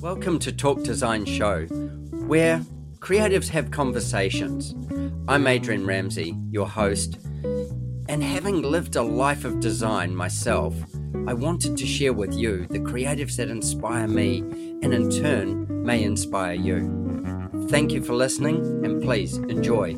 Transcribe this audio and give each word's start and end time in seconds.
Welcome 0.00 0.38
to 0.40 0.52
Talk 0.52 0.82
Design 0.82 1.24
Show, 1.24 1.66
where 2.26 2.60
creatives 2.98 3.48
have 3.48 3.70
conversations. 3.70 4.74
I'm 5.28 5.46
Adrian 5.46 5.86
Ramsey, 5.86 6.36
your 6.50 6.68
host, 6.68 7.18
and 8.08 8.22
having 8.22 8.62
lived 8.62 8.96
a 8.96 9.02
life 9.02 9.44
of 9.44 9.60
design 9.60 10.14
myself, 10.14 10.74
I 11.26 11.34
wanted 11.34 11.76
to 11.76 11.86
share 11.86 12.12
with 12.12 12.34
you 12.34 12.66
the 12.68 12.80
creatives 12.80 13.36
that 13.36 13.48
inspire 13.48 14.08
me 14.08 14.38
and 14.82 14.94
in 14.94 15.10
turn 15.10 15.84
may 15.84 16.02
inspire 16.02 16.54
you. 16.54 17.66
Thank 17.68 17.92
you 17.92 18.02
for 18.02 18.14
listening 18.14 18.84
and 18.84 19.02
please 19.02 19.36
enjoy. 19.36 19.94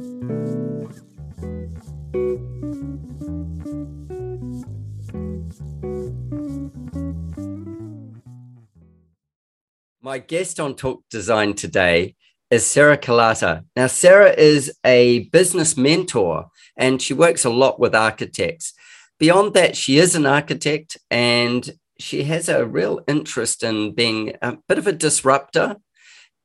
My 10.12 10.18
guest 10.18 10.60
on 10.60 10.74
Talk 10.74 11.04
Design 11.08 11.54
today 11.54 12.16
is 12.50 12.66
Sarah 12.66 12.98
Kolata. 12.98 13.64
Now, 13.74 13.86
Sarah 13.86 14.34
is 14.34 14.70
a 14.84 15.20
business 15.30 15.74
mentor 15.74 16.48
and 16.76 17.00
she 17.00 17.14
works 17.14 17.46
a 17.46 17.48
lot 17.48 17.80
with 17.80 17.94
architects. 17.94 18.74
Beyond 19.18 19.54
that, 19.54 19.74
she 19.74 19.96
is 19.96 20.14
an 20.14 20.26
architect 20.26 20.98
and 21.10 21.70
she 21.98 22.24
has 22.24 22.50
a 22.50 22.66
real 22.66 23.00
interest 23.08 23.62
in 23.62 23.94
being 23.94 24.34
a 24.42 24.58
bit 24.68 24.76
of 24.76 24.86
a 24.86 24.92
disruptor 24.92 25.76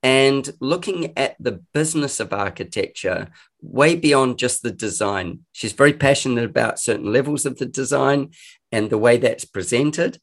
and 0.01 0.49
looking 0.61 1.11
at 1.17 1.35
the 1.37 1.61
business 1.73 2.21
of 2.21 2.31
architecture 2.31 3.27
way 3.61 3.97
beyond 3.97 4.39
just 4.39 4.63
the 4.63 4.71
design. 4.71 5.41
She's 5.51 5.73
very 5.73 5.91
passionate 5.91 6.45
about 6.45 6.79
certain 6.79 7.11
levels 7.11 7.45
of 7.45 7.57
the 7.57 7.65
design 7.65 8.31
and 8.71 8.89
the 8.89 8.97
way 8.97 9.17
that's 9.17 9.43
presented. 9.43 10.21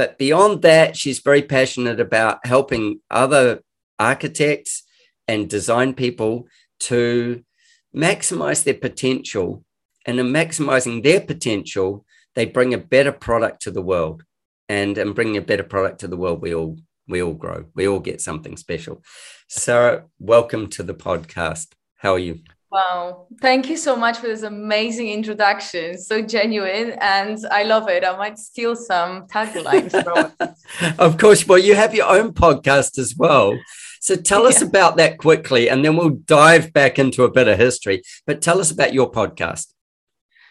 But 0.00 0.16
beyond 0.16 0.62
that, 0.62 0.96
she's 0.96 1.18
very 1.18 1.42
passionate 1.42 2.00
about 2.00 2.46
helping 2.46 3.00
other 3.10 3.60
architects 3.98 4.82
and 5.28 5.46
design 5.46 5.92
people 5.92 6.48
to 6.88 7.44
maximize 7.94 8.64
their 8.64 8.80
potential. 8.88 9.62
And 10.06 10.18
in 10.18 10.28
maximizing 10.28 11.02
their 11.02 11.20
potential, 11.20 12.06
they 12.34 12.46
bring 12.46 12.72
a 12.72 12.78
better 12.78 13.12
product 13.12 13.60
to 13.64 13.70
the 13.70 13.82
world. 13.82 14.24
And 14.70 14.96
in 14.96 15.12
bringing 15.12 15.36
a 15.36 15.42
better 15.42 15.64
product 15.64 16.00
to 16.00 16.08
the 16.08 16.16
world, 16.16 16.40
we 16.40 16.54
all 16.54 16.78
we 17.06 17.22
all 17.22 17.34
grow. 17.34 17.66
We 17.74 17.86
all 17.86 18.00
get 18.00 18.22
something 18.22 18.56
special. 18.56 19.02
Sarah, 19.50 20.06
welcome 20.18 20.68
to 20.68 20.82
the 20.82 20.94
podcast. 20.94 21.72
How 21.96 22.14
are 22.14 22.18
you? 22.18 22.38
Wow. 22.70 23.26
Thank 23.40 23.68
you 23.68 23.76
so 23.76 23.96
much 23.96 24.18
for 24.18 24.28
this 24.28 24.42
amazing 24.42 25.08
introduction. 25.08 25.98
So 25.98 26.22
genuine 26.22 26.92
and 27.00 27.36
I 27.50 27.64
love 27.64 27.88
it. 27.88 28.04
I 28.04 28.16
might 28.16 28.38
steal 28.38 28.76
some 28.76 29.26
taglines 29.26 29.90
from 30.04 30.54
of 30.98 31.18
course. 31.18 31.46
Well, 31.48 31.58
you 31.58 31.74
have 31.74 31.96
your 31.96 32.08
own 32.08 32.32
podcast 32.32 32.96
as 32.96 33.16
well. 33.16 33.58
So 34.00 34.14
tell 34.14 34.46
us 34.46 34.60
yeah. 34.60 34.68
about 34.68 34.96
that 34.98 35.18
quickly 35.18 35.68
and 35.68 35.84
then 35.84 35.96
we'll 35.96 36.10
dive 36.10 36.72
back 36.72 36.98
into 37.00 37.24
a 37.24 37.30
bit 37.30 37.48
of 37.48 37.58
history. 37.58 38.02
But 38.24 38.40
tell 38.40 38.60
us 38.60 38.70
about 38.70 38.94
your 38.94 39.10
podcast. 39.10 39.72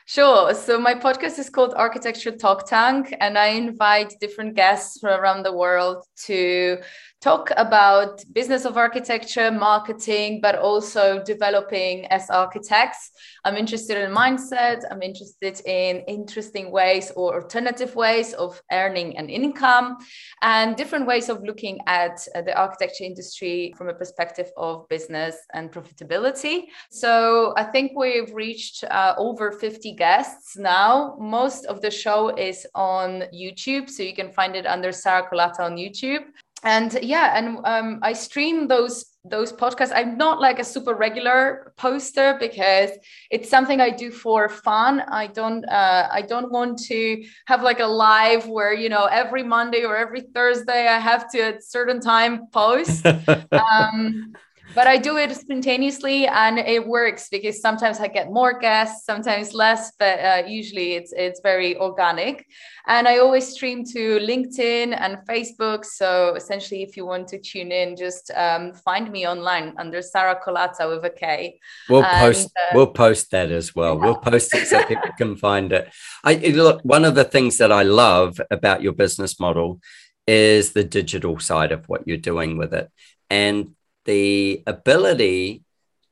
Sure. 0.10 0.56
So 0.56 0.80
my 0.80 0.96
podcast 0.96 1.38
is 1.38 1.52
called 1.52 1.76
Architecture 1.76 2.32
Talk 2.32 2.68
Tank, 2.68 3.16
and 3.20 3.38
I 3.38 3.50
invite 3.50 4.16
different 4.20 4.56
guests 4.56 5.00
from 5.00 5.20
around 5.20 5.44
the 5.44 5.54
world 5.54 6.04
to 6.26 6.80
talk 7.22 7.52
about 7.58 8.24
business 8.34 8.64
of 8.64 8.78
architecture, 8.78 9.52
marketing, 9.52 10.40
but 10.42 10.56
also 10.56 11.22
developing 11.24 12.06
as 12.08 12.30
architects. 12.30 13.12
I'm 13.44 13.58
interested 13.58 13.98
in 13.98 14.12
mindset. 14.12 14.84
I'm 14.90 15.02
interested 15.02 15.60
in 15.66 15.98
interesting 16.08 16.72
ways 16.72 17.12
or 17.18 17.42
alternative 17.42 17.94
ways 17.96 18.34
of 18.34 18.62
earning 18.72 19.18
an 19.18 19.30
income 19.30 19.98
and 20.42 20.78
different 20.78 21.08
ways 21.08 21.28
of 21.28 21.44
looking 21.44 21.80
at 21.88 22.26
uh, 22.36 22.42
the 22.42 22.58
architecture 22.58 23.04
industry 23.04 23.74
from 23.78 23.90
a 23.90 23.94
perspective 23.94 24.50
of 24.56 24.88
business 24.88 25.36
and 25.54 25.74
profitability. 25.74 26.68
So 26.90 27.54
I 27.58 27.66
think 27.66 27.92
we've 27.98 28.34
reached 28.34 28.86
uh, 28.86 29.16
over 29.18 29.52
50 29.52 29.94
guests 29.96 30.58
now. 30.58 31.18
Most 31.20 31.66
of 31.66 31.82
the 31.82 31.92
show 31.92 32.30
is 32.30 32.66
on 32.76 33.24
YouTube, 33.34 33.90
so 33.90 34.04
you 34.04 34.16
can 34.16 34.32
find 34.32 34.56
it 34.56 34.66
under 34.66 34.94
Sarah 34.94 35.28
Kolata 35.30 35.60
on 35.60 35.76
YouTube 35.76 36.24
and 36.64 37.00
yeah 37.02 37.38
and 37.38 37.60
um, 37.66 38.00
i 38.02 38.14
stream 38.14 38.68
those 38.68 39.06
those 39.26 39.52
podcasts. 39.52 39.92
I'm 39.94 40.18
not 40.18 40.40
like 40.40 40.60
a 40.60 40.64
super 40.64 40.94
regular 40.94 41.74
poster 41.78 42.38
because 42.40 42.92
it's 43.30 43.50
something 43.50 43.82
i 43.82 43.90
do 43.90 44.12
for 44.12 44.48
fun. 44.48 45.02
I 45.02 45.28
don't 45.28 45.66
uh, 45.66 46.08
i 46.12 46.22
don't 46.22 46.52
want 46.52 46.80
to 46.84 47.24
have 47.46 47.62
like 47.62 47.80
a 47.80 47.86
live 47.86 48.48
where 48.48 48.74
you 48.74 48.90
know 48.90 49.06
every 49.06 49.44
monday 49.44 49.84
or 49.84 49.98
every 49.98 50.22
thursday 50.22 50.88
i 50.88 51.00
have 51.00 51.30
to 51.32 51.40
at 51.42 51.64
certain 51.64 52.00
time 52.00 52.48
post. 52.52 53.06
Um, 53.52 54.34
but 54.76 54.88
I 54.88 54.98
do 54.98 55.18
it 55.18 55.36
spontaneously 55.36 56.28
and 56.28 56.60
it 56.60 56.86
works 56.86 57.28
because 57.30 57.62
sometimes 57.62 58.00
I 58.00 58.08
get 58.08 58.32
more 58.32 58.60
guests, 58.60 59.06
sometimes 59.06 59.54
less, 59.54 59.92
but 59.98 60.20
uh, 60.20 60.44
usually 60.48 60.94
it's 60.94 61.12
it's 61.16 61.42
very 61.42 61.78
organic. 61.78 62.46
And 62.88 63.08
I 63.08 63.18
always 63.18 63.48
stream 63.48 63.84
to 63.86 64.20
LinkedIn 64.20 64.96
and 65.00 65.18
Facebook. 65.28 65.86
So 65.86 66.36
essentially, 66.36 66.84
if 66.84 66.98
you 66.98 67.06
want 67.06 67.28
to 67.30 67.40
tune 67.40 67.72
in, 67.72 67.96
just 67.96 68.32
um, 68.36 68.74
find 68.74 69.12
me 69.12 69.28
online 69.28 69.74
under 69.78 70.02
Sarah 70.02 70.40
Kolata 70.44 70.90
with 70.90 71.04
a 71.06 71.10
K. 71.10 71.60
We'll 71.88 72.04
and, 72.04 72.20
post 72.20 72.48
uh, 72.58 72.76
we'll 72.76 72.88
post 72.88 73.32
that 73.32 73.52
as 73.52 73.76
well. 73.76 73.96
Yeah. 73.96 74.06
We'll 74.06 74.18
post 74.18 74.54
it 74.56 74.68
so 74.68 74.84
people 74.88 75.12
can 75.18 75.36
find 75.36 75.72
it. 75.72 75.92
I 76.24 76.36
look 76.36 76.82
one 76.84 77.06
of 77.06 77.16
the 77.16 77.24
things 77.24 77.58
that 77.58 77.72
I 77.72 77.84
love 77.84 78.40
about 78.52 78.82
your 78.82 78.94
business 78.94 79.40
model 79.40 79.82
is 80.28 80.74
the 80.74 80.84
digital 80.84 81.40
side 81.40 81.72
of 81.72 81.90
what 81.90 82.08
you're 82.08 82.18
doing 82.18 82.58
with 82.58 82.74
it. 82.74 82.92
And 83.32 83.76
the 84.10 84.64
ability 84.66 85.64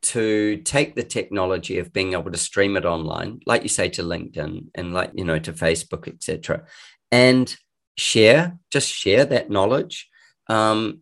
to 0.03 0.57
take 0.57 0.93
the 0.93 1.03
technology 1.03 1.79
of 1.79 1.91
being 1.91 2.13
able 2.13 2.31
to 2.31 2.37
stream 2.37 2.77
it 2.77 2.85
online, 2.85 3.39
like 3.47 3.63
you 3.63 3.69
say 3.69 3.89
to 3.89 4.03
LinkedIn 4.03 4.67
and 4.75 4.93
like 4.93 5.09
you 5.15 5.25
know 5.25 5.39
to 5.39 5.51
Facebook, 5.51 6.07
etc., 6.07 6.63
and 7.11 7.55
share, 7.97 8.59
just 8.69 8.87
share 8.87 9.25
that 9.25 9.49
knowledge. 9.49 10.07
Um, 10.47 11.01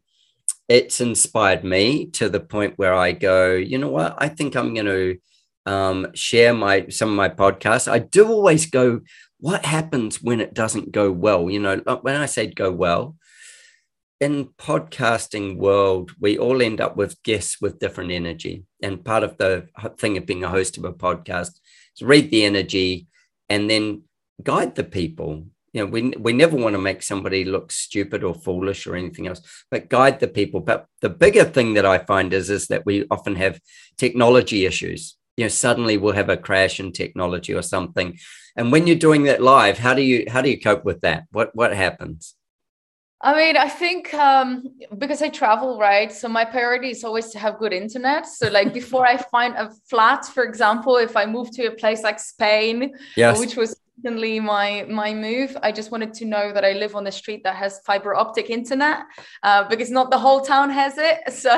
it's 0.69 1.01
inspired 1.01 1.66
me 1.66 2.06
to 2.11 2.29
the 2.29 2.39
point 2.39 2.78
where 2.78 2.94
I 2.94 3.12
go, 3.12 3.53
you 3.56 3.77
know 3.77 3.89
what? 3.89 4.16
I 4.17 4.29
think 4.29 4.56
I'm 4.56 4.73
going 4.73 4.85
to 4.85 5.17
um, 5.66 6.07
share 6.13 6.53
my 6.53 6.88
some 6.88 7.09
of 7.09 7.16
my 7.16 7.27
podcasts. 7.27 7.91
I 7.91 8.00
do 8.00 8.25
always 8.29 8.67
go, 8.67 9.01
what 9.41 9.66
happens 9.66 10.22
when 10.22 10.39
it 10.39 10.53
doesn't 10.53 10.94
go 10.94 11.12
well? 11.12 11.50
You 11.50 11.59
know, 11.59 11.75
when 12.03 12.16
I 12.16 12.25
say 12.25 12.47
go 12.47 12.72
well, 12.72 13.17
in 14.21 14.45
podcasting 14.57 15.57
world 15.57 16.11
we 16.19 16.37
all 16.37 16.61
end 16.61 16.79
up 16.79 16.95
with 16.95 17.21
guests 17.23 17.59
with 17.59 17.79
different 17.79 18.11
energy. 18.11 18.63
And 18.81 19.03
part 19.03 19.23
of 19.23 19.37
the 19.37 19.67
thing 19.97 20.17
of 20.17 20.25
being 20.25 20.43
a 20.43 20.49
host 20.49 20.77
of 20.77 20.85
a 20.85 20.93
podcast 20.93 21.59
is 21.95 22.01
read 22.01 22.31
the 22.31 22.45
energy 22.45 23.07
and 23.49 23.69
then 23.69 24.03
guide 24.41 24.75
the 24.75 24.83
people. 24.83 25.47
You 25.73 25.81
know 25.81 25.87
we, 25.87 26.13
we 26.17 26.31
never 26.31 26.55
want 26.55 26.73
to 26.75 26.81
make 26.81 27.03
somebody 27.03 27.43
look 27.43 27.71
stupid 27.71 28.23
or 28.23 28.33
foolish 28.33 28.87
or 28.87 28.95
anything 28.95 29.27
else 29.27 29.41
but 29.69 29.89
guide 29.89 30.21
the 30.21 30.29
people. 30.29 30.61
But 30.61 30.87
the 31.01 31.09
bigger 31.09 31.43
thing 31.43 31.73
that 31.73 31.85
i 31.85 31.97
find 31.97 32.31
is 32.31 32.49
is 32.49 32.67
that 32.67 32.85
we 32.85 33.05
often 33.11 33.35
have 33.35 33.59
technology 33.97 34.65
issues. 34.65 35.17
You 35.35 35.45
know 35.45 35.49
suddenly 35.49 35.97
we'll 35.97 36.13
have 36.13 36.29
a 36.29 36.37
crash 36.37 36.79
in 36.79 36.93
technology 36.93 37.53
or 37.53 37.61
something. 37.61 38.17
And 38.55 38.71
when 38.71 38.87
you're 38.87 38.95
doing 38.95 39.23
that 39.23 39.41
live 39.41 39.77
how 39.77 39.93
do 39.93 40.01
you 40.01 40.25
how 40.29 40.41
do 40.41 40.49
you 40.49 40.61
cope 40.61 40.85
with 40.85 41.01
that? 41.01 41.25
What 41.33 41.53
what 41.53 41.73
happens 41.73 42.34
I 43.25 43.36
mean, 43.36 43.58
I 43.58 43.68
think 43.68 44.13
um, 44.13 44.69
because 45.00 45.24
I 45.24 45.30
travel, 45.30 45.80
right? 45.80 46.12
So 46.12 46.30
my 46.30 46.46
priority 46.46 46.91
is 46.91 47.03
always 47.03 47.30
to 47.31 47.40
have 47.40 47.58
good 47.58 47.74
internet. 47.74 48.28
So, 48.28 48.50
like 48.50 48.72
before 48.81 49.03
I 49.03 49.18
find 49.18 49.56
a 49.56 49.72
flat, 49.90 50.28
for 50.28 50.44
example, 50.44 50.97
if 50.97 51.18
I 51.18 51.25
move 51.25 51.50
to 51.56 51.66
a 51.66 51.72
place 51.72 52.03
like 52.03 52.19
Spain, 52.19 52.94
yes. 53.18 53.40
which 53.40 53.56
was 53.56 53.75
recently 53.97 54.40
my 54.40 54.86
my 54.88 55.12
move, 55.12 55.58
I 55.63 55.72
just 55.72 55.90
wanted 55.91 56.13
to 56.19 56.25
know 56.25 56.53
that 56.53 56.63
I 56.63 56.74
live 56.74 56.96
on 56.96 57.08
a 57.08 57.12
street 57.12 57.41
that 57.46 57.56
has 57.56 57.80
fiber 57.80 58.13
optic 58.13 58.52
internet 58.52 59.00
uh, 59.42 59.68
because 59.69 59.90
not 59.90 60.12
the 60.12 60.19
whole 60.19 60.42
town 60.42 60.69
has 60.69 61.00
it. 61.00 61.18
So 61.45 61.50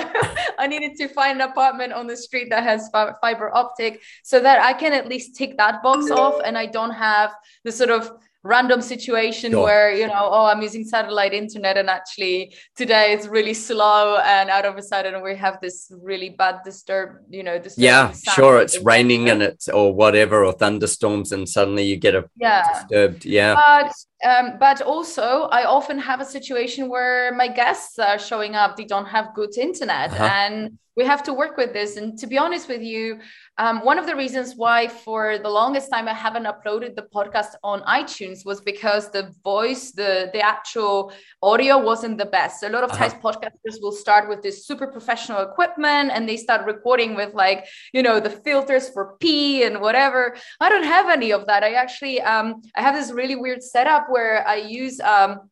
I 0.58 0.68
needed 0.68 0.96
to 1.00 1.10
find 1.10 1.42
an 1.42 1.50
apartment 1.50 1.92
on 1.92 2.08
the 2.08 2.16
street 2.16 2.50
that 2.52 2.64
has 2.64 2.90
fiber 3.22 3.54
optic 3.54 4.02
so 4.24 4.40
that 4.40 4.62
I 4.62 4.72
can 4.72 4.94
at 4.94 5.10
least 5.10 5.36
tick 5.36 5.58
that 5.58 5.84
box 5.84 6.12
off, 6.12 6.36
and 6.46 6.58
I 6.58 6.66
don't 6.66 6.96
have 6.96 7.32
the 7.66 7.74
sort 7.74 7.90
of 7.90 8.10
random 8.48 8.82
situation 8.82 9.52
sure. 9.52 9.64
where 9.64 9.92
you 9.92 10.08
know 10.08 10.30
oh 10.36 10.46
i'm 10.46 10.62
using 10.62 10.84
satellite 10.84 11.34
internet 11.34 11.76
and 11.78 11.90
actually 11.90 12.56
today 12.76 13.12
it's 13.14 13.28
really 13.28 13.54
slow 13.54 14.18
and 14.24 14.50
out 14.50 14.66
of 14.66 14.78
a 14.78 14.82
sudden 14.82 15.22
we 15.22 15.36
have 15.36 15.60
this 15.62 15.92
really 16.02 16.30
bad 16.30 16.56
disturb 16.64 17.10
you 17.30 17.44
know 17.44 17.60
yeah 17.76 18.12
sure 18.36 18.60
it's 18.60 18.80
raining 18.84 19.30
and 19.30 19.42
it's 19.42 19.68
or 19.68 19.94
whatever 19.94 20.46
or 20.46 20.54
thunderstorms 20.54 21.32
and 21.34 21.48
suddenly 21.48 21.84
you 21.84 21.98
get 21.98 22.16
a 22.16 22.24
yeah 22.38 22.64
disturbed 22.74 23.26
yeah 23.26 23.54
but 23.54 23.92
um, 24.26 24.58
but 24.60 24.82
also 24.82 25.44
I 25.52 25.66
often 25.66 26.00
have 26.00 26.22
a 26.22 26.26
situation 26.26 26.90
where 26.90 27.34
my 27.36 27.48
guests 27.48 28.00
are 28.00 28.18
showing 28.18 28.56
up. 28.56 28.76
They 28.76 28.86
don't 28.86 29.06
have 29.06 29.36
good 29.36 29.56
internet, 29.58 30.12
uh-huh. 30.12 30.24
and 30.24 30.80
we 30.96 31.06
have 31.06 31.22
to 31.24 31.34
work 31.34 31.56
with 31.58 31.72
this. 31.74 31.98
And 31.98 32.18
to 32.18 32.28
be 32.28 32.38
honest 32.38 32.68
with 32.68 32.82
you, 32.82 33.20
um, 33.60 33.80
one 33.84 33.98
of 33.98 34.06
the 34.06 34.16
reasons 34.16 34.54
why 34.56 34.88
for 34.88 35.40
the 35.40 35.50
longest 35.50 35.90
time 35.92 36.08
I 36.08 36.14
haven't 36.14 36.46
uploaded 36.46 36.96
the 36.96 37.08
podcast 37.14 37.56
on 37.64 37.82
iTunes 37.82 38.46
was 38.46 38.62
because 38.62 39.10
the 39.10 39.34
voice, 39.44 39.92
the 39.92 40.30
the 40.32 40.42
actual 40.42 41.12
audio 41.42 41.80
wasn't 41.80 42.20
the 42.20 42.26
best. 42.26 42.62
A 42.62 42.70
lot 42.70 42.84
of 42.84 42.92
uh-huh. 42.92 43.10
times 43.10 43.14
podcasters 43.24 43.82
will 43.82 43.92
start 43.92 44.30
with 44.30 44.44
this 44.44 44.68
super 44.68 44.88
professional 44.88 45.42
equipment 45.42 46.12
and 46.14 46.30
they 46.30 46.38
start 46.38 46.66
recording 46.66 47.16
with 47.16 47.34
like, 47.34 47.66
you 47.94 48.04
know, 48.04 48.20
the 48.20 48.30
filters 48.30 48.90
for 48.90 49.18
P 49.20 49.64
and 49.64 49.82
whatever. 49.82 50.36
I 50.60 50.70
don't 50.70 50.84
have 50.84 51.10
any 51.10 51.32
of 51.32 51.48
that. 51.48 51.64
I 51.64 51.74
actually 51.74 52.22
um, 52.22 52.62
I 52.76 52.82
have 52.82 52.94
this 52.94 53.12
really 53.12 53.36
weird 53.36 53.64
setup 53.64 54.08
where 54.10 54.48
I 54.48 54.56
use 54.56 55.00
um, 55.00 55.50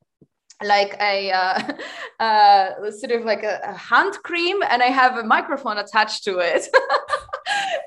like 0.64 0.96
a 1.02 1.32
uh, 1.32 1.74
uh, 2.24 2.92
sort 2.92 3.12
of 3.12 3.26
like 3.26 3.44
a, 3.44 3.60
a, 3.64 3.74
hand 3.74 4.14
cream 4.24 4.62
and 4.70 4.82
I 4.82 4.88
have 4.88 5.18
a 5.18 5.24
microphone 5.24 5.78
attached 5.78 6.24
to 6.26 6.40
it. 6.40 6.68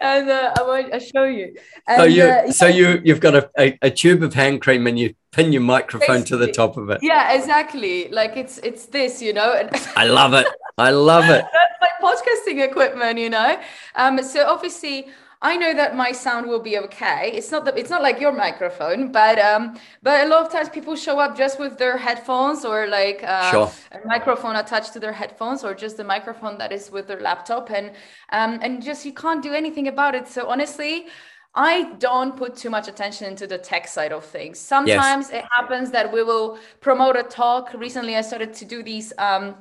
and 0.00 0.30
uh, 0.30 0.54
I 0.58 0.62
want 0.62 0.92
to 0.92 1.00
show 1.00 1.24
you. 1.24 1.54
And, 1.86 1.98
so 1.98 2.04
you, 2.04 2.22
uh, 2.22 2.52
so 2.52 2.66
you, 2.66 3.00
you've 3.04 3.20
got 3.20 3.34
a, 3.34 3.50
a, 3.58 3.78
a, 3.82 3.90
tube 3.90 4.22
of 4.22 4.34
hand 4.34 4.60
cream 4.60 4.86
and 4.86 4.98
you 4.98 5.14
pin 5.32 5.52
your 5.52 5.62
microphone 5.62 6.24
to 6.24 6.36
the 6.36 6.50
top 6.50 6.76
of 6.76 6.90
it. 6.90 7.00
Yeah, 7.02 7.32
exactly. 7.32 8.08
Like 8.08 8.36
it's 8.36 8.58
it's 8.58 8.86
this, 8.86 9.20
you 9.22 9.32
know. 9.32 9.68
I 9.96 10.06
love 10.06 10.34
it. 10.34 10.46
I 10.76 10.90
love 10.90 11.24
it. 11.24 11.44
That's 11.52 11.78
my 11.80 12.14
podcasting 12.14 12.64
equipment, 12.64 13.18
you 13.18 13.30
know. 13.30 13.60
Um, 13.94 14.22
so 14.22 14.46
obviously 14.46 15.08
I 15.40 15.56
know 15.56 15.72
that 15.72 15.94
my 15.94 16.10
sound 16.10 16.48
will 16.48 16.58
be 16.60 16.78
okay. 16.78 17.30
It's 17.32 17.52
not 17.52 17.64
that 17.66 17.78
it's 17.78 17.90
not 17.90 18.02
like 18.02 18.20
your 18.20 18.32
microphone, 18.32 19.12
but 19.12 19.38
um, 19.38 19.78
but 20.02 20.26
a 20.26 20.28
lot 20.28 20.44
of 20.44 20.50
times 20.50 20.68
people 20.68 20.96
show 20.96 21.20
up 21.20 21.36
just 21.36 21.60
with 21.60 21.78
their 21.78 21.96
headphones 21.96 22.64
or 22.64 22.88
like 22.88 23.22
uh, 23.22 23.50
sure. 23.52 23.72
a 23.92 24.04
microphone 24.04 24.56
attached 24.56 24.92
to 24.94 25.00
their 25.00 25.12
headphones 25.12 25.62
or 25.62 25.74
just 25.74 25.96
the 25.96 26.02
microphone 26.02 26.58
that 26.58 26.72
is 26.72 26.90
with 26.90 27.06
their 27.06 27.20
laptop, 27.20 27.70
and 27.70 27.92
um, 28.32 28.58
and 28.62 28.82
just 28.82 29.06
you 29.06 29.12
can't 29.12 29.42
do 29.42 29.52
anything 29.52 29.86
about 29.88 30.14
it. 30.14 30.26
So 30.28 30.48
honestly. 30.48 31.06
I 31.54 31.94
don't 31.94 32.36
put 32.36 32.54
too 32.54 32.70
much 32.70 32.86
attention 32.86 33.26
into 33.26 33.46
the 33.46 33.58
tech 33.58 33.88
side 33.88 34.12
of 34.12 34.24
things. 34.24 34.60
Sometimes 34.60 35.30
yes. 35.30 35.42
it 35.42 35.44
happens 35.50 35.90
that 35.90 36.12
we 36.12 36.22
will 36.22 36.58
promote 36.80 37.16
a 37.16 37.22
talk. 37.24 37.72
Recently, 37.74 38.14
I 38.14 38.20
started 38.20 38.52
to 38.54 38.64
do 38.64 38.82
these 38.82 39.12
um, 39.18 39.56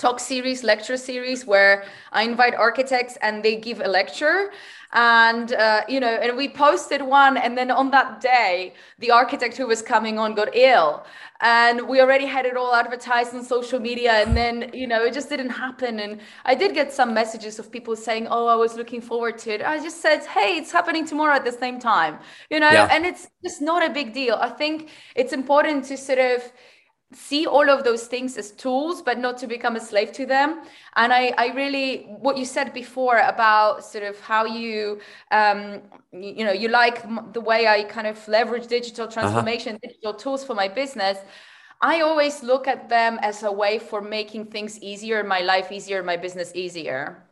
talk 0.00 0.18
series, 0.18 0.64
lecture 0.64 0.96
series, 0.96 1.46
where 1.46 1.84
I 2.10 2.22
invite 2.22 2.54
architects 2.54 3.18
and 3.20 3.42
they 3.42 3.56
give 3.56 3.80
a 3.80 3.88
lecture. 3.88 4.50
And 4.92 5.52
uh, 5.52 5.82
you 5.88 6.00
know 6.00 6.08
and 6.08 6.36
we 6.36 6.48
posted 6.48 7.00
one 7.00 7.36
and 7.36 7.56
then 7.56 7.70
on 7.70 7.92
that 7.92 8.20
day 8.20 8.74
the 8.98 9.12
architect 9.12 9.56
who 9.56 9.68
was 9.68 9.82
coming 9.82 10.18
on 10.18 10.34
got 10.34 10.48
ill. 10.56 11.04
And 11.42 11.88
we 11.88 12.00
already 12.00 12.26
had 12.26 12.44
it 12.44 12.56
all 12.56 12.74
advertised 12.74 13.32
on 13.32 13.44
social 13.44 13.78
media 13.78 14.14
and 14.14 14.36
then 14.36 14.70
you 14.74 14.88
know 14.88 15.04
it 15.04 15.14
just 15.14 15.28
didn't 15.28 15.50
happen. 15.50 16.00
And 16.00 16.20
i 16.44 16.56
did 16.56 16.74
get 16.74 16.92
some 16.92 17.14
messages 17.14 17.60
of 17.60 17.70
people 17.70 17.94
saying 17.94 18.26
oh 18.28 18.46
i 18.48 18.56
was 18.56 18.74
looking 18.74 19.00
forward 19.00 19.38
to 19.42 19.54
it. 19.54 19.62
I 19.62 19.78
just 19.78 20.00
said 20.02 20.24
hey 20.26 20.56
it's 20.60 20.72
happening 20.72 21.06
tomorrow 21.06 21.36
at 21.36 21.44
the 21.44 21.52
same 21.52 21.78
time 21.78 22.18
you 22.50 22.58
know? 22.58 22.72
Yeah. 22.72 22.88
and 22.90 23.06
it's 23.06 23.28
just 23.44 23.62
not 23.62 23.88
a 23.88 23.90
big 23.90 24.12
deal. 24.12 24.36
I 24.40 24.48
think 24.48 24.90
it's 25.14 25.32
important 25.32 25.84
to 25.84 25.96
sort 25.96 26.18
of 26.18 26.52
see 27.12 27.44
all 27.44 27.68
of 27.68 27.82
those 27.82 28.06
things 28.06 28.36
as 28.36 28.52
tools 28.52 29.02
but 29.02 29.18
not 29.18 29.36
to 29.36 29.46
become 29.48 29.74
a 29.74 29.80
slave 29.80 30.12
to 30.12 30.24
them 30.24 30.60
and 30.96 31.12
i 31.12 31.32
i 31.38 31.48
really 31.54 32.02
what 32.20 32.38
you 32.38 32.44
said 32.44 32.72
before 32.72 33.18
about 33.18 33.84
sort 33.84 34.04
of 34.04 34.18
how 34.20 34.44
you 34.44 35.00
um 35.32 35.82
you, 36.12 36.34
you 36.38 36.44
know 36.44 36.52
you 36.52 36.68
like 36.68 37.02
the 37.32 37.40
way 37.40 37.66
i 37.66 37.82
kind 37.82 38.06
of 38.06 38.16
leverage 38.28 38.66
digital 38.68 39.04
uh-huh. 39.04 39.12
transformation 39.12 39.74
uh-huh. 39.74 39.88
digital 39.88 40.14
tools 40.14 40.44
for 40.44 40.54
my 40.54 40.68
business 40.68 41.18
i 41.80 42.00
always 42.00 42.44
look 42.44 42.68
at 42.68 42.88
them 42.88 43.18
as 43.22 43.42
a 43.42 43.50
way 43.50 43.78
for 43.78 44.00
making 44.00 44.44
things 44.44 44.78
easier 44.80 45.24
my 45.24 45.40
life 45.40 45.72
easier 45.72 46.02
my 46.04 46.16
business 46.16 46.52
easier 46.54 47.29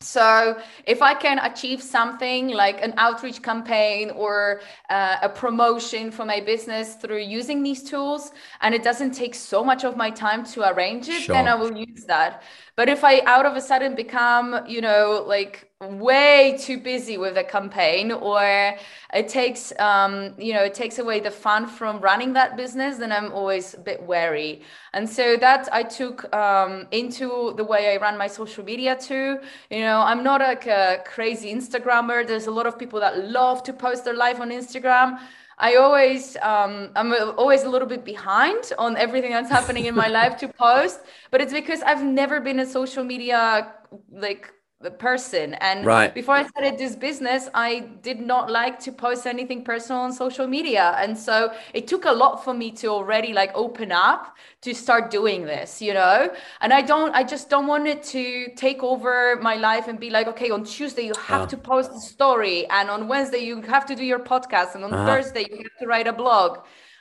so 0.00 0.56
if 0.86 1.02
I 1.02 1.12
can 1.14 1.40
achieve 1.40 1.82
something 1.82 2.48
like 2.50 2.80
an 2.82 2.94
outreach 2.98 3.42
campaign 3.42 4.10
or 4.10 4.60
uh, 4.90 5.16
a 5.22 5.28
promotion 5.28 6.12
for 6.12 6.24
my 6.24 6.38
business 6.40 6.94
through 6.94 7.18
using 7.18 7.64
these 7.64 7.82
tools, 7.82 8.30
and 8.60 8.76
it 8.76 8.84
doesn't 8.84 9.10
take 9.10 9.34
so 9.34 9.64
much 9.64 9.84
of 9.84 9.96
my 9.96 10.10
time 10.10 10.44
to 10.46 10.72
arrange 10.72 11.08
it, 11.08 11.22
sure. 11.22 11.34
then 11.34 11.48
I 11.48 11.56
will 11.56 11.76
use 11.76 12.04
that. 12.04 12.44
But 12.76 12.88
if 12.88 13.02
I 13.02 13.22
out 13.26 13.44
of 13.44 13.56
a 13.56 13.60
sudden 13.60 13.96
become, 13.96 14.64
you 14.68 14.80
know, 14.80 15.24
like 15.26 15.67
way 15.80 16.58
too 16.58 16.76
busy 16.76 17.16
with 17.18 17.36
a 17.38 17.44
campaign 17.44 18.10
or 18.10 18.76
it 19.14 19.28
takes, 19.28 19.72
um, 19.78 20.34
you 20.36 20.52
know, 20.52 20.64
it 20.64 20.74
takes 20.74 20.98
away 20.98 21.20
the 21.20 21.30
fun 21.30 21.68
from 21.68 22.00
running 22.00 22.32
that 22.32 22.56
business, 22.56 22.96
then 22.96 23.12
I'm 23.12 23.32
always 23.32 23.74
a 23.74 23.78
bit 23.78 24.02
wary. 24.02 24.62
And 24.92 25.08
so 25.08 25.36
that 25.36 25.68
I 25.72 25.84
took 25.84 26.34
um, 26.34 26.88
into 26.90 27.54
the 27.56 27.62
way 27.62 27.94
I 27.94 27.96
run 27.98 28.18
my 28.18 28.26
social 28.26 28.64
media 28.64 28.96
too. 28.96 29.38
You 29.70 29.80
know, 29.80 30.00
I'm 30.00 30.24
not 30.24 30.40
like 30.40 30.66
a 30.66 31.00
crazy 31.06 31.54
Instagrammer. 31.54 32.26
There's 32.26 32.48
a 32.48 32.50
lot 32.50 32.66
of 32.66 32.76
people 32.76 32.98
that 32.98 33.28
love 33.28 33.62
to 33.62 33.72
post 33.72 34.04
their 34.04 34.16
life 34.16 34.40
on 34.40 34.50
Instagram. 34.50 35.20
I 35.58 35.76
always 35.76 36.36
um, 36.42 36.90
I'm 36.96 37.12
always 37.36 37.62
a 37.62 37.68
little 37.68 37.88
bit 37.88 38.04
behind 38.04 38.72
on 38.78 38.96
everything 38.96 39.30
that's 39.30 39.50
happening 39.50 39.86
in 39.86 39.94
my 39.94 40.08
life 40.20 40.36
to 40.38 40.48
post, 40.48 41.00
but 41.30 41.40
it's 41.40 41.52
because 41.52 41.82
I've 41.82 42.02
never 42.02 42.40
been 42.40 42.58
a 42.60 42.66
social 42.66 43.04
media 43.04 43.72
like 44.10 44.52
person 44.98 45.54
and 45.54 45.84
right. 45.84 46.14
before 46.14 46.36
i 46.36 46.46
started 46.46 46.78
this 46.78 46.94
business 46.94 47.48
i 47.52 47.80
did 48.00 48.20
not 48.20 48.48
like 48.48 48.78
to 48.78 48.92
post 48.92 49.26
anything 49.26 49.64
personal 49.64 50.02
on 50.02 50.12
social 50.12 50.46
media 50.46 50.94
and 50.98 51.18
so 51.18 51.52
it 51.74 51.88
took 51.88 52.04
a 52.04 52.12
lot 52.12 52.44
for 52.44 52.54
me 52.54 52.70
to 52.70 52.86
already 52.86 53.32
like 53.32 53.50
open 53.56 53.90
up 53.90 54.36
to 54.60 54.72
start 54.72 55.10
doing 55.10 55.44
this 55.44 55.82
you 55.82 55.92
know 55.92 56.30
and 56.60 56.72
i 56.72 56.80
don't 56.80 57.12
i 57.16 57.24
just 57.24 57.50
don't 57.50 57.66
want 57.66 57.88
it 57.88 58.04
to 58.04 58.46
take 58.54 58.80
over 58.84 59.36
my 59.42 59.56
life 59.56 59.88
and 59.88 59.98
be 59.98 60.10
like 60.10 60.28
okay 60.28 60.48
on 60.48 60.62
tuesday 60.62 61.06
you 61.06 61.14
have 61.26 61.42
uh. 61.42 61.46
to 61.46 61.56
post 61.56 61.90
a 61.90 61.98
story 61.98 62.64
and 62.70 62.88
on 62.88 63.08
wednesday 63.08 63.38
you 63.38 63.60
have 63.62 63.84
to 63.84 63.96
do 63.96 64.04
your 64.04 64.20
podcast 64.20 64.76
and 64.76 64.84
on 64.84 64.94
uh-huh. 64.94 65.06
thursday 65.06 65.44
you 65.50 65.56
have 65.56 65.78
to 65.80 65.88
write 65.88 66.06
a 66.06 66.12
blog 66.12 66.58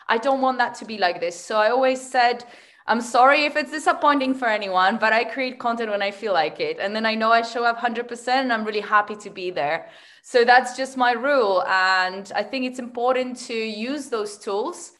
i 0.07 0.17
don't 0.17 0.41
want 0.41 0.57
that 0.57 0.73
to 0.73 0.83
be 0.83 0.97
like 0.97 1.19
this 1.19 1.39
so 1.39 1.57
i 1.57 1.69
always 1.69 2.01
said 2.01 2.43
I'm 2.87 3.01
sorry 3.01 3.43
if 3.43 3.57
it's 3.57 3.71
disappointing 3.71 4.33
for 4.33 4.47
anyone, 4.47 4.97
but 4.97 5.11
I 5.11 5.25
create 5.25 5.59
content 5.59 5.91
when 5.91 6.01
I 6.01 6.11
feel 6.11 6.33
like 6.33 6.59
it. 6.59 6.77
And 6.79 6.95
then 6.95 7.05
I 7.05 7.15
know 7.15 7.31
I 7.31 7.41
show 7.41 7.65
up 7.65 7.77
100% 7.79 8.27
and 8.27 8.53
I'm 8.53 8.63
really 8.63 8.81
happy 8.81 9.15
to 9.17 9.29
be 9.29 9.51
there. 9.51 9.89
So 10.21 10.45
that's 10.45 10.77
just 10.77 10.95
my 10.95 11.11
rule. 11.11 11.63
And 11.67 12.31
I 12.33 12.43
think 12.43 12.65
it's 12.65 12.79
important 12.79 13.37
to 13.47 13.53
use 13.53 14.09
those 14.09 14.37
tools 14.37 14.93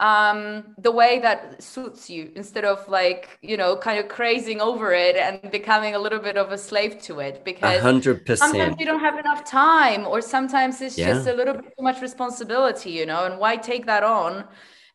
um, 0.00 0.74
the 0.78 0.90
way 0.90 1.20
that 1.20 1.62
suits 1.62 2.10
you 2.10 2.32
instead 2.34 2.64
of 2.64 2.88
like, 2.88 3.38
you 3.42 3.56
know, 3.56 3.76
kind 3.76 3.98
of 3.98 4.08
crazing 4.08 4.60
over 4.60 4.92
it 4.92 5.16
and 5.16 5.50
becoming 5.52 5.94
a 5.94 5.98
little 5.98 6.18
bit 6.18 6.36
of 6.36 6.50
a 6.50 6.58
slave 6.58 7.00
to 7.02 7.20
it 7.20 7.44
because 7.44 7.80
100%. 7.80 8.36
sometimes 8.36 8.76
you 8.78 8.86
don't 8.86 9.00
have 9.00 9.18
enough 9.18 9.44
time 9.44 10.06
or 10.06 10.20
sometimes 10.20 10.80
it's 10.80 10.98
yeah. 10.98 11.12
just 11.12 11.28
a 11.28 11.32
little 11.32 11.54
bit 11.54 11.64
too 11.76 11.82
much 11.82 12.00
responsibility, 12.02 12.90
you 12.90 13.06
know, 13.06 13.24
and 13.26 13.38
why 13.38 13.56
take 13.56 13.86
that 13.86 14.02
on? 14.02 14.44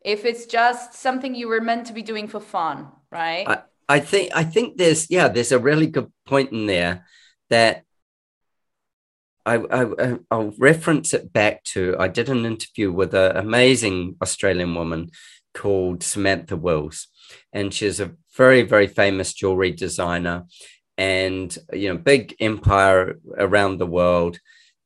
If 0.01 0.25
it's 0.25 0.45
just 0.45 0.93
something 0.93 1.35
you 1.35 1.47
were 1.47 1.61
meant 1.61 1.87
to 1.87 1.93
be 1.93 2.01
doing 2.01 2.27
for 2.27 2.39
fun, 2.39 2.87
right? 3.11 3.47
I, 3.47 3.61
I 3.87 3.99
think 3.99 4.31
I 4.33 4.43
think 4.43 4.77
there's 4.77 5.09
yeah, 5.09 5.27
there's 5.27 5.51
a 5.51 5.59
really 5.59 5.87
good 5.87 6.11
point 6.25 6.51
in 6.51 6.67
there 6.67 7.05
that 7.49 7.83
I, 9.45 9.57
I 9.71 10.17
I'll 10.29 10.53
reference 10.57 11.13
it 11.13 11.33
back 11.33 11.63
to 11.65 11.95
I 11.99 12.07
did 12.07 12.29
an 12.29 12.45
interview 12.45 12.91
with 12.91 13.13
an 13.13 13.35
amazing 13.35 14.15
Australian 14.21 14.75
woman 14.75 15.09
called 15.53 16.03
Samantha 16.03 16.55
Wills, 16.55 17.07
and 17.51 17.73
she's 17.73 17.99
a 17.99 18.11
very 18.37 18.61
very 18.61 18.87
famous 18.87 19.33
jewelry 19.33 19.71
designer, 19.71 20.45
and 20.97 21.57
you 21.73 21.89
know 21.89 21.97
big 21.97 22.35
empire 22.39 23.19
around 23.37 23.79
the 23.79 23.87
world 23.87 24.39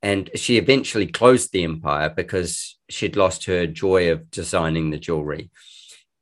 and 0.04 0.30
she 0.36 0.58
eventually 0.58 1.08
closed 1.08 1.52
the 1.52 1.64
empire 1.64 2.10
because 2.10 2.78
she'd 2.90 3.16
lost 3.16 3.46
her 3.46 3.66
joy 3.66 4.12
of 4.12 4.30
designing 4.30 4.92
the 4.92 5.00
jewelry. 5.00 5.50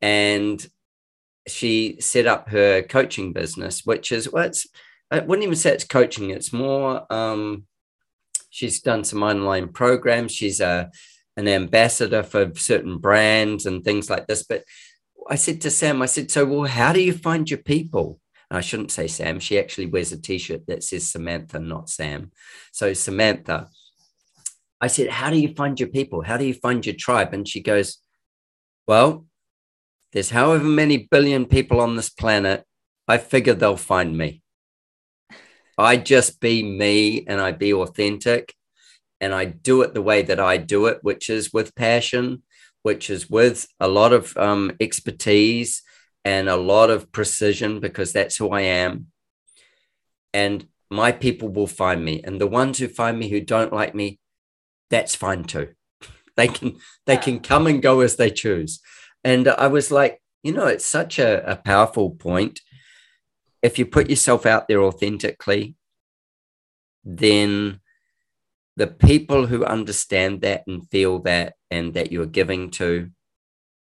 And 0.01 0.65
she 1.47 1.97
set 1.99 2.27
up 2.27 2.49
her 2.49 2.83
coaching 2.83 3.33
business 3.33 3.83
which 3.83 4.11
is 4.11 4.31
well 4.31 4.45
it's 4.45 4.67
i 5.09 5.17
wouldn't 5.17 5.43
even 5.43 5.55
say 5.55 5.71
it's 5.71 5.83
coaching 5.83 6.29
it's 6.29 6.53
more 6.53 7.11
um, 7.11 7.65
she's 8.51 8.81
done 8.81 9.03
some 9.03 9.23
online 9.23 9.69
programs. 9.69 10.31
She's 10.31 10.59
a 10.59 10.91
an 11.35 11.47
ambassador 11.47 12.21
for 12.21 12.51
certain 12.55 12.99
brands 12.99 13.65
and 13.65 13.83
things 13.83 14.09
like 14.09 14.27
this. 14.27 14.43
But 14.43 14.63
i 15.29 15.35
said 15.35 15.61
to 15.61 15.69
sam 15.69 16.01
i 16.01 16.07
said 16.07 16.31
so 16.31 16.45
well 16.45 16.63
how 16.63 16.91
do 16.91 17.01
you 17.01 17.13
find 17.13 17.49
your 17.49 17.59
people 17.59 18.19
I 18.51 18.61
shouldn't 18.61 18.91
say 18.91 19.07
Sam. 19.07 19.39
She 19.39 19.57
actually 19.57 19.87
wears 19.87 20.11
a 20.11 20.21
t-shirt 20.21 20.67
that 20.67 20.83
says 20.83 21.07
Samantha, 21.07 21.59
not 21.59 21.89
Sam. 21.89 22.31
So 22.71 22.93
Samantha, 22.93 23.69
I 24.81 24.87
said, 24.87 25.09
How 25.09 25.29
do 25.29 25.37
you 25.37 25.53
find 25.53 25.79
your 25.79 25.89
people? 25.89 26.21
How 26.21 26.37
do 26.37 26.45
you 26.45 26.53
find 26.53 26.85
your 26.85 26.95
tribe? 26.95 27.33
And 27.33 27.47
she 27.47 27.61
goes, 27.61 27.97
Well, 28.87 29.25
there's 30.11 30.31
however 30.31 30.65
many 30.65 31.07
billion 31.09 31.45
people 31.45 31.79
on 31.79 31.95
this 31.95 32.09
planet. 32.09 32.65
I 33.07 33.17
figure 33.17 33.53
they'll 33.53 33.77
find 33.77 34.17
me. 34.17 34.41
I 35.77 35.97
just 35.97 36.39
be 36.39 36.61
me 36.63 37.25
and 37.27 37.39
I 37.39 37.51
be 37.51 37.73
authentic 37.73 38.53
and 39.19 39.33
I 39.33 39.45
do 39.45 39.81
it 39.81 39.93
the 39.93 40.01
way 40.01 40.21
that 40.23 40.39
I 40.39 40.57
do 40.57 40.87
it, 40.87 40.99
which 41.01 41.29
is 41.29 41.53
with 41.53 41.75
passion, 41.75 42.43
which 42.83 43.09
is 43.09 43.29
with 43.29 43.67
a 43.79 43.87
lot 43.87 44.13
of 44.13 44.35
um, 44.37 44.71
expertise 44.79 45.83
and 46.23 46.47
a 46.47 46.55
lot 46.55 46.89
of 46.89 47.11
precision 47.11 47.79
because 47.79 48.13
that's 48.13 48.37
who 48.37 48.49
I 48.49 48.61
am. 48.61 49.07
And 50.33 50.67
my 50.89 51.11
people 51.11 51.49
will 51.49 51.67
find 51.67 52.03
me. 52.03 52.21
And 52.23 52.39
the 52.39 52.47
ones 52.47 52.77
who 52.77 52.87
find 52.87 53.17
me 53.17 53.29
who 53.29 53.41
don't 53.41 53.73
like 53.73 53.95
me, 53.95 54.19
that's 54.89 55.15
fine 55.15 55.43
too. 55.43 55.69
They 56.37 56.47
can 56.47 56.77
they 57.05 57.17
can 57.17 57.41
come 57.41 57.67
and 57.67 57.81
go 57.81 57.99
as 57.99 58.15
they 58.15 58.31
choose. 58.31 58.79
And 59.21 59.49
I 59.49 59.67
was 59.67 59.91
like, 59.91 60.21
you 60.43 60.53
know, 60.53 60.65
it's 60.65 60.85
such 60.85 61.19
a, 61.19 61.51
a 61.51 61.57
powerful 61.57 62.11
point. 62.11 62.61
If 63.61 63.77
you 63.77 63.85
put 63.85 64.09
yourself 64.09 64.45
out 64.45 64.69
there 64.69 64.81
authentically, 64.81 65.75
then 67.03 67.81
the 68.77 68.87
people 68.87 69.47
who 69.47 69.65
understand 69.65 70.41
that 70.41 70.63
and 70.67 70.89
feel 70.89 71.19
that 71.19 71.55
and 71.69 71.93
that 71.95 72.11
you're 72.11 72.25
giving 72.25 72.71
to 72.71 73.11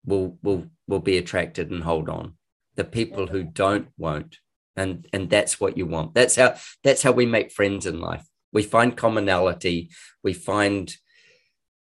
will 0.07 0.39
will 0.41 0.65
will 0.87 0.99
be 0.99 1.17
attracted 1.17 1.69
and 1.69 1.83
hold 1.83 2.09
on. 2.09 2.33
The 2.75 2.85
people 2.85 3.27
who 3.27 3.43
don't 3.43 3.89
won't. 3.97 4.37
And 4.75 5.07
and 5.13 5.29
that's 5.29 5.59
what 5.59 5.77
you 5.77 5.85
want. 5.85 6.15
That's 6.15 6.35
how 6.35 6.55
that's 6.83 7.03
how 7.03 7.11
we 7.11 7.25
make 7.25 7.51
friends 7.51 7.85
in 7.85 7.99
life. 7.99 8.25
We 8.51 8.63
find 8.63 8.95
commonality. 8.97 9.89
We 10.23 10.33
find 10.33 10.95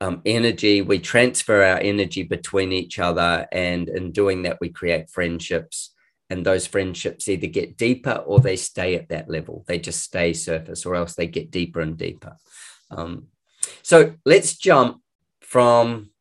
um, 0.00 0.22
energy. 0.24 0.82
We 0.82 0.98
transfer 0.98 1.62
our 1.62 1.78
energy 1.78 2.22
between 2.22 2.72
each 2.72 2.98
other 2.98 3.46
and 3.52 3.88
in 3.88 4.12
doing 4.12 4.42
that 4.42 4.58
we 4.60 4.68
create 4.68 5.10
friendships. 5.10 5.94
And 6.30 6.46
those 6.46 6.66
friendships 6.66 7.28
either 7.28 7.46
get 7.46 7.76
deeper 7.76 8.22
or 8.26 8.40
they 8.40 8.56
stay 8.56 8.94
at 8.94 9.10
that 9.10 9.28
level. 9.28 9.64
They 9.66 9.78
just 9.78 10.02
stay 10.02 10.32
surface 10.32 10.86
or 10.86 10.94
else 10.94 11.14
they 11.14 11.26
get 11.26 11.50
deeper 11.50 11.80
and 11.80 11.96
deeper. 11.96 12.36
Um, 12.90 13.28
so 13.82 14.14
let's 14.24 14.56
jump 14.56 15.02
from 15.40 16.11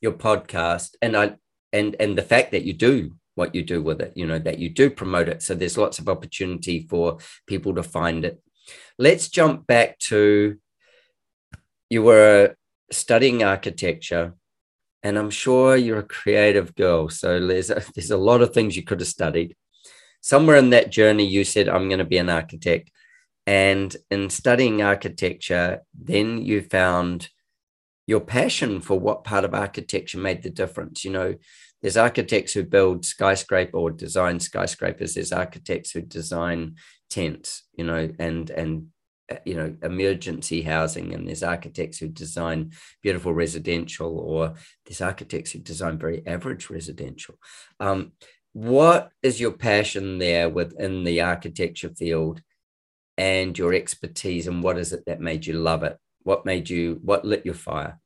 your 0.00 0.12
podcast 0.12 0.94
and 1.00 1.16
I 1.16 1.36
and 1.72 1.96
and 1.98 2.16
the 2.16 2.22
fact 2.22 2.52
that 2.52 2.64
you 2.64 2.72
do 2.72 3.16
what 3.34 3.54
you 3.54 3.62
do 3.62 3.82
with 3.82 4.00
it, 4.00 4.12
you 4.16 4.26
know, 4.26 4.38
that 4.38 4.58
you 4.58 4.70
do 4.70 4.88
promote 4.88 5.28
it. 5.28 5.42
So 5.42 5.54
there's 5.54 5.76
lots 5.76 5.98
of 5.98 6.08
opportunity 6.08 6.86
for 6.88 7.18
people 7.46 7.74
to 7.74 7.82
find 7.82 8.24
it. 8.24 8.40
Let's 8.98 9.28
jump 9.28 9.66
back 9.66 9.98
to 10.10 10.56
you 11.90 12.02
were 12.02 12.56
studying 12.90 13.42
architecture 13.42 14.34
and 15.02 15.18
I'm 15.18 15.30
sure 15.30 15.76
you're 15.76 16.00
a 16.00 16.02
creative 16.02 16.74
girl. 16.74 17.08
So 17.08 17.46
there's 17.46 17.70
a, 17.70 17.82
there's 17.94 18.10
a 18.10 18.16
lot 18.16 18.42
of 18.42 18.52
things 18.52 18.76
you 18.76 18.82
could 18.82 19.00
have 19.00 19.08
studied. 19.08 19.54
Somewhere 20.20 20.56
in 20.56 20.70
that 20.70 20.90
journey, 20.90 21.24
you 21.24 21.44
said, 21.44 21.68
I'm 21.68 21.88
going 21.88 22.00
to 22.00 22.04
be 22.04 22.18
an 22.18 22.30
architect. 22.30 22.90
And 23.46 23.94
in 24.10 24.30
studying 24.30 24.82
architecture, 24.82 25.82
then 25.94 26.42
you 26.42 26.62
found 26.62 27.28
your 28.06 28.20
passion 28.20 28.80
for 28.80 28.98
what 28.98 29.24
part 29.24 29.44
of 29.44 29.54
architecture 29.54 30.18
made 30.18 30.42
the 30.42 30.50
difference. 30.50 31.04
You 31.04 31.10
know, 31.10 31.34
there's 31.82 31.96
architects 31.96 32.52
who 32.52 32.62
build 32.62 33.04
skyscraper 33.04 33.76
or 33.76 33.90
design 33.90 34.40
skyscrapers. 34.40 35.14
There's 35.14 35.32
architects 35.32 35.90
who 35.90 36.02
design 36.02 36.76
tents, 37.10 37.64
you 37.76 37.84
know, 37.84 38.08
and 38.18 38.48
and 38.50 38.86
uh, 39.30 39.36
you 39.44 39.54
know 39.54 39.74
emergency 39.82 40.62
housing 40.62 41.12
and 41.12 41.26
there's 41.26 41.42
architects 41.42 41.98
who 41.98 42.06
design 42.06 42.70
beautiful 43.02 43.34
residential 43.34 44.20
or 44.20 44.54
there's 44.84 45.00
architects 45.00 45.50
who 45.50 45.58
design 45.58 45.98
very 45.98 46.24
average 46.28 46.70
residential 46.70 47.34
um, 47.80 48.12
what 48.52 49.10
is 49.24 49.40
your 49.40 49.50
passion 49.50 50.18
there 50.18 50.48
within 50.48 51.02
the 51.02 51.20
architecture 51.20 51.90
field 51.98 52.40
and 53.18 53.58
your 53.58 53.74
expertise 53.74 54.46
and 54.46 54.62
what 54.62 54.78
is 54.78 54.92
it 54.92 55.02
that 55.06 55.20
made 55.20 55.44
you 55.44 55.54
love 55.54 55.82
it 55.82 55.98
what 56.26 56.44
made 56.44 56.68
you 56.68 56.98
what 57.04 57.24
lit 57.24 57.46
your 57.46 57.54
fire 57.54 58.00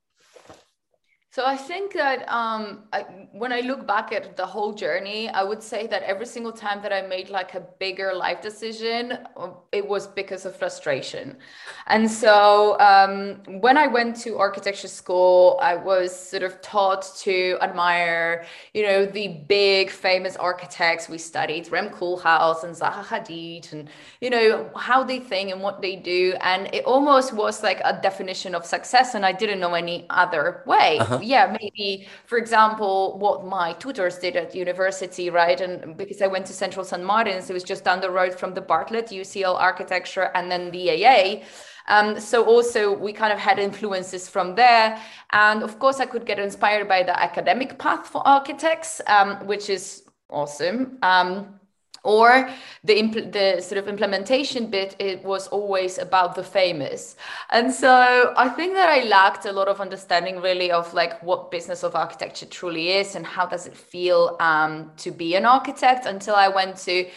so 1.33 1.45
I 1.45 1.55
think 1.55 1.93
that 1.93 2.27
um, 2.27 2.83
I, 2.91 3.03
when 3.31 3.53
I 3.53 3.61
look 3.61 3.87
back 3.87 4.11
at 4.11 4.35
the 4.35 4.45
whole 4.45 4.73
journey, 4.73 5.29
I 5.29 5.43
would 5.43 5.63
say 5.63 5.87
that 5.87 6.03
every 6.03 6.25
single 6.25 6.51
time 6.51 6.81
that 6.81 6.91
I 6.91 7.03
made 7.03 7.29
like 7.29 7.55
a 7.55 7.61
bigger 7.79 8.13
life 8.13 8.41
decision, 8.41 9.17
uh, 9.37 9.51
it 9.71 9.87
was 9.87 10.07
because 10.07 10.45
of 10.45 10.57
frustration. 10.57 11.37
And 11.87 12.11
so 12.11 12.77
um, 12.81 13.41
when 13.61 13.77
I 13.77 13.87
went 13.87 14.17
to 14.23 14.39
architecture 14.39 14.89
school, 14.89 15.57
I 15.61 15.75
was 15.75 16.13
sort 16.13 16.43
of 16.43 16.61
taught 16.61 17.09
to 17.19 17.57
admire, 17.61 18.45
you 18.73 18.83
know, 18.83 19.05
the 19.05 19.29
big 19.47 19.89
famous 19.89 20.35
architects 20.35 21.07
we 21.07 21.17
studied, 21.17 21.71
Rem 21.71 21.91
Koolhaas 21.91 22.65
and 22.65 22.75
Zaha 22.75 23.05
Hadid, 23.05 23.71
and 23.71 23.89
you 24.19 24.29
know 24.29 24.69
how 24.75 25.01
they 25.01 25.19
think 25.19 25.49
and 25.49 25.61
what 25.61 25.81
they 25.81 25.95
do, 25.95 26.33
and 26.41 26.67
it 26.73 26.83
almost 26.83 27.31
was 27.31 27.63
like 27.63 27.79
a 27.85 27.97
definition 28.01 28.53
of 28.53 28.65
success, 28.65 29.15
and 29.15 29.25
I 29.25 29.31
didn't 29.31 29.61
know 29.61 29.75
any 29.75 30.05
other 30.09 30.63
way. 30.65 30.99
Uh-huh 30.99 31.20
yeah 31.21 31.55
maybe 31.61 32.07
for 32.25 32.37
example 32.37 33.17
what 33.19 33.45
my 33.45 33.73
tutors 33.73 34.17
did 34.17 34.35
at 34.35 34.55
university 34.55 35.29
right? 35.29 35.61
And 35.61 35.95
because 35.97 36.21
i 36.21 36.27
went 36.27 36.45
to 36.47 36.53
central 36.53 36.85
st 36.85 37.03
martins 37.03 37.49
it 37.49 37.53
was 37.53 37.63
just 37.63 37.83
down 37.83 38.01
the 38.01 38.09
road 38.09 38.33
from 38.33 38.53
the 38.53 38.61
bartlett 38.61 39.07
ucl 39.07 39.59
architecture 39.59 40.31
and 40.35 40.51
then 40.51 40.71
the 40.71 40.89
aa 40.91 41.43
um, 41.87 42.19
so 42.19 42.45
also 42.45 42.95
we 42.95 43.11
kind 43.11 43.33
of 43.33 43.39
had 43.39 43.57
influences 43.59 44.29
from 44.29 44.55
there. 44.55 45.01
And 45.31 45.63
of 45.63 45.79
course 45.79 45.99
i 45.99 46.05
could 46.05 46.25
get 46.25 46.39
inspired 46.39 46.87
by 46.87 47.03
the 47.03 47.19
academic 47.19 47.79
path 47.79 48.07
for 48.07 48.25
architects 48.25 49.01
um, 49.07 49.45
which 49.47 49.69
is 49.69 50.03
awesome. 50.29 50.97
Um, 51.01 51.59
or 52.03 52.49
the 52.83 52.93
impl- 52.93 53.31
the 53.31 53.61
sort 53.61 53.77
of 53.77 53.87
implementation 53.87 54.67
bit 54.67 54.95
it 54.99 55.23
was 55.23 55.47
always 55.47 55.97
about 55.97 56.35
the 56.35 56.43
famous 56.43 57.15
and 57.51 57.71
so 57.71 58.33
i 58.37 58.49
think 58.49 58.73
that 58.73 58.89
i 58.89 59.03
lacked 59.03 59.45
a 59.45 59.51
lot 59.51 59.67
of 59.67 59.79
understanding 59.79 60.41
really 60.41 60.71
of 60.71 60.91
like 60.93 61.21
what 61.21 61.51
business 61.51 61.83
of 61.83 61.95
architecture 61.95 62.45
truly 62.45 62.89
is 62.89 63.15
and 63.15 63.25
how 63.25 63.45
does 63.45 63.67
it 63.67 63.75
feel 63.75 64.35
um, 64.39 64.91
to 64.97 65.11
be 65.11 65.35
an 65.35 65.45
architect 65.45 66.05
until 66.05 66.35
i 66.35 66.47
went 66.47 66.75
to 66.75 67.07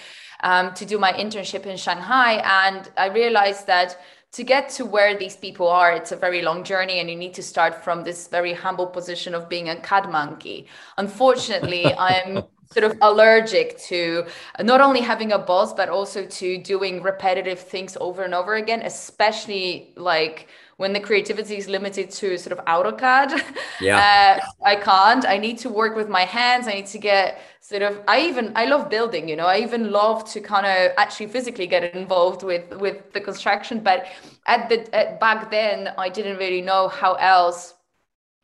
um, 0.42 0.74
to 0.74 0.84
do 0.84 0.98
my 0.98 1.12
internship 1.12 1.64
in 1.64 1.76
shanghai 1.76 2.34
and 2.66 2.90
i 2.96 3.06
realized 3.06 3.66
that 3.66 3.98
to 4.32 4.42
get 4.42 4.68
to 4.68 4.84
where 4.84 5.16
these 5.16 5.36
people 5.36 5.68
are, 5.68 5.92
it's 5.92 6.10
a 6.10 6.16
very 6.16 6.42
long 6.42 6.64
journey, 6.64 6.98
and 6.98 7.08
you 7.08 7.14
need 7.14 7.34
to 7.34 7.42
start 7.42 7.84
from 7.84 8.02
this 8.02 8.26
very 8.26 8.52
humble 8.52 8.88
position 8.88 9.32
of 9.32 9.48
being 9.48 9.68
a 9.68 9.76
CAD 9.76 10.10
monkey. 10.10 10.66
Unfortunately, 10.98 11.86
I'm 11.98 12.42
sort 12.72 12.84
of 12.84 12.96
allergic 13.02 13.78
to 13.78 14.24
not 14.60 14.80
only 14.80 15.00
having 15.00 15.32
a 15.32 15.38
boss 15.38 15.72
but 15.72 15.88
also 15.88 16.24
to 16.26 16.58
doing 16.58 17.02
repetitive 17.02 17.58
things 17.58 17.96
over 18.00 18.22
and 18.22 18.34
over 18.34 18.54
again 18.54 18.82
especially 18.82 19.92
like 19.96 20.48
when 20.76 20.92
the 20.92 21.00
creativity 21.00 21.56
is 21.56 21.68
limited 21.68 22.10
to 22.10 22.36
sort 22.36 22.58
of 22.58 22.64
AutoCAD. 22.64 23.42
Yeah. 23.80 24.40
Uh, 24.40 24.64
I 24.64 24.76
can't. 24.76 25.26
I 25.26 25.36
need 25.36 25.58
to 25.58 25.68
work 25.68 25.96
with 25.96 26.08
my 26.08 26.22
hands. 26.22 26.68
I 26.68 26.74
need 26.74 26.86
to 26.86 26.98
get 26.98 27.40
sort 27.60 27.82
of 27.82 28.00
I 28.06 28.20
even 28.20 28.52
I 28.54 28.66
love 28.66 28.88
building, 28.88 29.28
you 29.28 29.36
know. 29.36 29.46
I 29.46 29.58
even 29.60 29.90
love 29.90 30.30
to 30.32 30.40
kind 30.40 30.64
of 30.66 30.92
actually 30.96 31.26
physically 31.26 31.66
get 31.66 31.94
involved 31.94 32.42
with 32.42 32.70
with 32.76 33.12
the 33.12 33.20
construction, 33.20 33.80
but 33.80 34.06
at 34.46 34.68
the 34.68 34.94
at, 34.94 35.18
back 35.18 35.50
then 35.50 35.92
I 35.98 36.08
didn't 36.08 36.38
really 36.38 36.62
know 36.62 36.88
how 36.88 37.14
else 37.14 37.74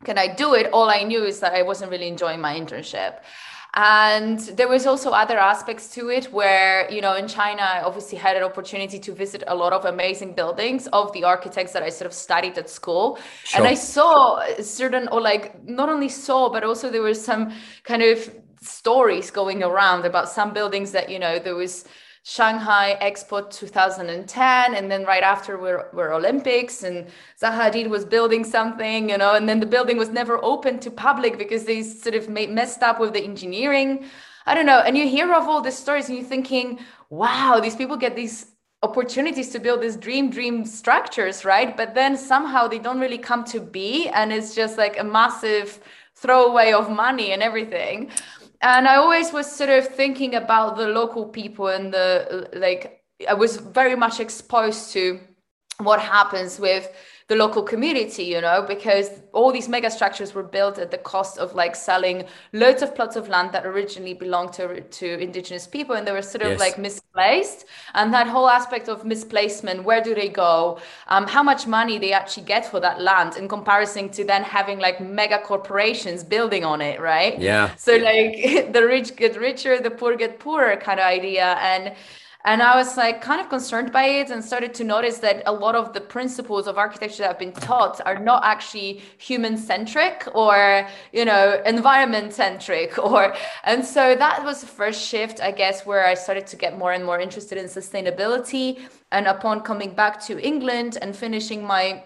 can 0.03 0.17
I 0.17 0.27
do 0.27 0.53
it. 0.53 0.69
All 0.73 0.89
I 0.89 1.03
knew 1.03 1.23
is 1.23 1.39
that 1.39 1.53
I 1.53 1.61
wasn't 1.61 1.91
really 1.91 2.07
enjoying 2.07 2.41
my 2.41 2.53
internship 2.59 3.19
and 3.73 4.39
there 4.57 4.67
was 4.67 4.85
also 4.85 5.11
other 5.11 5.37
aspects 5.39 5.87
to 5.87 6.09
it 6.09 6.25
where 6.33 6.91
you 6.91 6.99
know 6.99 7.15
in 7.15 7.25
china 7.25 7.61
i 7.61 7.81
obviously 7.81 8.17
had 8.17 8.35
an 8.35 8.43
opportunity 8.43 8.99
to 8.99 9.13
visit 9.13 9.43
a 9.47 9.55
lot 9.55 9.71
of 9.71 9.85
amazing 9.85 10.33
buildings 10.33 10.87
of 10.87 11.11
the 11.13 11.23
architects 11.23 11.71
that 11.71 11.81
i 11.81 11.89
sort 11.89 12.05
of 12.05 12.13
studied 12.13 12.57
at 12.57 12.69
school 12.69 13.17
sure. 13.45 13.59
and 13.59 13.67
i 13.67 13.73
saw 13.73 14.43
certain 14.59 15.07
or 15.07 15.21
like 15.21 15.63
not 15.65 15.87
only 15.87 16.09
saw 16.09 16.49
but 16.49 16.65
also 16.65 16.89
there 16.89 17.01
was 17.01 17.23
some 17.23 17.53
kind 17.83 18.01
of 18.01 18.29
stories 18.61 19.31
going 19.31 19.63
around 19.63 20.05
about 20.05 20.27
some 20.27 20.53
buildings 20.53 20.91
that 20.91 21.09
you 21.09 21.17
know 21.17 21.39
there 21.39 21.55
was 21.55 21.85
Shanghai 22.23 22.97
Expo 23.01 23.49
2010, 23.49 24.75
and 24.75 24.91
then 24.91 25.05
right 25.05 25.23
after 25.23 25.57
were, 25.57 25.89
were 25.91 26.13
Olympics, 26.13 26.83
and 26.83 27.07
Zaha 27.41 27.71
Hadid 27.71 27.89
was 27.89 28.05
building 28.05 28.43
something, 28.43 29.09
you 29.09 29.17
know, 29.17 29.33
and 29.33 29.49
then 29.49 29.59
the 29.59 29.65
building 29.65 29.97
was 29.97 30.09
never 30.09 30.43
open 30.43 30.77
to 30.79 30.91
public 30.91 31.39
because 31.39 31.65
they 31.65 31.81
sort 31.81 32.13
of 32.13 32.29
made, 32.29 32.51
messed 32.51 32.83
up 32.83 32.99
with 32.99 33.13
the 33.13 33.23
engineering. 33.23 34.05
I 34.45 34.53
don't 34.53 34.67
know. 34.67 34.79
And 34.79 34.95
you 34.95 35.07
hear 35.07 35.33
of 35.33 35.47
all 35.47 35.61
these 35.61 35.77
stories, 35.77 36.09
and 36.09 36.17
you're 36.17 36.27
thinking, 36.27 36.79
wow, 37.09 37.59
these 37.59 37.75
people 37.75 37.97
get 37.97 38.15
these 38.15 38.45
opportunities 38.83 39.49
to 39.49 39.59
build 39.59 39.81
these 39.81 39.95
dream 39.95 40.29
dream 40.29 40.63
structures, 40.63 41.43
right? 41.43 41.75
But 41.75 41.95
then 41.95 42.15
somehow 42.17 42.67
they 42.67 42.79
don't 42.79 42.99
really 42.99 43.17
come 43.17 43.43
to 43.45 43.59
be, 43.59 44.09
and 44.09 44.31
it's 44.31 44.53
just 44.53 44.77
like 44.77 44.99
a 44.99 45.03
massive 45.03 45.79
throwaway 46.15 46.71
of 46.71 46.89
money 46.89 47.31
and 47.31 47.41
everything 47.41 48.11
and 48.61 48.87
I 48.87 48.95
always 48.97 49.31
was 49.33 49.51
sort 49.51 49.69
of 49.69 49.87
thinking 49.87 50.35
about 50.35 50.77
the 50.77 50.87
local 50.87 51.25
people 51.27 51.67
and 51.67 51.93
the 51.93 52.49
like. 52.53 52.97
I 53.29 53.35
was 53.35 53.57
very 53.57 53.95
much 53.95 54.19
exposed 54.19 54.93
to 54.93 55.19
what 55.83 55.99
happens 55.99 56.59
with 56.59 56.89
the 57.31 57.37
local 57.37 57.63
community, 57.63 58.23
you 58.23 58.41
know, 58.41 58.65
because 58.67 59.09
all 59.31 59.53
these 59.53 59.69
mega 59.69 59.89
structures 59.89 60.33
were 60.33 60.43
built 60.43 60.77
at 60.77 60.91
the 60.91 60.97
cost 60.97 61.37
of 61.37 61.55
like 61.55 61.77
selling 61.77 62.25
loads 62.51 62.81
of 62.81 62.93
plots 62.93 63.15
of 63.15 63.29
land 63.29 63.53
that 63.53 63.65
originally 63.65 64.13
belonged 64.13 64.51
to, 64.51 64.81
to 64.81 65.17
indigenous 65.17 65.65
people 65.65 65.95
and 65.95 66.05
they 66.05 66.11
were 66.11 66.21
sort 66.21 66.41
of 66.41 66.49
yes. 66.49 66.59
like 66.59 66.77
misplaced. 66.77 67.67
And 67.93 68.13
that 68.13 68.27
whole 68.27 68.49
aspect 68.49 68.89
of 68.89 69.05
misplacement, 69.05 69.85
where 69.85 70.01
do 70.01 70.13
they 70.13 70.27
go? 70.27 70.79
Um, 71.07 71.25
how 71.25 71.41
much 71.41 71.67
money 71.67 71.97
they 71.97 72.11
actually 72.11 72.43
get 72.43 72.65
for 72.65 72.81
that 72.81 72.99
land 72.99 73.37
in 73.37 73.47
comparison 73.47 74.09
to 74.09 74.25
then 74.25 74.43
having 74.43 74.79
like 74.79 74.99
mega 74.99 75.39
corporations 75.39 76.25
building 76.25 76.65
on 76.65 76.81
it, 76.81 76.99
right? 76.99 77.39
Yeah. 77.39 77.73
So 77.75 77.95
like 77.95 78.73
the 78.73 78.85
rich 78.85 79.15
get 79.15 79.37
richer, 79.37 79.79
the 79.79 79.91
poor 79.91 80.17
get 80.17 80.37
poorer 80.39 80.75
kind 80.75 80.99
of 80.99 81.05
idea. 81.05 81.53
And 81.61 81.95
and 82.45 82.61
I 82.61 82.75
was 82.75 82.97
like 82.97 83.21
kind 83.21 83.39
of 83.39 83.49
concerned 83.49 83.91
by 83.91 84.05
it 84.05 84.29
and 84.31 84.43
started 84.43 84.73
to 84.75 84.83
notice 84.83 85.19
that 85.19 85.43
a 85.45 85.51
lot 85.51 85.75
of 85.75 85.93
the 85.93 86.01
principles 86.01 86.67
of 86.67 86.77
architecture 86.77 87.23
that 87.23 87.27
have 87.27 87.39
been 87.39 87.53
taught 87.53 88.01
are 88.05 88.19
not 88.19 88.43
actually 88.43 89.01
human 89.17 89.57
centric 89.57 90.27
or, 90.33 90.87
you 91.13 91.25
know, 91.25 91.61
environment 91.65 92.33
centric 92.33 92.97
or, 93.11 93.35
and 93.63 93.85
so 93.85 94.15
that 94.15 94.43
was 94.43 94.61
the 94.61 94.67
first 94.67 95.07
shift, 95.07 95.41
I 95.41 95.51
guess, 95.51 95.85
where 95.85 96.05
I 96.05 96.15
started 96.15 96.47
to 96.47 96.55
get 96.55 96.77
more 96.77 96.93
and 96.93 97.05
more 97.05 97.19
interested 97.19 97.57
in 97.57 97.65
sustainability. 97.65 98.81
And 99.11 99.27
upon 99.27 99.61
coming 99.61 99.93
back 99.93 100.21
to 100.25 100.39
England 100.39 100.97
and 101.01 101.15
finishing 101.15 101.63
my 101.63 102.03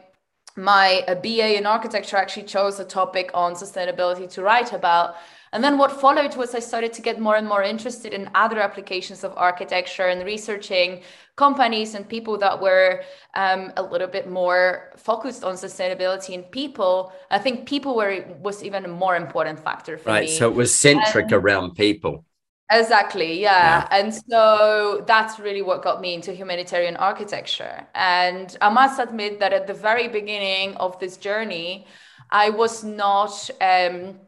my 0.58 1.04
uh, 1.10 1.15
BA 1.15 1.58
in 1.58 1.65
architecture, 1.65 2.18
I 2.18 2.22
actually 2.22 2.44
chose 2.44 2.80
a 2.80 2.86
topic 2.86 3.30
on 3.34 3.56
sustainability 3.56 4.30
to 4.32 4.42
write 4.42 4.72
about 4.72 5.15
and 5.55 5.63
then 5.63 5.77
what 5.77 6.01
followed 6.01 6.35
was 6.35 6.53
I 6.53 6.59
started 6.59 6.91
to 6.93 7.01
get 7.01 7.17
more 7.17 7.38
and 7.38 7.47
more 7.47 7.63
interested 7.63 8.13
in 8.13 8.29
other 8.35 8.59
applications 8.59 9.24
of 9.24 9.31
architecture 9.38 10.07
and 10.07 10.25
researching 10.25 11.01
companies 11.38 11.95
and 11.95 12.07
people 12.07 12.38
that 12.39 12.62
were 12.62 13.03
um, 13.35 13.71
a 13.77 13.81
little 13.81 14.09
bit 14.09 14.29
more 14.29 14.91
focused 14.97 15.45
on 15.45 15.53
sustainability 15.53 16.33
and 16.33 16.51
people. 16.51 17.13
I 17.31 17.39
think 17.39 17.69
people 17.69 17.95
were 17.95 18.25
was 18.41 18.65
even 18.65 18.83
a 18.83 18.89
more 18.89 19.15
important 19.15 19.57
factor 19.63 19.97
for 19.97 20.09
right, 20.09 20.25
me. 20.25 20.27
Right. 20.27 20.38
So 20.38 20.50
it 20.50 20.55
was 20.55 20.77
centric 20.77 21.31
and, 21.31 21.33
around 21.33 21.75
people. 21.75 22.25
Exactly, 22.69 23.39
yeah. 23.39 23.88
yeah. 23.89 23.97
And 23.97 24.13
so 24.13 25.05
that's 25.07 25.39
really 25.39 25.62
what 25.62 25.83
got 25.83 26.01
me 26.01 26.15
into 26.15 26.33
humanitarian 26.33 26.97
architecture. 26.97 27.88
And 27.95 28.57
I 28.59 28.69
must 28.69 29.00
admit 29.00 29.39
that 29.39 29.53
at 29.53 29.67
the 29.67 29.74
very 29.74 30.09
beginning 30.09 30.75
of 30.75 31.00
this 31.00 31.15
journey, 31.15 31.88
I 32.29 32.50
was 32.50 32.83
not 32.83 33.50
um, 33.62 34.19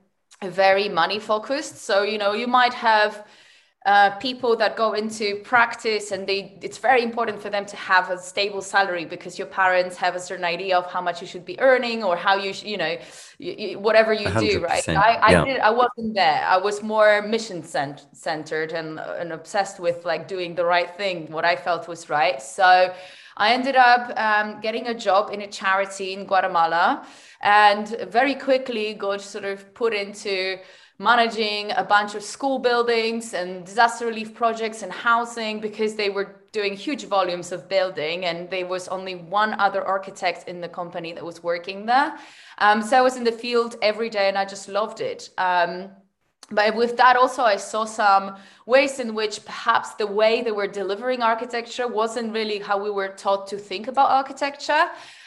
very 0.44 0.89
money 0.89 1.20
focused. 1.20 1.77
So, 1.77 2.03
you 2.03 2.17
know, 2.17 2.34
you 2.34 2.48
might 2.48 2.74
have 2.74 3.25
uh, 3.86 4.12
people 4.17 4.56
that 4.58 4.75
go 4.75 4.91
into 4.94 5.38
practice 5.46 6.12
and 6.12 6.27
they 6.27 6.60
it's 6.62 6.77
very 6.77 7.01
important 7.01 7.41
for 7.41 7.50
them 7.50 7.65
to 7.65 7.77
have 7.77 8.10
a 8.10 8.17
stable 8.17 8.62
salary 8.62 9.06
because 9.06 9.39
your 9.39 9.48
parents 9.48 9.96
have 9.96 10.13
a 10.13 10.20
certain 10.20 10.44
idea 10.44 10.77
of 10.77 10.91
how 10.91 11.00
much 11.00 11.22
you 11.22 11.27
should 11.27 11.46
be 11.46 11.58
earning 11.62 12.03
or 12.03 12.17
how 12.17 12.36
you 12.36 12.51
should, 12.51 12.67
you 12.67 12.75
know 12.75 12.98
you, 13.38 13.56
you, 13.58 13.79
whatever 13.79 14.12
you 14.12 14.29
do 14.39 14.60
right? 14.60 14.89
I 14.89 14.94
I, 14.94 15.32
yeah. 15.32 15.46
did, 15.46 15.60
I 15.62 15.70
wasn't 15.70 16.15
there. 16.15 16.44
I 16.46 16.58
was 16.58 16.84
more 16.84 17.22
mission 17.22 17.63
cent- 17.63 18.08
centered 18.12 18.74
and, 18.74 19.00
and 19.00 19.32
obsessed 19.32 19.79
with 19.79 20.03
like 20.03 20.27
doing 20.27 20.53
the 20.53 20.65
right 20.65 20.94
thing. 20.98 21.32
What 21.32 21.46
i 21.46 21.56
felt 21.56 21.88
was 21.88 22.10
right. 22.10 22.41
So 22.41 22.94
I 23.38 23.53
ended 23.53 23.75
up 23.75 24.12
um, 24.17 24.60
getting 24.62 24.88
a 24.88 24.94
job 24.96 25.32
in 25.32 25.41
a 25.41 25.48
charity 25.48 26.13
in 26.13 26.25
Guatemala 26.25 27.06
and 27.41 27.88
very 28.10 28.34
quickly 28.34 28.96
got 28.96 29.22
sort 29.22 29.46
of 29.46 29.74
put 29.75 29.94
into 29.94 30.58
managing 31.00 31.72
a 31.74 31.84
bunch 31.84 32.15
of 32.15 32.24
school 32.24 32.58
buildings 32.58 33.36
and 33.36 33.63
disaster 33.63 34.08
relief 34.08 34.34
projects 34.34 34.82
and 34.82 34.91
housing 34.91 35.60
because 35.60 35.94
they 35.94 36.10
were 36.10 36.41
doing 36.51 36.74
huge 36.75 37.06
volumes 37.06 37.51
of 37.51 37.70
building 37.70 38.25
and 38.25 38.50
there 38.50 38.65
was 38.65 38.88
only 38.88 39.13
one 39.13 39.53
other 39.60 39.86
architect 39.86 40.48
in 40.48 40.60
the 40.60 40.67
company 40.67 41.13
that 41.13 41.24
was 41.24 41.44
working 41.44 41.86
there. 41.86 42.17
Um, 42.58 42.82
so 42.82 42.98
i 42.98 43.01
was 43.01 43.15
in 43.15 43.24
the 43.24 43.32
field 43.32 43.75
every 43.84 44.10
day 44.10 44.27
and 44.27 44.38
i 44.38 44.46
just 44.46 44.67
loved 44.67 45.00
it. 45.00 45.29
Um, 45.38 45.91
but 46.51 46.75
with 46.75 46.96
that 46.98 47.16
also 47.16 47.44
i 47.44 47.58
saw 47.58 47.84
some 47.86 48.36
ways 48.66 49.00
in 49.00 49.13
which 49.13 49.44
perhaps 49.46 49.94
the 49.96 50.08
way 50.08 50.42
they 50.42 50.51
were 50.51 50.68
delivering 50.68 51.22
architecture 51.22 51.88
wasn't 51.88 52.32
really 52.34 52.60
how 52.60 52.82
we 52.82 52.89
were 52.89 53.10
taught 53.10 53.48
to 53.48 53.58
think 53.58 53.88
about 53.88 54.10
architecture 54.10 54.86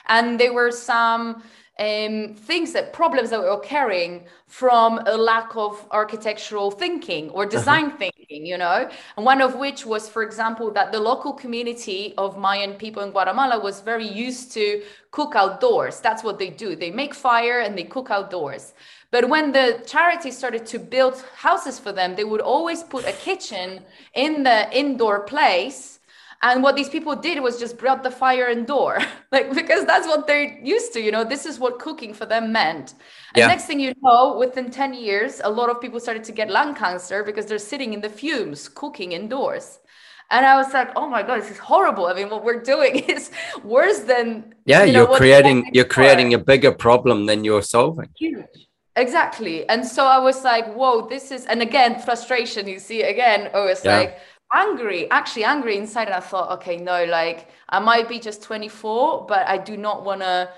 and 0.09 0.41
there 0.41 0.53
were 0.53 0.71
some 0.71 1.43
um, 1.81 2.35
things 2.35 2.73
that 2.73 2.93
problems 2.93 3.31
that 3.31 3.41
we 3.41 3.49
were 3.49 3.59
carrying 3.61 4.27
from 4.47 4.99
a 5.07 5.17
lack 5.17 5.57
of 5.57 5.87
architectural 5.91 6.71
thinking 6.71 7.31
or 7.31 7.45
uh-huh. 7.45 7.50
design 7.50 7.87
uh-huh. 7.87 7.97
thinking, 7.97 8.45
you 8.45 8.59
know, 8.59 8.89
and 9.17 9.25
one 9.25 9.41
of 9.41 9.55
which 9.55 9.87
was, 9.87 10.07
for 10.09 10.23
example, 10.23 10.71
that 10.73 10.93
the 10.93 11.00
local 11.00 11.33
community 11.33 12.12
of 12.19 12.37
Mayan 12.37 12.75
people 12.75 13.03
in 13.03 13.12
Guatemala 13.12 13.59
was 13.59 13.81
very 13.81 14.07
used 14.07 14.53
to 14.53 14.83
cook 15.11 15.35
outdoors. 15.35 16.00
That's 16.00 16.23
what 16.23 16.39
they 16.39 16.50
do. 16.50 16.77
They 16.77 16.91
make 16.91 17.15
fire 17.15 17.61
and 17.61 17.77
they 17.79 17.85
cook 17.85 18.11
outdoors. 18.11 18.75
But 19.11 19.29
when 19.29 19.52
the 19.52 19.83
charity 19.87 20.31
started 20.31 20.67
to 20.67 20.79
build 20.79 21.23
houses 21.35 21.79
for 21.79 21.93
them, 21.93 22.14
they 22.14 22.25
would 22.25 22.40
always 22.40 22.83
put 22.83 23.07
a 23.07 23.12
kitchen 23.12 23.83
in 24.14 24.45
the 24.45 24.76
indoor 24.76 25.25
place. 25.25 25.99
And 26.43 26.62
what 26.62 26.75
these 26.75 26.88
people 26.88 27.17
did 27.17 27.43
was 27.43 27.59
just 27.59 27.76
brought 27.76 28.02
the 28.02 28.11
fire 28.11 28.49
indoor, 28.49 28.99
like 29.33 29.53
because 29.53 29.85
that's 29.85 30.07
what 30.07 30.27
they're 30.27 30.59
used 30.62 30.92
to. 30.94 31.01
You 31.01 31.11
know, 31.11 31.25
this 31.25 31.44
is 31.44 31.59
what 31.59 31.79
cooking 31.79 32.14
for 32.14 32.25
them 32.25 32.51
meant. 32.53 32.94
And 33.35 33.42
yeah. 33.42 33.46
next 33.49 33.66
thing 33.66 33.79
you 33.79 33.92
know, 34.01 34.38
within 34.38 34.70
10 34.70 34.94
years, 34.94 35.42
a 35.44 35.51
lot 35.51 35.68
of 35.68 35.81
people 35.83 36.01
started 36.01 36.25
to 36.25 36.33
get 36.33 36.49
lung 36.49 36.75
cancer 36.75 37.25
because 37.25 37.46
they're 37.46 37.59
sitting 37.59 37.92
in 37.92 38.01
the 38.01 38.09
fumes 38.09 38.68
cooking 38.68 39.12
indoors. 39.12 39.81
And 40.31 40.46
I 40.46 40.57
was 40.57 40.73
like, 40.73 40.92
oh 40.94 41.09
my 41.09 41.25
God, 41.25 41.40
this 41.42 41.51
is 41.51 41.59
horrible. 41.59 42.07
I 42.07 42.14
mean, 42.14 42.31
what 42.31 42.44
we're 42.44 42.62
doing 42.62 42.94
is 43.09 43.33
worse 43.64 43.99
than 43.99 44.55
Yeah, 44.64 44.85
you 44.85 45.05
are 45.05 45.16
creating 45.16 45.68
you're 45.75 45.85
creating 45.85 46.33
a 46.33 46.38
bigger 46.38 46.73
problem 46.73 47.27
than 47.27 47.42
you're 47.44 47.62
solving. 47.62 48.09
Huge 48.16 48.69
Exactly. 48.96 49.68
And 49.68 49.87
so 49.87 50.05
I 50.05 50.18
was 50.18 50.44
like, 50.44 50.74
whoa, 50.74 51.07
this 51.09 51.31
is, 51.31 51.46
and 51.46 51.62
again, 51.62 52.00
frustration, 52.00 52.66
you 52.66 52.79
see, 52.79 53.03
again, 53.03 53.50
oh, 53.55 53.66
it's 53.66 53.85
yeah. 53.85 53.98
like 53.98 54.18
angry, 54.53 55.11
actually 55.11 55.44
angry 55.44 55.76
inside. 55.76 56.09
And 56.09 56.14
I 56.14 56.20
thought, 56.20 56.50
okay, 56.59 56.76
no, 56.76 57.05
like 57.05 57.48
I 57.68 57.79
might 57.79 58.09
be 58.09 58.18
just 58.18 58.42
24, 58.42 59.26
but 59.26 59.46
I 59.46 59.59
do 59.59 59.76
not 59.76 60.05
want 60.05 60.22
to 60.22 60.50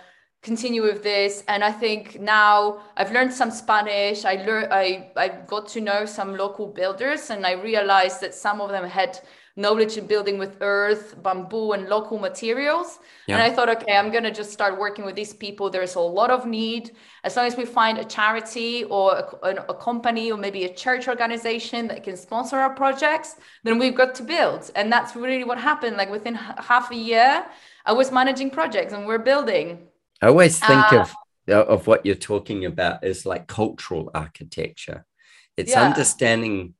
continue 0.42 0.83
with 0.83 1.03
this. 1.03 1.45
And 1.47 1.62
I 1.62 1.71
think 1.71 2.21
now 2.21 2.81
I've 2.97 3.12
learned 3.12 3.33
some 3.33 3.51
Spanish. 3.51 4.25
I 4.25 4.37
learned, 4.45 4.73
I, 4.73 5.11
I 5.16 5.29
got 5.47 5.68
to 5.68 5.81
know 5.81 6.07
some 6.07 6.37
local 6.37 6.66
builders 6.66 7.31
and 7.31 7.47
I 7.47 7.53
realized 7.53 8.21
that 8.23 8.35
some 8.35 8.61
of 8.61 8.71
them 8.71 8.85
had 8.88 9.21
knowledge 9.57 9.97
in 9.97 10.07
building 10.07 10.38
with 10.38 10.57
earth, 10.61 11.15
bamboo, 11.23 11.73
and 11.73 11.88
local 11.88 12.19
materials. 12.19 12.99
Yeah. 13.27 13.37
And 13.37 13.43
I 13.43 13.55
thought, 13.55 13.69
okay, 13.69 13.97
I'm 13.97 14.11
going 14.11 14.25
to 14.25 14.31
just 14.31 14.53
start 14.53 14.79
working 14.79 15.05
with 15.05 15.15
these 15.15 15.33
people. 15.33 15.69
There's 15.69 15.95
a 15.95 16.01
lot 16.01 16.31
of 16.31 16.47
need. 16.47 16.93
As 17.25 17.37
long 17.37 17.47
as 17.47 17.57
we 17.57 17.65
find 17.65 17.99
a 17.99 18.05
charity 18.05 18.85
or 18.85 19.17
a, 19.43 19.65
a, 19.69 19.75
company 19.75 20.33
or 20.33 20.38
maybe 20.38 20.65
a 20.65 20.73
church 20.73 21.07
organization 21.07 21.87
that 21.88 22.03
can 22.03 22.17
sponsor 22.17 22.57
our 22.57 22.75
projects, 22.75 23.37
then 23.65 23.79
we've 23.79 23.95
got 23.95 24.15
to 24.17 24.23
build. 24.23 24.71
And 24.75 24.91
that's 24.91 25.15
really 25.15 25.45
what 25.45 25.59
happened. 25.59 25.97
Like 25.97 26.11
within 26.11 26.35
half 26.35 26.91
a 26.91 26.97
year, 26.97 27.45
I 27.85 27.93
was 27.93 28.11
managing 28.11 28.51
projects 28.51 28.93
and 28.93 29.07
we're 29.07 29.19
building. 29.19 29.87
I 30.23 30.29
always 30.29 30.59
think 30.59 30.93
uh, 30.93 31.01
of 31.01 31.15
of 31.49 31.87
what 31.87 32.07
you're 32.07 32.15
talking 32.15 32.65
about 32.65 33.05
is 33.05 33.27
like 33.27 33.49
cultural 33.49 34.11
architecture. 34.15 35.05
It's 35.57 35.73
yeah. 35.73 35.83
understanding 35.83 36.75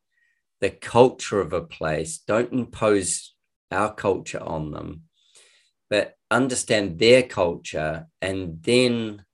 the 0.63 0.71
culture 0.71 1.41
of 1.41 1.53
a 1.53 1.61
place. 1.61 2.21
Don't 2.27 2.53
impose 2.53 3.35
our 3.71 3.93
culture 3.93 4.43
on 4.43 4.71
them, 4.71 5.03
but 5.91 6.15
understand 6.31 6.99
their 6.99 7.25
culture 7.25 8.07
and 8.23 8.63
then 8.63 9.25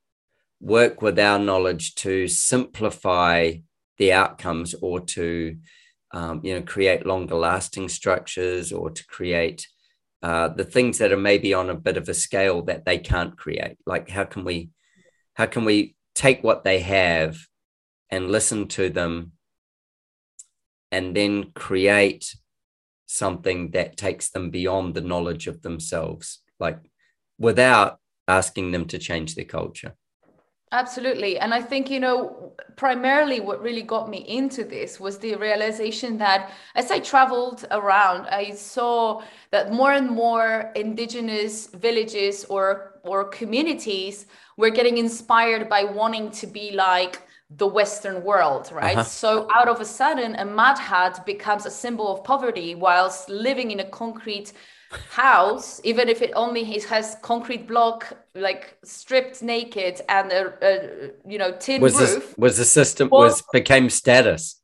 work 0.60 1.02
with 1.02 1.18
our 1.18 1.38
knowledge 1.38 1.94
to 1.96 2.26
simplify 2.26 3.52
the 3.98 4.12
outcomes 4.12 4.74
or 4.80 5.00
to 5.00 5.58
um, 6.12 6.40
you 6.42 6.54
know 6.54 6.62
create 6.62 7.06
longer 7.06 7.34
lasting 7.34 7.88
structures 7.88 8.72
or 8.72 8.90
to 8.90 9.06
create 9.06 9.68
uh, 10.22 10.48
the 10.48 10.64
things 10.64 10.98
that 10.98 11.12
are 11.12 11.18
maybe 11.18 11.52
on 11.52 11.68
a 11.68 11.74
bit 11.74 11.98
of 11.98 12.08
a 12.08 12.14
scale 12.14 12.62
that 12.62 12.86
they 12.86 12.98
can't 12.98 13.36
create 13.36 13.76
like 13.86 14.08
how 14.08 14.24
can 14.24 14.44
we 14.44 14.70
how 15.34 15.44
can 15.46 15.64
we 15.66 15.94
take 16.14 16.42
what 16.42 16.64
they 16.64 16.80
have 16.80 17.36
and 18.10 18.30
listen 18.30 18.66
to 18.66 18.88
them 18.88 19.32
and 20.90 21.16
then 21.16 21.52
create 21.54 22.34
something 23.06 23.70
that 23.70 23.96
takes 23.96 24.30
them 24.30 24.50
beyond 24.50 24.94
the 24.94 25.00
knowledge 25.00 25.46
of 25.46 25.62
themselves, 25.62 26.40
like 26.60 26.78
without 27.38 27.98
asking 28.26 28.72
them 28.72 28.86
to 28.86 28.98
change 28.98 29.34
their 29.34 29.44
culture. 29.44 29.94
Absolutely. 30.70 31.38
And 31.38 31.54
I 31.54 31.62
think, 31.62 31.88
you 31.88 31.98
know, 31.98 32.52
primarily 32.76 33.40
what 33.40 33.62
really 33.62 33.82
got 33.82 34.10
me 34.10 34.18
into 34.18 34.64
this 34.64 35.00
was 35.00 35.16
the 35.18 35.34
realization 35.36 36.18
that 36.18 36.52
as 36.74 36.90
I 36.90 36.98
traveled 36.98 37.64
around, 37.70 38.26
I 38.26 38.50
saw 38.50 39.22
that 39.50 39.72
more 39.72 39.92
and 39.92 40.10
more 40.10 40.70
indigenous 40.76 41.68
villages 41.68 42.44
or 42.44 43.00
or 43.02 43.24
communities 43.24 44.26
were 44.58 44.68
getting 44.68 44.98
inspired 44.98 45.70
by 45.70 45.84
wanting 45.84 46.30
to 46.32 46.46
be 46.46 46.72
like 46.72 47.22
the 47.50 47.66
Western 47.66 48.22
world, 48.22 48.70
right? 48.72 48.98
Uh-huh. 48.98 49.04
So 49.04 49.48
out 49.54 49.68
of 49.68 49.80
a 49.80 49.84
sudden, 49.84 50.34
a 50.36 50.44
mud 50.44 50.78
hut 50.78 51.24
becomes 51.24 51.64
a 51.64 51.70
symbol 51.70 52.12
of 52.14 52.22
poverty, 52.22 52.74
whilst 52.74 53.28
living 53.28 53.70
in 53.70 53.80
a 53.80 53.88
concrete 53.88 54.52
house 55.10 55.80
even 55.84 56.08
if 56.08 56.22
it 56.22 56.32
only 56.34 56.64
has 56.64 57.16
concrete 57.20 57.66
block 57.68 58.16
like 58.34 58.78
stripped 58.84 59.42
naked 59.42 60.00
and 60.08 60.32
a, 60.32 60.52
a 60.62 61.10
you 61.30 61.36
know 61.36 61.52
tin 61.52 61.80
was 61.82 61.98
roof 62.00 62.28
this, 62.28 62.34
was 62.38 62.56
the 62.56 62.64
system 62.64 63.08
was 63.10 63.42
became 63.52 63.90
status 63.90 64.57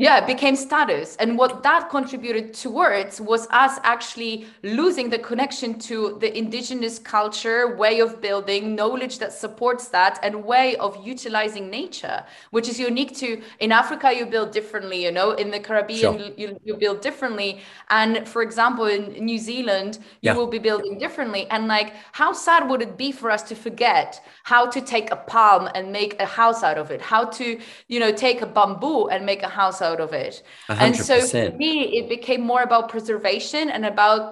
yeah 0.00 0.18
it 0.20 0.26
became 0.26 0.56
status. 0.56 1.16
And 1.16 1.36
what 1.36 1.62
that 1.62 1.90
contributed 1.90 2.54
towards 2.54 3.20
was 3.20 3.46
us 3.50 3.78
actually 3.82 4.46
losing 4.62 5.10
the 5.10 5.18
connection 5.18 5.78
to 5.80 6.16
the 6.20 6.30
indigenous 6.36 6.98
culture 6.98 7.76
way 7.76 8.00
of 8.00 8.20
building 8.20 8.74
knowledge 8.74 9.18
that 9.18 9.32
supports 9.32 9.88
that 9.88 10.18
and 10.22 10.44
way 10.44 10.76
of 10.76 10.92
utilizing 11.06 11.70
nature 11.70 12.24
which 12.50 12.68
is 12.68 12.78
unique 12.78 13.14
to 13.16 13.42
in 13.58 13.70
africa 13.72 14.12
you 14.12 14.24
build 14.26 14.50
differently 14.52 15.02
you 15.04 15.12
know? 15.12 15.32
In 15.32 15.50
the 15.50 15.60
caribbean 15.60 16.18
sure. 16.18 16.30
you, 16.36 16.58
you 16.64 16.74
build 16.76 17.00
differently. 17.00 17.60
And 17.90 18.28
for 18.28 18.42
example 18.42 18.86
in 18.86 19.02
new 19.24 19.38
zealand 19.38 19.98
you 20.22 20.30
yeah. 20.30 20.34
will 20.34 20.46
be 20.46 20.58
building 20.58 20.98
differently. 20.98 21.46
And 21.50 21.66
like 21.66 21.94
how 22.12 22.32
sad 22.32 22.68
would 22.68 22.82
it 22.82 22.96
be 22.96 23.12
for 23.12 23.30
us 23.30 23.42
to 23.50 23.54
forget 23.54 24.22
how 24.44 24.66
to 24.66 24.80
take 24.80 25.10
a 25.10 25.16
palm 25.16 25.68
and 25.74 25.92
make 25.92 26.20
a 26.20 26.26
house 26.26 26.62
out 26.62 26.78
of 26.78 26.90
it? 26.90 27.00
How 27.00 27.24
to 27.38 27.58
you 27.88 28.00
know 28.00 28.12
take 28.12 28.40
a 28.42 28.46
bamboo 28.46 29.08
and 29.08 29.26
make 29.26 29.42
a 29.42 29.48
house 29.48 29.82
out 29.82 29.89
out 29.90 30.00
of 30.00 30.12
it. 30.12 30.34
100%. 30.68 30.80
and 30.84 30.96
so 30.96 31.14
for 31.34 31.56
me 31.64 31.72
it 31.98 32.06
became 32.16 32.42
more 32.52 32.62
about 32.68 32.88
preservation 32.94 33.64
and 33.74 33.84
about 33.94 34.24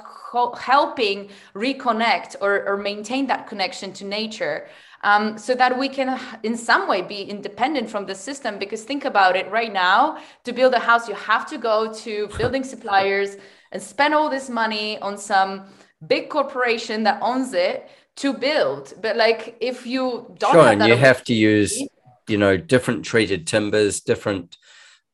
helping 0.59 1.19
reconnect 1.55 2.37
or, 2.41 2.53
or 2.69 2.77
maintain 2.77 3.27
that 3.27 3.47
connection 3.47 3.93
to 3.99 4.05
nature 4.05 4.69
um, 5.03 5.39
so 5.39 5.55
that 5.55 5.79
we 5.79 5.89
can 5.89 6.21
in 6.43 6.57
some 6.57 6.89
way 6.89 7.03
be 7.03 7.23
independent 7.23 7.89
from 7.89 8.07
the 8.07 8.15
system. 8.15 8.59
Because 8.59 8.83
think 8.85 9.05
about 9.05 9.37
it 9.37 9.51
right 9.51 9.73
now 9.73 10.19
to 10.45 10.53
build 10.53 10.75
a 10.75 10.79
house 10.79 11.09
you 11.09 11.15
have 11.15 11.49
to 11.51 11.59
go 11.59 11.93
to 12.05 12.29
building 12.39 12.65
suppliers 12.65 13.37
and 13.73 13.83
spend 13.83 14.15
all 14.15 14.29
this 14.29 14.49
money 14.49 14.99
on 15.01 15.17
some 15.17 15.65
big 16.07 16.29
corporation 16.29 17.03
that 17.05 17.21
owns 17.23 17.53
it 17.53 17.89
to 18.17 18.33
build. 18.33 18.95
But 19.01 19.17
like 19.17 19.57
if 19.61 19.87
you 19.87 20.35
don't 20.39 20.53
sure 20.53 20.69
and 20.69 20.87
you 20.87 20.97
have 20.97 21.23
to 21.25 21.35
use 21.35 21.81
you 22.29 22.37
know 22.37 22.57
different 22.57 23.05
treated 23.05 23.47
timbers 23.47 24.01
different 24.01 24.59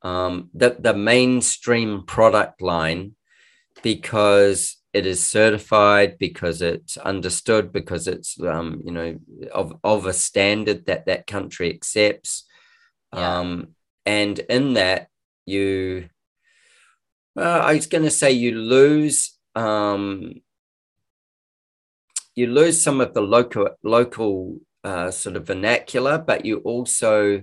um, 0.05 0.51
the, 0.53 0.77
the 0.79 0.95
mainstream 0.95 2.05
product 2.05 2.61
line 2.61 3.17
because 3.83 4.77
it 4.93 5.07
is 5.07 5.27
certified 5.27 6.19
because 6.19 6.63
it's 6.63 6.97
understood 6.99 7.73
because 7.73 8.07
it's 8.07 8.41
um, 8.41 8.81
you 8.85 8.93
know 8.93 9.19
of, 9.53 9.75
of 9.83 10.07
a 10.07 10.13
standard 10.13 10.87
that 10.87 11.07
that 11.07 11.27
country 11.27 11.71
accepts 11.71 12.45
yeah. 13.13 13.39
um, 13.39 13.69
and 14.07 14.39
in 14.39 14.75
that 14.75 15.09
you 15.47 16.09
well, 17.35 17.63
i 17.63 17.75
was 17.75 17.87
going 17.87 18.05
to 18.05 18.11
say 18.11 18.31
you 18.31 18.53
lose 18.53 19.37
um, 19.57 20.35
you 22.35 22.47
lose 22.49 22.83
some 22.83 23.01
of 23.01 23.15
the 23.15 23.21
local 23.23 23.69
local 23.83 24.59
uh, 24.85 25.11
sort 25.11 25.37
of 25.37 25.47
vernacular 25.47 26.19
but 26.19 26.45
you 26.45 26.59
also 26.59 27.43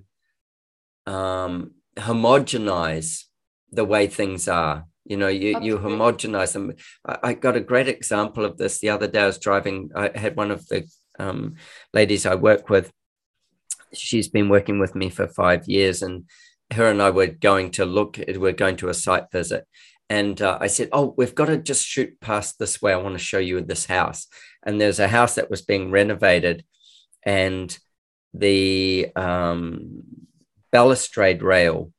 um, 1.08 1.71
homogenize 2.02 3.24
the 3.72 3.86
way 3.86 4.08
things 4.08 4.48
are. 4.48 4.86
You 5.06 5.18
know, 5.18 5.28
you, 5.28 5.60
you 5.62 5.78
homogenize 5.78 6.54
them. 6.54 6.74
I, 7.08 7.18
I, 7.24 7.34
got 7.34 7.56
a 7.56 7.62
great 7.62 7.88
example 7.88 8.46
of 8.46 8.58
this 8.58 8.80
the 8.80 8.90
other 8.90 9.08
day. 9.08 9.22
I 9.22 9.26
was 9.26 9.40
driving, 9.40 9.90
I 9.96 10.12
had 10.14 10.36
one 10.36 10.52
of 10.52 10.68
the 10.68 10.86
um, 11.18 11.56
ladies 11.94 12.26
I 12.26 12.36
work 12.36 12.70
with. 12.70 12.92
She's 13.94 14.28
been 14.28 14.50
working 14.50 14.80
with 14.80 14.96
me 14.96 15.10
for 15.10 15.28
five 15.28 15.68
years, 15.68 16.02
and 16.02 16.26
her 16.72 16.88
and 16.88 17.02
I 17.02 17.10
were 17.10 17.28
going 17.28 17.72
to 17.72 17.86
look, 17.86 18.20
we're 18.28 18.54
going 18.54 18.78
to 18.78 18.90
a 18.90 18.94
site 18.94 19.26
visit. 19.32 19.66
And 20.10 20.42
uh, 20.42 20.58
I 20.62 20.68
said, 20.68 20.90
Oh, 20.92 21.14
we've 21.18 21.36
got 21.36 21.46
to 21.46 21.58
just 21.58 21.86
shoot 21.86 22.20
past 22.22 22.60
this 22.60 22.82
way. 22.82 22.94
I 22.94 22.98
want 22.98 23.16
to 23.16 23.24
show 23.24 23.40
you 23.40 23.62
this 23.62 23.86
house. 23.86 24.28
And 24.64 24.80
there's 24.80 25.00
a 25.00 25.08
house 25.08 25.36
that 25.36 25.50
was 25.50 25.62
being 25.62 25.90
renovated, 25.90 26.64
and 27.24 27.78
the 28.34 29.10
um, 29.16 30.04
balustrade 30.72 31.42
rail 31.42 31.92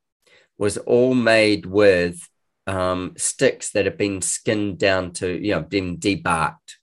was 0.57 0.77
all 0.77 1.13
made 1.13 1.65
with 1.65 2.27
um, 2.67 3.13
sticks 3.17 3.71
that 3.71 3.85
have 3.85 3.97
been 3.97 4.21
skinned 4.21 4.77
down 4.77 5.11
to, 5.13 5.31
you 5.31 5.53
know, 5.53 5.61
been 5.61 5.97
debarked. 5.97 6.77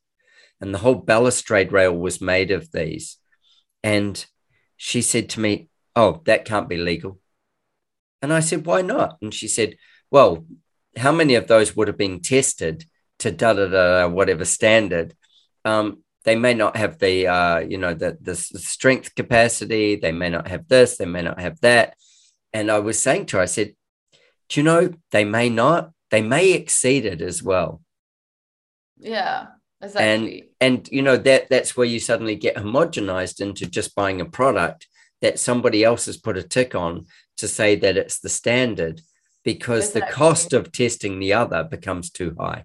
And 0.61 0.75
the 0.75 0.79
whole 0.79 0.97
balustrade 0.97 1.73
rail 1.73 1.97
was 1.97 2.21
made 2.21 2.51
of 2.51 2.71
these. 2.73 3.17
And 3.83 4.25
she 4.77 5.03
said 5.03 5.31
to 5.31 5.41
me, 5.41 5.69
Oh, 5.97 6.21
that 6.27 6.45
can't 6.45 6.69
be 6.69 6.77
legal. 6.77 7.19
And 8.23 8.33
I 8.33 8.41
said, 8.41 8.67
Why 8.67 8.83
not? 8.83 9.17
And 9.23 9.33
she 9.33 9.49
said, 9.49 9.77
Well, 10.11 10.45
how 10.97 11.13
many 11.13 11.35
of 11.35 11.47
those 11.47 11.75
would 11.75 11.89
have 11.89 11.97
been 11.97 12.21
tested 12.21 12.85
to 13.21 13.31
da 13.31 13.55
da 13.55 13.67
da 13.67 14.09
whatever 14.09 14.45
standard? 14.45 15.15
Um, 15.65 16.03
they 16.25 16.37
may 16.37 16.55
not 16.55 16.77
have 16.77 16.99
the 16.99 17.27
uh, 17.27 17.59
you 17.61 17.79
know 17.79 17.95
the 17.95 18.19
the 18.21 18.35
strength 18.35 19.15
capacity 19.15 19.97
they 19.97 20.13
may 20.13 20.29
not 20.29 20.49
have 20.49 20.69
this 20.69 20.97
they 20.97 21.07
may 21.07 21.23
not 21.23 21.41
have 21.41 21.61
that. 21.61 21.97
And 22.53 22.69
i 22.71 22.81
was 22.81 23.01
saying 23.01 23.27
to 23.27 23.37
her 23.37 23.43
i 23.45 23.47
said 23.47 23.75
do 24.49 24.61
you 24.61 24.65
know 24.65 24.93
they 25.13 25.25
may 25.25 25.49
not 25.49 25.93
they 26.11 26.23
may 26.23 26.53
exceed 26.53 27.07
it 27.07 27.23
as 27.23 27.41
well. 27.41 27.81
Yeah 28.99 29.47
exactly. 29.81 30.51
and 30.61 30.79
and 30.79 30.89
you 30.91 31.03
know 31.03 31.17
that 31.17 31.49
that's 31.49 31.77
where 31.77 31.87
you 31.87 31.99
suddenly 31.99 32.37
get 32.37 32.57
homogenized 32.57 33.41
into 33.41 33.67
just 33.67 33.95
buying 33.95 34.21
a 34.21 34.25
product 34.25 34.87
that 35.23 35.39
somebody 35.39 35.85
else 35.85 36.07
has 36.07 36.17
put 36.17 36.37
a 36.37 36.43
tick 36.43 36.75
on 36.75 37.07
to 37.37 37.49
say 37.49 37.75
that 37.77 37.97
it's 37.97 38.21
the 38.21 38.29
standard 38.29 39.01
because 39.45 39.89
exactly. 39.89 40.01
the 40.01 40.15
cost 40.15 40.53
of 40.53 40.73
testing 40.73 41.19
the 41.19 41.33
other 41.33 41.65
becomes 41.65 42.11
too 42.11 42.35
high 42.39 42.65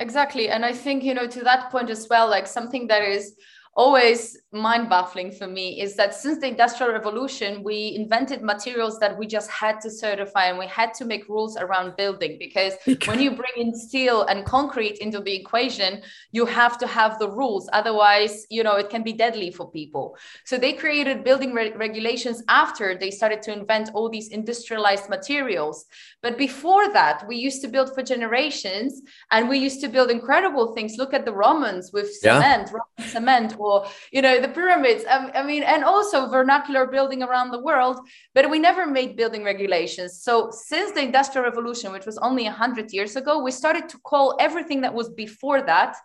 Exactly. 0.00 0.48
And 0.48 0.64
I 0.64 0.72
think, 0.72 1.04
you 1.04 1.14
know, 1.14 1.26
to 1.26 1.44
that 1.44 1.70
point 1.70 1.90
as 1.90 2.08
well, 2.08 2.28
like 2.28 2.46
something 2.46 2.86
that 2.88 3.02
is 3.02 3.36
always 3.76 4.39
mind 4.52 4.88
baffling 4.88 5.30
for 5.30 5.46
me 5.46 5.80
is 5.80 5.94
that 5.94 6.12
since 6.12 6.40
the 6.40 6.48
industrial 6.48 6.92
revolution 6.92 7.62
we 7.62 7.94
invented 7.94 8.42
materials 8.42 8.98
that 8.98 9.16
we 9.16 9.24
just 9.24 9.48
had 9.48 9.80
to 9.80 9.88
certify 9.88 10.46
and 10.46 10.58
we 10.58 10.66
had 10.66 10.92
to 10.92 11.04
make 11.04 11.28
rules 11.28 11.56
around 11.56 11.94
building 11.96 12.36
because 12.46 12.72
when 13.06 13.20
you 13.20 13.30
bring 13.30 13.52
in 13.56 13.72
steel 13.72 14.22
and 14.22 14.44
concrete 14.44 14.98
into 14.98 15.20
the 15.20 15.32
equation 15.32 16.02
you 16.32 16.44
have 16.44 16.76
to 16.78 16.86
have 16.88 17.18
the 17.20 17.30
rules. 17.30 17.68
Otherwise 17.72 18.44
you 18.50 18.64
know 18.64 18.74
it 18.74 18.90
can 18.90 19.04
be 19.04 19.12
deadly 19.12 19.52
for 19.52 19.70
people. 19.70 20.16
So 20.44 20.58
they 20.58 20.72
created 20.72 21.22
building 21.22 21.52
re- 21.52 21.72
regulations 21.72 22.42
after 22.48 22.98
they 22.98 23.12
started 23.12 23.42
to 23.42 23.52
invent 23.52 23.90
all 23.94 24.08
these 24.08 24.28
industrialized 24.28 25.08
materials. 25.08 25.84
But 26.22 26.36
before 26.36 26.92
that 26.92 27.24
we 27.28 27.36
used 27.36 27.62
to 27.62 27.68
build 27.68 27.94
for 27.94 28.02
generations 28.02 29.00
and 29.30 29.48
we 29.48 29.58
used 29.58 29.80
to 29.82 29.88
build 29.88 30.10
incredible 30.10 30.74
things. 30.74 30.96
Look 30.98 31.14
at 31.14 31.24
the 31.24 31.32
romans 31.32 31.92
with 31.92 32.12
cement 32.16 32.70
yeah. 32.72 32.78
Roman 32.78 33.10
cement 33.10 33.54
or 33.56 33.86
you 34.10 34.22
know 34.22 34.39
the 34.40 34.48
pyramids. 34.48 35.04
Um, 35.08 35.30
i 35.34 35.42
mean 35.42 35.62
and 35.62 35.84
also 35.84 36.28
vernacular 36.28 36.86
building 36.86 37.22
around 37.22 37.50
the 37.50 37.60
world 37.60 37.98
but 38.34 38.50
we 38.50 38.58
never 38.58 38.86
made 38.86 39.16
building 39.16 39.44
regulations. 39.44 40.22
So 40.22 40.50
since 40.50 40.92
the 40.92 41.02
industrial 41.02 41.44
revolution 41.44 41.92
which 41.92 42.06
was 42.06 42.18
only 42.18 42.44
100 42.44 42.92
years 42.92 43.16
ago 43.16 43.42
we 43.42 43.50
started 43.50 43.88
to 43.90 43.98
call 43.98 44.36
everything 44.40 44.80
that 44.82 44.94
was 44.94 45.08
before 45.10 45.62
that 45.62 45.96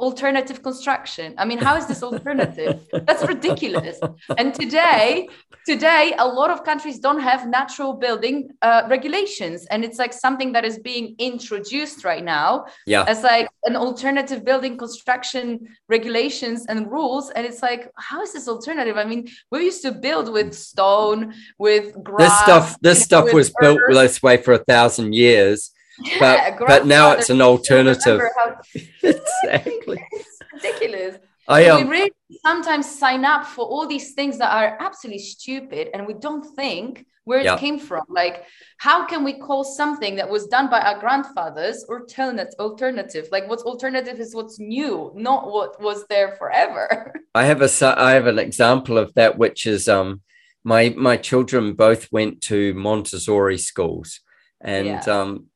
alternative 0.00 0.62
construction. 0.62 1.34
I 1.38 1.44
mean 1.44 1.58
how 1.58 1.76
is 1.76 1.86
this 1.86 2.02
alternative? 2.02 2.80
That's 2.92 3.26
ridiculous. 3.26 4.00
And 4.38 4.52
today 4.52 5.28
today 5.66 6.14
a 6.18 6.26
lot 6.26 6.50
of 6.50 6.64
countries 6.64 6.98
don't 6.98 7.20
have 7.20 7.46
natural 7.48 7.92
building 7.94 8.50
uh, 8.62 8.82
regulations. 8.88 9.66
And 9.66 9.84
it's 9.84 9.98
like 9.98 10.12
something 10.12 10.52
that 10.52 10.64
is 10.64 10.78
being 10.78 11.14
introduced 11.18 12.04
right 12.04 12.24
now 12.24 12.66
yeah. 12.86 13.04
as 13.06 13.22
like 13.22 13.48
an 13.64 13.76
alternative 13.76 14.44
building 14.44 14.76
construction 14.76 15.68
regulations 15.88 16.66
and 16.66 16.90
rules. 16.90 17.30
And 17.30 17.46
it's 17.46 17.62
like 17.62 17.90
how 17.96 18.20
is 18.22 18.32
this 18.32 18.48
alternative? 18.48 18.96
I 18.96 19.04
mean 19.04 19.28
we 19.52 19.64
used 19.64 19.82
to 19.82 19.92
build 19.92 20.32
with 20.32 20.54
stone 20.54 21.34
with 21.58 21.94
grass 22.02 22.30
this 22.30 22.38
stuff 22.40 22.80
this 22.80 23.02
stuff 23.02 23.32
was 23.32 23.50
earth. 23.50 23.54
built 23.60 23.80
this 23.90 24.22
way 24.22 24.38
for 24.38 24.52
a 24.54 24.58
thousand 24.58 25.14
years 25.14 25.70
yeah, 26.02 26.56
but, 26.58 26.66
but 26.66 26.86
now 26.86 27.12
it's 27.12 27.30
an 27.30 27.40
alternative. 27.40 28.20
How- 28.36 28.60
exactly. 29.02 30.04
it's 30.12 30.38
ridiculous. 30.52 31.16
I 31.46 31.68
um, 31.68 31.84
we 31.84 31.90
really 31.90 32.12
sometimes 32.44 32.98
sign 32.98 33.24
up 33.24 33.46
for 33.46 33.66
all 33.66 33.86
these 33.86 34.14
things 34.14 34.38
that 34.38 34.50
are 34.50 34.78
absolutely 34.80 35.22
stupid 35.22 35.90
and 35.92 36.06
we 36.06 36.14
don't 36.14 36.44
think 36.56 37.06
where 37.24 37.38
it 37.38 37.44
yeah. 37.44 37.56
came 37.56 37.78
from. 37.78 38.04
Like, 38.08 38.44
how 38.78 39.06
can 39.06 39.24
we 39.24 39.34
call 39.34 39.64
something 39.64 40.16
that 40.16 40.28
was 40.28 40.46
done 40.46 40.68
by 40.68 40.80
our 40.80 41.00
grandfathers 41.00 41.84
or 41.88 42.02
alternative 42.02 42.54
alternative? 42.58 43.28
Like 43.32 43.48
what's 43.48 43.62
alternative 43.62 44.20
is 44.20 44.34
what's 44.34 44.58
new, 44.58 45.12
not 45.14 45.50
what 45.50 45.80
was 45.82 46.06
there 46.08 46.36
forever. 46.36 47.14
I 47.34 47.44
have 47.44 47.62
a 47.62 47.70
I 47.98 48.12
have 48.12 48.26
an 48.26 48.38
example 48.38 48.98
of 48.98 49.12
that, 49.14 49.38
which 49.38 49.66
is 49.66 49.88
um 49.88 50.22
my 50.64 50.94
my 50.96 51.16
children 51.16 51.74
both 51.74 52.10
went 52.12 52.40
to 52.42 52.74
Montessori 52.74 53.58
schools. 53.58 54.20
And 54.60 54.86
yeah. 54.86 55.00
um 55.00 55.46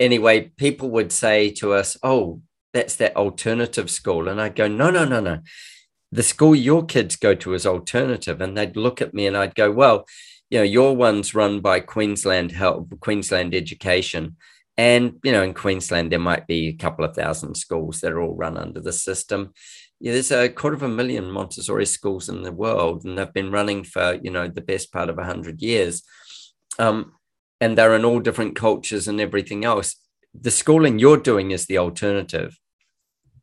anyway, 0.00 0.52
people 0.56 0.90
would 0.90 1.12
say 1.12 1.50
to 1.52 1.72
us, 1.72 1.96
Oh, 2.02 2.42
that's 2.72 2.96
that 2.96 3.16
alternative 3.16 3.90
school. 3.90 4.28
And 4.28 4.40
I'd 4.40 4.56
go, 4.56 4.68
No, 4.68 4.90
no, 4.90 5.04
no, 5.04 5.20
no. 5.20 5.40
The 6.12 6.22
school 6.22 6.54
your 6.54 6.84
kids 6.84 7.16
go 7.16 7.34
to 7.34 7.54
is 7.54 7.66
alternative. 7.66 8.40
And 8.40 8.56
they'd 8.56 8.76
look 8.76 9.02
at 9.02 9.14
me 9.14 9.26
and 9.26 9.36
I'd 9.36 9.54
go, 9.54 9.70
Well, 9.70 10.06
you 10.50 10.58
know, 10.58 10.64
your 10.64 10.94
one's 10.94 11.34
run 11.34 11.60
by 11.60 11.80
Queensland 11.80 12.52
Health, 12.52 12.88
Queensland 13.00 13.54
Education. 13.54 14.36
And, 14.78 15.18
you 15.24 15.32
know, 15.32 15.42
in 15.42 15.54
Queensland, 15.54 16.12
there 16.12 16.18
might 16.18 16.46
be 16.46 16.68
a 16.68 16.72
couple 16.74 17.04
of 17.04 17.16
thousand 17.16 17.56
schools 17.56 18.00
that 18.00 18.12
are 18.12 18.20
all 18.20 18.36
run 18.36 18.56
under 18.58 18.80
the 18.80 18.92
system. 18.92 19.54
Yeah, 19.98 20.12
there's 20.12 20.30
a 20.30 20.50
quarter 20.50 20.76
of 20.76 20.82
a 20.82 20.88
million 20.88 21.30
Montessori 21.30 21.86
schools 21.86 22.28
in 22.28 22.42
the 22.42 22.52
world, 22.52 23.04
and 23.04 23.16
they've 23.16 23.32
been 23.32 23.50
running 23.50 23.84
for, 23.84 24.18
you 24.22 24.30
know, 24.30 24.48
the 24.48 24.60
best 24.60 24.92
part 24.92 25.08
of 25.08 25.16
100 25.16 25.62
years. 25.62 26.02
Um, 26.78 27.14
and 27.60 27.76
they're 27.76 27.94
in 27.94 28.04
all 28.04 28.20
different 28.20 28.56
cultures 28.56 29.08
and 29.08 29.20
everything 29.20 29.64
else. 29.64 29.96
The 30.34 30.50
schooling 30.50 30.98
you're 30.98 31.16
doing 31.16 31.50
is 31.50 31.66
the 31.66 31.78
alternative. 31.78 32.58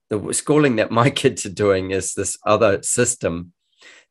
The 0.10 0.34
schooling 0.34 0.76
that 0.76 0.92
my 0.92 1.10
kids 1.22 1.46
are 1.46 1.54
doing 1.54 1.92
is 1.92 2.14
this 2.14 2.38
other 2.46 2.84
system 2.84 3.54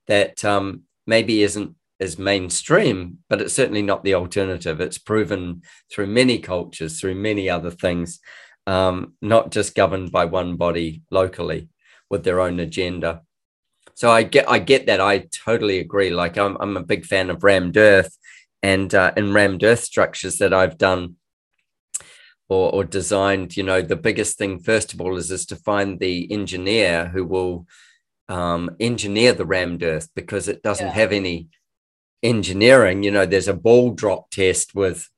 that 0.09 0.45
um, 0.45 0.83
maybe 1.07 1.43
isn't 1.43 1.77
as 2.01 2.19
mainstream, 2.19 3.19
but 3.29 3.41
it's 3.41 3.55
certainly 3.55 3.83
not 3.83 4.03
the 4.03 4.15
alternative. 4.15 4.81
It's 4.81 4.99
proven 4.99 5.63
through 5.91 6.09
many 6.09 6.39
cultures, 6.39 7.01
through 7.01 7.15
many 7.15 7.49
other 7.49 7.71
things, 7.71 8.19
um, 8.67 9.15
not 9.23 9.53
just 9.53 9.77
governed 9.77 10.11
by 10.11 10.25
one 10.25 10.57
body 10.57 11.03
locally 11.11 11.69
with 12.11 12.25
their 12.25 12.41
own 12.41 12.59
agenda. 12.59 13.23
So 13.95 14.11
I 14.11 14.25
get 14.25 14.49
I 14.51 14.59
get 14.59 14.87
that. 14.87 15.01
I 15.01 15.29
totally 15.45 15.79
agree. 15.79 16.11
Like 16.11 16.37
I'm 16.37 16.57
I'm 16.61 16.77
a 16.77 16.83
big 16.83 17.05
fan 17.05 17.31
of 17.31 17.45
rammed 17.45 17.77
earth, 17.77 18.17
and 18.63 18.95
uh, 18.95 19.13
in 19.17 19.33
rammed 19.33 19.65
earth 19.65 19.81
structures 19.81 20.39
that 20.39 20.53
I've 20.53 20.79
done 20.79 21.17
or, 22.49 22.73
or 22.73 22.85
designed, 22.85 23.57
you 23.57 23.63
know, 23.63 23.83
the 23.83 23.97
biggest 23.97 24.39
thing 24.39 24.59
first 24.59 24.93
of 24.93 25.01
all 25.01 25.17
is 25.17 25.31
is 25.31 25.47
to 25.47 25.57
find 25.57 25.99
the 25.99 26.31
engineer 26.31 27.09
who 27.09 27.25
will 27.25 27.67
um, 28.29 28.71
engineer 28.79 29.33
the 29.33 29.47
rammed 29.47 29.83
earth 29.83 30.09
because 30.15 30.49
it 30.49 30.63
doesn't 30.63 30.89
yeah. 30.89 30.93
have 30.93 31.13
any 31.13 31.49
engineering. 32.23 33.03
You 33.03 33.11
know, 33.11 33.27
there's 33.27 33.49
a 33.49 33.55
ball 33.55 33.93
drop 33.93 34.31
test 34.31 34.75
with 34.75 35.09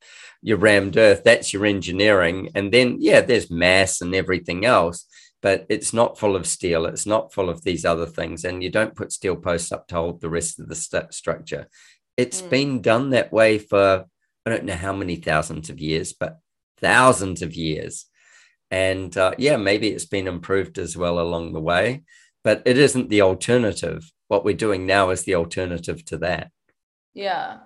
your 0.43 0.59
rammed 0.59 0.97
earth. 0.97 1.23
That's 1.25 1.53
your 1.53 1.67
engineering, 1.67 2.51
and 2.55 2.73
then 2.73 2.99
yeah, 3.01 3.21
there's 3.21 3.51
mass 3.51 4.01
and 4.01 4.15
everything 4.15 4.65
else. 4.65 5.07
But 5.43 5.67
it's 5.69 5.93
not 5.93 6.19
full 6.19 6.37
of 6.37 6.47
steel. 6.47 6.87
It's 6.87 7.05
not 7.05 7.33
full 7.33 7.51
of 7.51 7.65
these 7.65 7.85
other 7.85 8.07
things, 8.07 8.45
and 8.45 8.63
you 8.63 8.71
don't 8.71 8.95
put 8.95 9.13
steel 9.13 9.37
posts 9.37 9.73
up 9.73 9.89
to 9.89 9.97
hold 9.97 10.21
the 10.21 10.31
rest 10.31 10.59
of 10.59 10.69
the 10.69 10.75
st- 10.75 11.13
structure. 11.13 11.69
It's 12.17 12.43
mm. 12.43 12.51
been 12.51 12.83
done 12.83 13.11
that 13.11 13.33
way 13.33 13.59
for 13.59 14.07
I 14.47 14.51
don't 14.51 14.65
know 14.65 14.75
how 14.75 14.93
many 14.93 15.17
thousands 15.17 15.71
of 15.71 15.81
years, 15.81 16.13
but 16.13 16.39
thousands 16.79 17.43
of 17.43 17.55
years. 17.55 18.07
And 18.71 19.17
uh, 19.17 19.33
yeah, 19.39 19.57
maybe 19.57 19.89
it's 19.89 20.05
been 20.05 20.29
improved 20.29 20.79
as 20.79 20.97
well 20.97 21.19
along 21.19 21.53
the 21.53 21.61
way, 21.61 22.03
but 22.43 22.63
it 22.67 22.77
isn't 22.77 23.09
the 23.09 23.23
alternative. 23.23 24.11
What 24.29 24.45
we're 24.45 24.55
doing 24.55 24.85
now 24.87 25.11
is 25.11 25.23
the 25.23 25.37
alternative 25.37 26.05
to 26.07 26.19
that. 26.19 26.51
Yeah. 27.15 27.59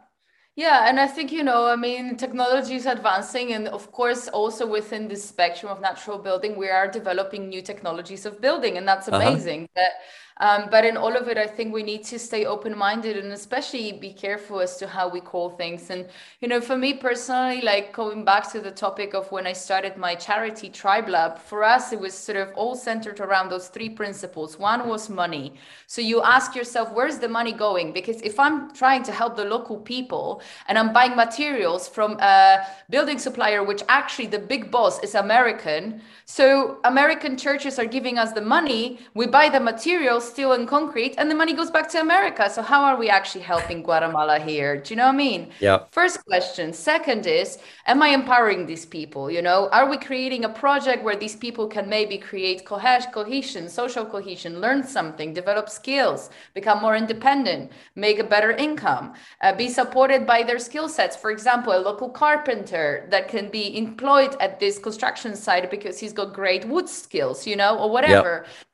Yeah, 0.54 0.88
and 0.88 0.98
I 0.98 1.06
think, 1.06 1.30
you 1.30 1.44
know, 1.44 1.66
I 1.66 1.76
mean, 1.76 2.16
technology 2.16 2.74
is 2.74 2.86
advancing. 2.86 3.52
And 3.52 3.68
of 3.68 3.92
course, 3.92 4.26
also 4.26 4.66
within 4.66 5.06
the 5.06 5.14
spectrum 5.14 5.70
of 5.70 5.80
natural 5.80 6.18
building, 6.18 6.56
we 6.56 6.68
are 6.68 6.88
developing 6.88 7.48
new 7.48 7.62
technologies 7.62 8.26
of 8.26 8.40
building. 8.40 8.76
And 8.76 8.86
that's 8.86 9.08
uh-huh. 9.08 9.20
amazing. 9.20 9.64
Uh-huh. 9.64 9.76
That 9.76 9.92
um, 10.40 10.68
but 10.70 10.84
in 10.84 10.96
all 10.96 11.16
of 11.16 11.28
it, 11.28 11.36
I 11.36 11.46
think 11.46 11.74
we 11.74 11.82
need 11.82 12.04
to 12.04 12.18
stay 12.18 12.44
open 12.44 12.76
minded 12.76 13.16
and 13.16 13.32
especially 13.32 13.92
be 13.92 14.12
careful 14.12 14.60
as 14.60 14.76
to 14.76 14.86
how 14.86 15.08
we 15.08 15.20
call 15.20 15.50
things. 15.50 15.90
And, 15.90 16.06
you 16.40 16.48
know, 16.48 16.60
for 16.60 16.76
me 16.76 16.94
personally, 16.94 17.60
like 17.60 17.92
going 17.92 18.24
back 18.24 18.50
to 18.52 18.60
the 18.60 18.70
topic 18.70 19.14
of 19.14 19.30
when 19.32 19.46
I 19.46 19.52
started 19.52 19.96
my 19.96 20.14
charity 20.14 20.68
Tribe 20.68 21.08
Lab, 21.08 21.38
for 21.38 21.64
us, 21.64 21.92
it 21.92 21.98
was 21.98 22.14
sort 22.14 22.38
of 22.38 22.50
all 22.54 22.76
centered 22.76 23.18
around 23.20 23.48
those 23.48 23.68
three 23.68 23.88
principles. 23.88 24.58
One 24.58 24.88
was 24.88 25.10
money. 25.10 25.54
So 25.86 26.00
you 26.00 26.22
ask 26.22 26.54
yourself, 26.54 26.92
where's 26.92 27.18
the 27.18 27.28
money 27.28 27.52
going? 27.52 27.92
Because 27.92 28.20
if 28.22 28.38
I'm 28.38 28.72
trying 28.74 29.02
to 29.04 29.12
help 29.12 29.36
the 29.36 29.44
local 29.44 29.78
people 29.78 30.40
and 30.68 30.78
I'm 30.78 30.92
buying 30.92 31.16
materials 31.16 31.88
from 31.88 32.12
a 32.20 32.64
building 32.90 33.18
supplier, 33.18 33.64
which 33.64 33.82
actually 33.88 34.26
the 34.28 34.38
big 34.38 34.70
boss 34.70 35.02
is 35.02 35.14
American, 35.14 36.00
so 36.24 36.78
American 36.84 37.36
churches 37.36 37.78
are 37.78 37.86
giving 37.86 38.18
us 38.18 38.32
the 38.32 38.40
money, 38.40 39.00
we 39.14 39.26
buy 39.26 39.48
the 39.48 39.60
materials 39.60 40.27
steel 40.28 40.52
and 40.52 40.68
concrete, 40.68 41.14
and 41.18 41.30
the 41.30 41.34
money 41.34 41.52
goes 41.52 41.70
back 41.70 41.88
to 41.90 42.00
America. 42.00 42.48
So 42.50 42.62
how 42.62 42.84
are 42.84 42.96
we 42.96 43.08
actually 43.08 43.40
helping 43.40 43.82
Guatemala 43.82 44.38
here? 44.38 44.80
Do 44.80 44.92
you 44.92 44.96
know 44.96 45.06
what 45.06 45.14
I 45.14 45.24
mean? 45.26 45.50
Yeah. 45.60 45.84
First 45.90 46.24
question. 46.24 46.72
Second 46.72 47.26
is, 47.26 47.58
am 47.86 48.02
I 48.02 48.08
empowering 48.08 48.66
these 48.66 48.86
people? 48.86 49.30
You 49.30 49.42
know, 49.42 49.68
are 49.70 49.88
we 49.88 49.96
creating 49.96 50.44
a 50.44 50.48
project 50.48 51.02
where 51.02 51.16
these 51.16 51.34
people 51.34 51.66
can 51.66 51.88
maybe 51.88 52.18
create 52.18 52.64
cohesion, 52.64 53.68
social 53.68 54.04
cohesion, 54.04 54.60
learn 54.60 54.84
something, 54.84 55.32
develop 55.32 55.68
skills, 55.68 56.30
become 56.54 56.80
more 56.80 56.96
independent, 56.96 57.72
make 57.96 58.18
a 58.18 58.24
better 58.24 58.52
income, 58.52 59.14
uh, 59.42 59.52
be 59.54 59.68
supported 59.68 60.26
by 60.26 60.42
their 60.42 60.58
skill 60.58 60.88
sets? 60.88 61.16
For 61.16 61.30
example, 61.30 61.72
a 61.72 61.80
local 61.80 62.10
carpenter 62.10 63.06
that 63.10 63.28
can 63.28 63.48
be 63.50 63.76
employed 63.76 64.36
at 64.40 64.60
this 64.60 64.78
construction 64.78 65.34
site 65.34 65.70
because 65.70 65.98
he's 65.98 66.12
got 66.12 66.34
great 66.34 66.66
wood 66.66 66.88
skills, 66.88 67.46
you 67.46 67.56
know, 67.56 67.78
or 67.78 67.90
whatever. 67.90 68.44
Yep 68.46 68.67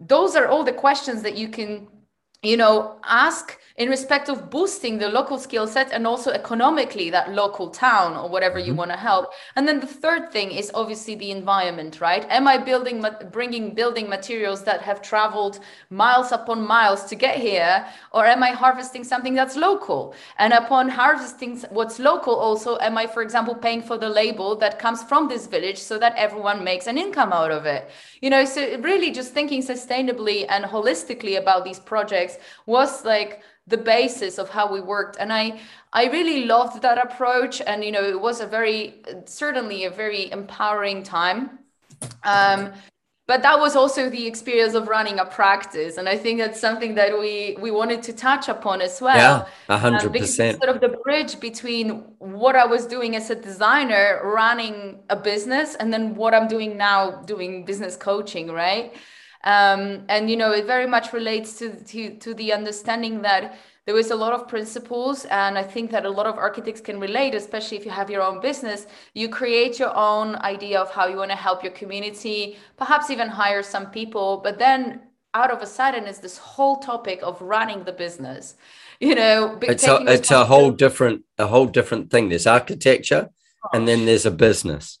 those 0.00 0.34
are 0.34 0.46
all 0.46 0.64
the 0.64 0.72
questions 0.72 1.22
that 1.22 1.36
you 1.36 1.48
can 1.48 1.86
you 2.42 2.56
know 2.56 2.96
ask 3.04 3.58
in 3.80 3.88
respect 3.88 4.28
of 4.28 4.50
boosting 4.50 4.98
the 4.98 5.08
local 5.08 5.38
skill 5.38 5.66
set 5.66 5.90
and 5.90 6.06
also 6.06 6.30
economically 6.32 7.08
that 7.08 7.32
local 7.32 7.70
town 7.70 8.14
or 8.14 8.28
whatever 8.28 8.58
you 8.58 8.72
mm-hmm. 8.72 8.76
want 8.76 8.90
to 8.90 8.96
help. 8.96 9.32
And 9.56 9.66
then 9.66 9.80
the 9.80 9.86
third 9.86 10.30
thing 10.30 10.50
is 10.50 10.70
obviously 10.74 11.14
the 11.14 11.30
environment 11.30 11.98
right? 11.98 12.26
Am 12.28 12.46
i 12.46 12.58
building 12.58 13.02
bringing 13.32 13.74
building 13.74 14.06
materials 14.08 14.64
that 14.64 14.82
have 14.82 15.00
traveled 15.00 15.60
miles 15.88 16.30
upon 16.30 16.66
miles 16.66 17.04
to 17.04 17.14
get 17.14 17.38
here 17.38 17.86
or 18.12 18.26
am 18.26 18.42
i 18.42 18.50
harvesting 18.50 19.02
something 19.02 19.34
that's 19.34 19.56
local? 19.56 20.14
And 20.38 20.52
upon 20.52 20.90
harvesting 20.90 21.58
what's 21.70 21.98
local 21.98 22.34
also 22.34 22.76
am 22.80 22.98
i 22.98 23.06
for 23.06 23.22
example 23.22 23.54
paying 23.54 23.80
for 23.80 23.96
the 23.96 24.10
label 24.10 24.56
that 24.56 24.78
comes 24.78 25.02
from 25.02 25.26
this 25.26 25.46
village 25.46 25.78
so 25.78 25.98
that 25.98 26.14
everyone 26.16 26.62
makes 26.62 26.86
an 26.86 26.98
income 26.98 27.32
out 27.32 27.50
of 27.50 27.64
it? 27.64 27.90
You 28.20 28.28
know 28.28 28.44
so 28.44 28.60
really 28.80 29.10
just 29.10 29.32
thinking 29.32 29.62
sustainably 29.62 30.44
and 30.50 30.66
holistically 30.66 31.38
about 31.38 31.64
these 31.64 31.78
projects 32.36 32.66
was 32.66 33.04
like 33.04 33.42
the 33.66 33.76
basis 33.76 34.38
of 34.38 34.50
how 34.50 34.72
we 34.72 34.80
worked. 34.80 35.16
And 35.18 35.32
i 35.32 35.60
i 35.92 36.06
really 36.06 36.44
loved 36.46 36.82
that 36.82 36.98
approach. 36.98 37.60
And 37.66 37.84
you 37.84 37.92
know 37.92 38.04
it 38.04 38.20
was 38.20 38.40
a 38.40 38.46
very 38.46 39.02
certainly 39.26 39.84
a 39.84 39.90
very 39.90 40.30
empowering 40.30 41.02
time. 41.02 41.58
Um, 42.24 42.72
but 43.26 43.42
that 43.42 43.60
was 43.60 43.76
also 43.76 44.10
the 44.10 44.26
experience 44.26 44.74
of 44.74 44.88
running 44.88 45.20
a 45.20 45.24
practice. 45.24 45.98
And 45.98 46.08
i 46.08 46.16
think 46.16 46.40
that's 46.40 46.60
something 46.60 46.96
that 46.96 47.12
we 47.22 47.56
we 47.60 47.70
wanted 47.70 48.02
to 48.08 48.12
touch 48.12 48.48
upon 48.48 48.80
as 48.80 49.00
well. 49.00 49.16
Yeah 49.16 49.44
100% 49.68 50.06
um, 50.06 50.12
because 50.12 50.34
sort 50.34 50.68
of 50.74 50.80
the 50.80 50.92
bridge 51.04 51.38
between 51.38 51.86
what 52.18 52.56
i 52.56 52.66
was 52.74 52.86
doing 52.86 53.14
as 53.14 53.30
a 53.30 53.38
designer 53.50 54.06
running 54.40 54.74
a 55.10 55.16
business 55.30 55.76
and 55.78 55.92
then 55.92 56.04
what 56.20 56.34
i'm 56.34 56.48
doing 56.48 56.76
now 56.76 57.22
doing 57.34 57.64
business 57.64 57.94
coaching 57.96 58.46
right 58.64 58.86
um, 59.44 60.04
and 60.08 60.30
you 60.30 60.36
know 60.36 60.52
it 60.52 60.66
very 60.66 60.86
much 60.86 61.12
relates 61.12 61.58
to, 61.58 61.72
to 61.84 62.16
to 62.18 62.34
the 62.34 62.52
understanding 62.52 63.22
that 63.22 63.58
there 63.86 63.98
is 63.98 64.10
a 64.10 64.14
lot 64.14 64.32
of 64.32 64.46
principles 64.46 65.24
and 65.26 65.56
i 65.56 65.62
think 65.62 65.90
that 65.90 66.04
a 66.04 66.10
lot 66.10 66.26
of 66.26 66.36
architects 66.36 66.80
can 66.80 67.00
relate 67.00 67.34
especially 67.34 67.76
if 67.76 67.84
you 67.84 67.90
have 67.90 68.10
your 68.10 68.22
own 68.22 68.40
business. 68.40 68.86
You 69.14 69.28
create 69.28 69.78
your 69.78 69.96
own 69.96 70.36
idea 70.36 70.78
of 70.80 70.90
how 70.90 71.06
you 71.08 71.16
want 71.16 71.30
to 71.30 71.36
help 71.36 71.62
your 71.62 71.72
community 71.72 72.58
perhaps 72.76 73.10
even 73.10 73.28
hire 73.28 73.62
some 73.62 73.86
people 73.90 74.40
but 74.44 74.58
then 74.58 75.00
out 75.32 75.50
of 75.50 75.62
a 75.62 75.66
sudden 75.66 76.04
is 76.06 76.18
this 76.18 76.36
whole 76.36 76.76
topic 76.76 77.20
of 77.22 77.40
running 77.40 77.84
the 77.84 77.92
business 77.92 78.56
you 79.00 79.14
know 79.14 79.58
it's 79.62 79.88
a, 79.88 79.96
it's 80.06 80.30
a 80.30 80.44
whole 80.44 80.70
different 80.70 81.24
a 81.38 81.46
whole 81.46 81.66
different 81.66 82.10
thing. 82.10 82.28
There's 82.28 82.46
architecture 82.46 83.30
and 83.72 83.88
then 83.88 84.04
there's 84.04 84.26
a 84.26 84.30
business 84.30 84.99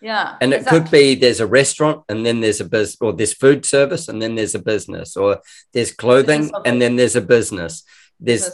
yeah. 0.00 0.36
And 0.40 0.52
it 0.52 0.60
exactly. 0.60 0.80
could 0.80 0.90
be 0.90 1.14
there's 1.14 1.40
a 1.40 1.46
restaurant 1.46 2.04
and 2.08 2.24
then 2.24 2.40
there's 2.40 2.60
a 2.60 2.64
business, 2.64 2.96
or 3.00 3.12
there's 3.12 3.34
food 3.34 3.64
service 3.64 4.08
and 4.08 4.20
then 4.20 4.34
there's 4.34 4.54
a 4.54 4.58
business, 4.58 5.16
or 5.16 5.40
there's 5.72 5.92
clothing 5.92 6.50
and 6.64 6.80
then 6.80 6.96
there's 6.96 7.16
a 7.16 7.20
business. 7.20 7.84
There's 8.18 8.46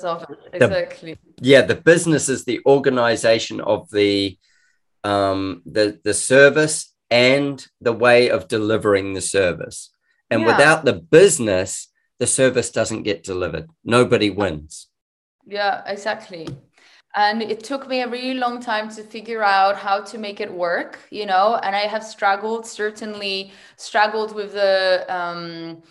exactly. 0.53 1.15
The, 1.15 1.19
yeah, 1.41 1.63
the 1.63 1.75
business 1.75 2.29
is 2.29 2.45
the 2.45 2.61
organization 2.67 3.61
of 3.61 3.91
the 3.91 4.39
um 5.05 5.63
the 5.67 6.01
the 6.05 6.15
service 6.15 6.93
and 7.11 7.65
the 7.81 7.93
way 7.93 8.31
of 8.31 8.49
delivering 8.49 9.15
the 9.15 9.21
service. 9.21 9.91
And 10.31 10.43
yeah. 10.43 10.47
without 10.49 10.85
the 10.85 10.95
business, 10.95 11.89
the 12.19 12.27
service 12.27 12.71
doesn't 12.71 13.05
get 13.05 13.23
delivered. 13.23 13.69
Nobody 13.85 14.31
wins. 14.31 14.89
Yeah, 15.47 15.83
exactly 15.87 16.49
and 17.17 17.43
it 17.43 17.65
took 17.65 17.89
me 17.89 18.03
a 18.03 18.09
really 18.09 18.35
long 18.35 18.61
time 18.61 18.89
to 18.91 19.03
figure 19.03 19.43
out 19.43 19.77
how 19.77 20.01
to 20.01 20.19
make 20.19 20.41
it 20.41 20.53
work 20.53 20.99
you 21.11 21.27
know? 21.27 21.59
And 21.63 21.75
i 21.75 21.87
have 21.95 22.05
struggled 22.05 22.67
certainly 22.67 23.53
struggled 23.77 24.35
with 24.35 24.53
the 24.53 25.05
um, 25.09 25.83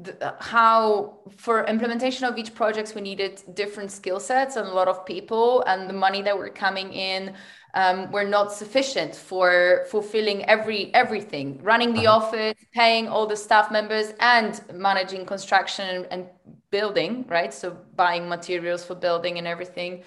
the, 0.00 0.34
how 0.40 1.18
for 1.36 1.64
implementation 1.66 2.24
of 2.24 2.36
each 2.36 2.54
projects 2.54 2.94
we 2.94 3.00
needed 3.00 3.42
different 3.54 3.90
skill 3.92 4.18
sets 4.18 4.56
and 4.56 4.66
a 4.66 4.72
lot 4.72 4.88
of 4.88 5.06
people 5.06 5.62
and 5.66 5.88
the 5.88 5.94
money 5.94 6.22
that 6.22 6.36
were 6.36 6.48
coming 6.48 6.92
in 6.92 7.34
um, 7.74 8.10
were 8.10 8.24
not 8.24 8.52
sufficient 8.52 9.14
for 9.14 9.84
fulfilling 9.90 10.44
every 10.46 10.92
everything. 10.94 11.60
Running 11.62 11.92
the 11.92 12.06
uh-huh. 12.06 12.26
office 12.26 12.54
paying 12.72 13.06
all 13.06 13.26
the 13.26 13.36
staff 13.36 13.70
members 13.70 14.12
and 14.18 14.60
managing 14.72 15.26
construction 15.26 15.84
and, 15.88 16.06
and 16.10 16.26
building 16.70 17.24
right? 17.28 17.52
So 17.54 17.76
buying 17.94 18.28
materials 18.28 18.82
for 18.84 18.94
building 18.94 19.38
and 19.38 19.46
everything 19.46 20.02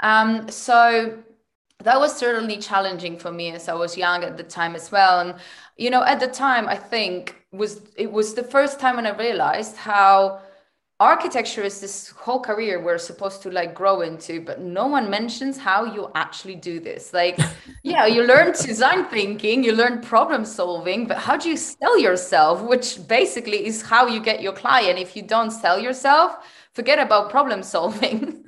um, 0.00 0.48
so 0.48 1.18
that 1.80 1.98
was 1.98 2.16
certainly 2.16 2.58
challenging 2.58 3.18
for 3.18 3.30
me 3.30 3.52
as 3.52 3.68
I 3.68 3.74
was 3.74 3.96
young 3.96 4.24
at 4.24 4.36
the 4.36 4.42
time 4.42 4.74
as 4.74 4.90
well. 4.90 5.20
And 5.20 5.34
you 5.76 5.90
know, 5.90 6.02
at 6.02 6.20
the 6.20 6.26
time, 6.26 6.68
I 6.68 6.76
think 6.76 7.36
was 7.52 7.80
it 7.96 8.10
was 8.10 8.34
the 8.34 8.42
first 8.42 8.80
time 8.80 8.96
when 8.96 9.06
I 9.06 9.16
realized 9.16 9.76
how 9.76 10.40
architecture 11.00 11.62
is 11.62 11.80
this 11.80 12.08
whole 12.08 12.40
career 12.40 12.82
we're 12.82 12.98
supposed 12.98 13.40
to 13.40 13.48
like 13.52 13.72
grow 13.72 14.00
into 14.00 14.40
but 14.40 14.60
no 14.60 14.88
one 14.88 15.08
mentions 15.08 15.56
how 15.56 15.84
you 15.84 16.10
actually 16.16 16.56
do 16.56 16.80
this. 16.80 17.12
Like 17.12 17.38
yeah 17.84 18.04
you 18.06 18.24
learn 18.24 18.52
design 18.52 19.04
thinking 19.04 19.62
you 19.62 19.72
learn 19.72 20.00
problem 20.00 20.44
solving 20.44 21.06
but 21.06 21.16
how 21.16 21.36
do 21.36 21.48
you 21.48 21.56
sell 21.56 21.96
yourself 21.98 22.60
which 22.62 23.06
basically 23.06 23.64
is 23.64 23.80
how 23.82 24.08
you 24.08 24.20
get 24.20 24.42
your 24.42 24.52
client. 24.52 24.98
If 24.98 25.14
you 25.14 25.22
don't 25.22 25.52
sell 25.52 25.78
yourself 25.78 26.36
forget 26.72 26.98
about 26.98 27.30
problem 27.30 27.62
solving 27.62 28.44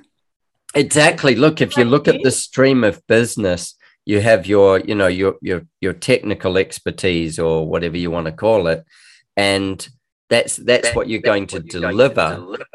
exactly 0.75 1.35
look 1.35 1.61
if 1.61 1.75
you 1.77 1.83
look 1.83 2.07
at 2.07 2.21
the 2.23 2.31
stream 2.31 2.83
of 2.83 3.05
business 3.07 3.75
you 4.05 4.21
have 4.21 4.45
your 4.45 4.79
you 4.79 4.95
know 4.95 5.07
your 5.07 5.35
your 5.41 5.61
your 5.81 5.93
technical 5.93 6.57
expertise 6.57 7.37
or 7.37 7.67
whatever 7.67 7.97
you 7.97 8.09
want 8.09 8.25
to 8.25 8.31
call 8.31 8.67
it 8.67 8.85
and 9.37 9.89
that's 10.31 10.55
that's 10.55 10.95
what 10.95 11.09
you're 11.09 11.21
going 11.21 11.45
to 11.47 11.59
deliver. 11.59 12.35
deliver. 12.35 12.65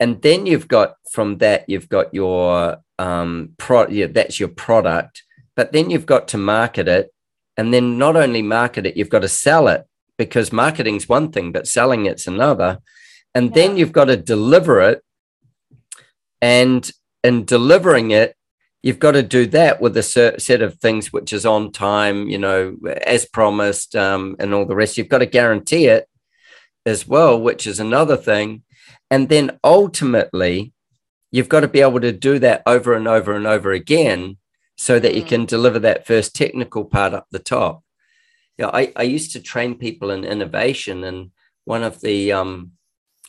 And 0.00 0.22
then 0.22 0.46
you've 0.46 0.68
got 0.68 0.94
from 1.10 1.38
that 1.38 1.68
you've 1.68 1.88
got 1.88 2.12
your 2.14 2.78
um 2.98 3.50
pro 3.58 3.86
yeah, 3.88 4.06
that's 4.06 4.40
your 4.40 4.48
product, 4.48 5.22
but 5.54 5.72
then 5.72 5.90
you've 5.90 6.06
got 6.06 6.28
to 6.28 6.38
market 6.38 6.88
it. 6.88 7.12
And 7.56 7.74
then 7.74 7.98
not 7.98 8.16
only 8.16 8.42
market 8.42 8.86
it, 8.86 8.96
you've 8.96 9.10
got 9.10 9.22
to 9.22 9.28
sell 9.28 9.68
it 9.68 9.84
because 10.16 10.52
marketing's 10.52 11.08
one 11.08 11.30
thing, 11.30 11.52
but 11.52 11.66
selling 11.66 12.06
it's 12.06 12.26
another. 12.26 12.78
And 13.34 13.52
then 13.52 13.76
you've 13.76 13.92
got 13.92 14.06
to 14.06 14.16
deliver 14.16 14.80
it. 14.80 15.02
And 16.40 16.90
in 17.24 17.44
delivering 17.44 18.10
it, 18.10 18.34
you've 18.82 18.98
got 18.98 19.12
to 19.12 19.22
do 19.22 19.46
that 19.46 19.80
with 19.80 19.96
a 19.96 20.02
set 20.38 20.62
of 20.62 20.78
things 20.78 21.12
which 21.12 21.32
is 21.32 21.44
on 21.44 21.72
time, 21.72 22.28
you 22.28 22.38
know, 22.38 22.76
as 23.04 23.26
promised, 23.26 23.96
um, 23.96 24.36
and 24.38 24.54
all 24.54 24.64
the 24.64 24.76
rest. 24.76 24.96
You've 24.96 25.08
got 25.08 25.18
to 25.18 25.26
guarantee 25.26 25.86
it 25.86 26.08
as 26.86 27.06
well, 27.06 27.40
which 27.40 27.66
is 27.66 27.80
another 27.80 28.16
thing. 28.16 28.62
And 29.10 29.28
then 29.28 29.58
ultimately, 29.64 30.72
you've 31.30 31.48
got 31.48 31.60
to 31.60 31.68
be 31.68 31.80
able 31.80 32.00
to 32.00 32.12
do 32.12 32.38
that 32.38 32.62
over 32.66 32.94
and 32.94 33.08
over 33.08 33.32
and 33.34 33.46
over 33.46 33.72
again 33.72 34.38
so 34.76 34.98
that 34.98 35.12
mm. 35.12 35.16
you 35.16 35.22
can 35.22 35.44
deliver 35.44 35.78
that 35.80 36.06
first 36.06 36.34
technical 36.34 36.84
part 36.84 37.14
up 37.14 37.26
the 37.30 37.38
top. 37.38 37.82
You 38.56 38.64
know, 38.64 38.70
I, 38.72 38.92
I 38.96 39.02
used 39.02 39.32
to 39.32 39.40
train 39.40 39.76
people 39.76 40.10
in 40.10 40.24
innovation, 40.24 41.04
and 41.04 41.30
one 41.64 41.82
of 41.82 42.00
the 42.00 42.32
um, 42.32 42.72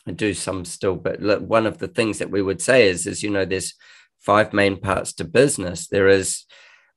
I 0.06 0.12
do 0.12 0.34
some 0.34 0.64
still, 0.64 0.96
but 0.96 1.20
one 1.42 1.66
of 1.66 1.78
the 1.78 1.88
things 1.88 2.18
that 2.18 2.30
we 2.30 2.42
would 2.42 2.62
say 2.62 2.88
is, 2.88 3.06
is 3.06 3.22
you 3.22 3.30
know, 3.30 3.44
there's 3.44 3.74
five 4.18 4.52
main 4.52 4.80
parts 4.80 5.12
to 5.14 5.24
business. 5.24 5.88
There 5.88 6.08
is 6.08 6.44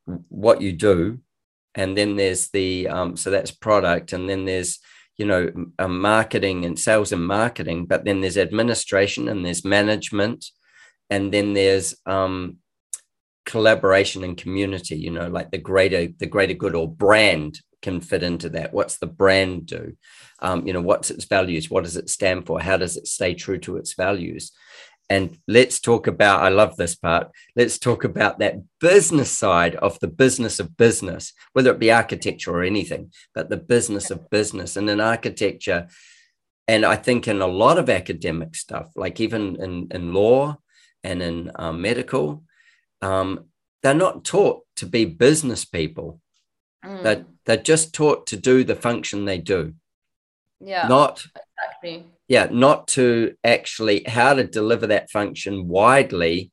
what 0.06 0.62
you 0.62 0.72
do, 0.72 1.20
and 1.76 1.98
then 1.98 2.16
there's 2.16 2.50
the 2.50 2.88
um, 2.88 3.18
so 3.18 3.30
that's 3.30 3.52
product, 3.52 4.14
and 4.14 4.30
then 4.30 4.46
there's 4.46 4.80
you 5.18 5.26
know 5.26 5.52
marketing 5.88 6.66
and 6.66 6.80
sales 6.80 7.12
and 7.12 7.26
marketing 7.26 7.86
but 7.86 8.04
then 8.04 8.22
there's 8.22 8.38
administration 8.38 9.28
and 9.28 9.46
there's 9.46 9.64
management 9.64 10.46
and 11.10 11.32
then 11.32 11.54
there's 11.54 11.96
um, 12.06 12.58
collaboration 13.46 14.24
and 14.24 14.38
community 14.38 14.96
you 14.96 15.12
know 15.12 15.28
like 15.28 15.52
the 15.52 15.58
greater 15.58 16.08
the 16.18 16.26
greater 16.26 16.54
good 16.54 16.76
or 16.76 16.88
brand 16.88 17.60
can 17.84 18.02
fit 18.02 18.24
into 18.24 18.50
that 18.50 18.74
what's 18.74 18.98
the 18.98 19.06
brand 19.06 19.68
do 19.68 19.96
um, 20.40 20.66
you 20.66 20.74
know 20.74 20.82
what's 20.82 21.12
its 21.12 21.26
values 21.26 21.70
what 21.70 21.84
does 21.84 21.98
it 21.98 22.10
stand 22.10 22.46
for 22.48 22.60
how 22.60 22.78
does 22.78 22.98
it 22.98 23.06
stay 23.08 23.36
true 23.36 23.60
to 23.60 23.78
its 23.78 23.94
values 23.94 24.52
and 25.10 25.38
let's 25.48 25.80
talk 25.80 26.08
about, 26.08 26.44
I 26.44 26.50
love 26.50 26.78
this 26.78 26.96
part. 26.96 27.30
Let's 27.56 27.78
talk 27.78 28.04
about 28.04 28.40
that 28.40 28.56
business 28.80 29.32
side 29.32 29.76
of 29.76 30.00
the 30.00 30.08
business 30.08 30.60
of 30.60 30.78
business, 30.78 31.34
whether 31.52 31.72
it 31.72 31.80
be 31.80 31.92
architecture 31.92 32.52
or 32.52 32.64
anything, 32.64 33.12
but 33.36 33.50
the 33.50 33.58
business 33.58 34.10
of 34.10 34.30
business. 34.30 34.76
And 34.76 34.90
in 34.90 35.02
architecture, 35.02 35.88
and 36.68 36.86
I 36.86 36.96
think 36.96 37.28
in 37.28 37.42
a 37.42 37.48
lot 37.48 37.78
of 37.78 37.90
academic 37.90 38.56
stuff, 38.56 38.92
like 38.96 39.20
even 39.20 39.58
in, 39.62 39.88
in 39.92 40.14
law 40.14 40.58
and 41.04 41.22
in 41.22 41.52
um, 41.56 41.82
medical, 41.82 42.44
um, 43.02 43.46
they're 43.82 43.94
not 43.94 44.24
taught 44.24 44.64
to 44.78 44.86
be 44.86 45.04
business 45.04 45.66
people. 45.66 46.22
Mm. 46.86 47.04
They're, 47.04 47.26
they're 47.46 47.58
just 47.58 47.94
taught 47.94 48.28
to 48.28 48.38
do 48.38 48.64
the 48.64 48.76
function 48.76 49.26
they 49.26 49.38
do. 49.38 49.74
Yeah. 50.60 50.88
Not 50.88 51.26
exactly 51.36 52.06
yeah 52.28 52.48
not 52.52 52.88
to 52.88 53.36
actually 53.44 54.04
how 54.08 54.34
to 54.34 54.44
deliver 54.44 54.88
that 54.88 55.10
function 55.10 55.68
widely 55.68 56.52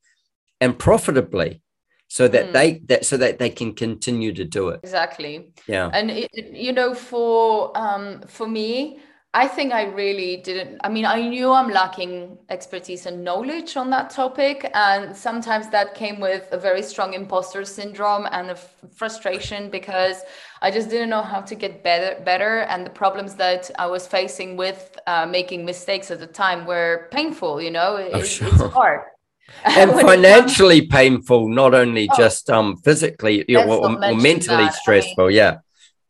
and 0.61 0.79
profitably 0.79 1.63
so 2.09 2.27
that 2.29 2.49
mm. 2.49 2.53
they 2.53 2.79
that 2.87 3.07
so 3.07 3.17
that 3.17 3.39
they 3.39 3.51
can 3.51 3.75
continue 3.75 4.33
to 4.33 4.45
do 4.45 4.69
it 4.69 4.81
exactly 4.83 5.53
yeah 5.67 5.91
and 5.93 6.11
it, 6.11 6.31
you 6.53 6.73
know 6.73 6.95
for 6.95 7.77
um 7.77 8.23
for 8.27 8.49
me 8.49 9.01
I 9.33 9.47
think 9.47 9.73
I 9.73 9.85
really 9.85 10.39
didn't. 10.39 10.81
I 10.83 10.89
mean, 10.89 11.07
I 11.07 11.21
knew 11.29 11.53
I'm 11.53 11.71
lacking 11.71 12.37
expertise 12.49 13.07
and 13.07 13.23
knowledge 13.23 13.77
on 13.77 13.89
that 13.91 14.11
topic. 14.11 14.69
And 14.75 15.17
sometimes 15.17 15.71
that 15.71 15.95
came 15.95 16.19
with 16.19 16.49
a 16.51 16.59
very 16.59 16.83
strong 16.83 17.15
imposter 17.15 17.65
syndrome 17.65 18.27
and 18.33 18.49
a 18.49 18.53
f- 18.55 18.75
frustration 18.93 19.71
because 19.71 20.23
I 20.63 20.73
just 20.73 20.91
didn't 20.91 21.11
know 21.11 21.23
how 21.23 21.43
to 21.43 21.55
get 21.55 21.85
better. 21.85 22.21
better. 22.25 22.61
And 22.63 22.85
the 22.85 22.91
problems 22.91 23.37
that 23.37 23.71
I 23.79 23.87
was 23.87 24.05
facing 24.05 24.57
with 24.57 24.99
uh, 25.07 25.27
making 25.27 25.65
mistakes 25.65 26.11
at 26.11 26.19
the 26.19 26.27
time 26.27 26.67
were 26.67 27.07
painful, 27.13 27.63
you 27.63 27.71
know, 27.71 27.97
it, 27.97 28.11
oh, 28.13 28.23
sure. 28.25 28.49
it's 28.49 28.63
hard. 28.75 29.03
and 29.65 29.93
financially 30.01 30.81
comes- 30.81 30.93
painful, 30.93 31.49
not 31.49 31.73
only 31.73 32.09
oh, 32.11 32.17
just 32.17 32.51
um, 32.51 32.77
physically 32.79 33.45
or, 33.55 33.65
or, 33.65 34.05
or, 34.05 34.17
mentally 34.17 34.65
that. 34.65 34.75
stressful. 34.75 35.27
I 35.27 35.29
mean, 35.29 35.37
yeah. 35.37 35.59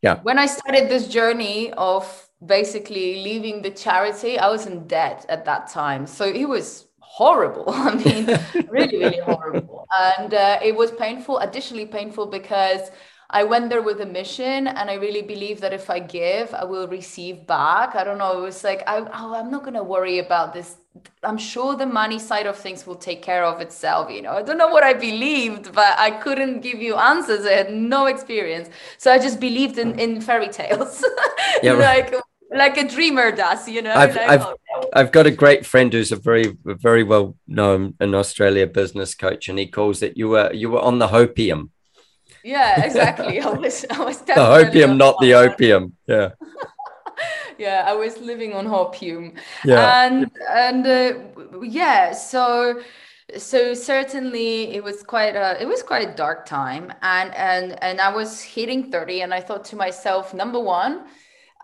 Yeah. 0.01 0.19
When 0.23 0.39
I 0.39 0.47
started 0.47 0.89
this 0.89 1.07
journey 1.07 1.71
of 1.73 2.27
basically 2.45 3.23
leaving 3.23 3.61
the 3.61 3.69
charity 3.69 4.39
i 4.39 4.49
was 4.49 4.65
in 4.65 4.87
debt 4.87 5.25
at 5.29 5.45
that 5.45 5.67
time. 5.69 6.07
So 6.07 6.25
it 6.25 6.45
was 6.45 6.87
horrible. 6.99 7.65
I 7.69 7.95
mean 7.95 8.25
really 8.69 8.97
really 8.97 9.19
horrible. 9.19 9.85
And 9.99 10.33
uh, 10.33 10.59
it 10.63 10.75
was 10.75 10.91
painful 10.91 11.39
additionally 11.39 11.85
painful 11.85 12.25
because 12.27 12.89
i 13.29 13.43
went 13.43 13.69
there 13.69 13.81
with 13.81 14.01
a 14.01 14.05
mission 14.05 14.67
and 14.67 14.89
i 14.89 14.95
really 14.95 15.21
believe 15.21 15.61
that 15.61 15.71
if 15.71 15.89
i 15.89 15.99
give 15.99 16.53
i 16.53 16.63
will 16.65 16.87
receive 16.87 17.45
back. 17.45 17.95
I 17.95 18.03
don't 18.03 18.17
know. 18.17 18.39
It 18.39 18.41
was 18.41 18.63
like 18.63 18.81
I, 18.87 18.97
oh, 18.99 19.35
i'm 19.35 19.51
not 19.51 19.61
going 19.61 19.75
to 19.75 19.83
worry 19.83 20.17
about 20.19 20.53
this. 20.53 20.77
I'm 21.23 21.37
sure 21.37 21.75
the 21.75 21.85
money 21.85 22.19
side 22.19 22.47
of 22.47 22.57
things 22.57 22.85
will 22.87 22.95
take 23.09 23.21
care 23.21 23.45
of 23.45 23.61
itself 23.61 24.09
you 24.09 24.21
know? 24.23 24.31
I 24.31 24.41
don't 24.41 24.57
know 24.57 24.67
what 24.69 24.83
i 24.83 24.93
believed 24.93 25.73
but 25.73 25.93
i 25.99 26.09
couldn't 26.09 26.61
give 26.61 26.81
you 26.81 26.95
answers. 26.95 27.45
I 27.45 27.51
had 27.51 27.73
no 27.73 28.07
experience. 28.07 28.69
So 28.97 29.11
i 29.11 29.19
just 29.19 29.39
believed 29.39 29.77
in 29.77 29.99
in 29.99 30.21
fairy 30.21 30.49
tales. 30.49 31.03
Yeah, 31.63 31.73
like 31.73 32.15
like 32.51 32.77
a 32.77 32.87
dreamer 32.87 33.31
does, 33.31 33.67
you 33.67 33.81
know. 33.81 33.93
I've, 33.93 34.15
like, 34.15 34.29
I've, 34.29 34.45
oh, 34.45 34.89
I've 34.93 35.11
got 35.11 35.25
a 35.25 35.31
great 35.31 35.65
friend 35.65 35.91
who's 35.91 36.11
a 36.11 36.17
very, 36.17 36.57
very 36.63 37.03
well 37.03 37.35
known 37.47 37.95
in 37.99 38.13
Australia 38.13 38.67
business 38.67 39.15
coach, 39.15 39.47
and 39.47 39.57
he 39.57 39.67
calls 39.67 40.01
it 40.01 40.17
you 40.17 40.29
were 40.29 40.51
you 40.53 40.69
were 40.69 40.81
on 40.81 40.99
the 40.99 41.07
hopium. 41.07 41.69
Yeah, 42.43 42.83
exactly. 42.83 43.39
I 43.41 43.49
was, 43.49 43.85
I 43.89 44.03
was 44.03 44.21
the 44.21 44.33
hopium, 44.33 44.97
not 44.97 45.15
the 45.21 45.33
opium. 45.33 45.95
Yeah. 46.07 46.31
yeah, 47.57 47.85
I 47.87 47.93
was 47.93 48.17
living 48.17 48.53
on 48.53 48.65
hopium. 48.65 49.37
Yeah. 49.63 50.05
And 50.05 50.31
and 50.49 50.87
uh, 50.87 51.61
yeah, 51.61 52.13
so 52.13 52.81
so 53.37 53.73
certainly 53.73 54.75
it 54.75 54.83
was 54.83 55.03
quite 55.03 55.35
a 55.35 55.61
it 55.61 55.67
was 55.67 55.83
quite 55.83 56.07
a 56.07 56.13
dark 56.15 56.45
time 56.45 56.91
and 57.01 57.33
and 57.35 57.81
and 57.81 58.01
I 58.01 58.13
was 58.13 58.41
hitting 58.41 58.91
30 58.91 59.21
and 59.21 59.33
I 59.33 59.39
thought 59.39 59.63
to 59.65 59.77
myself 59.77 60.33
number 60.33 60.59
1 60.59 61.05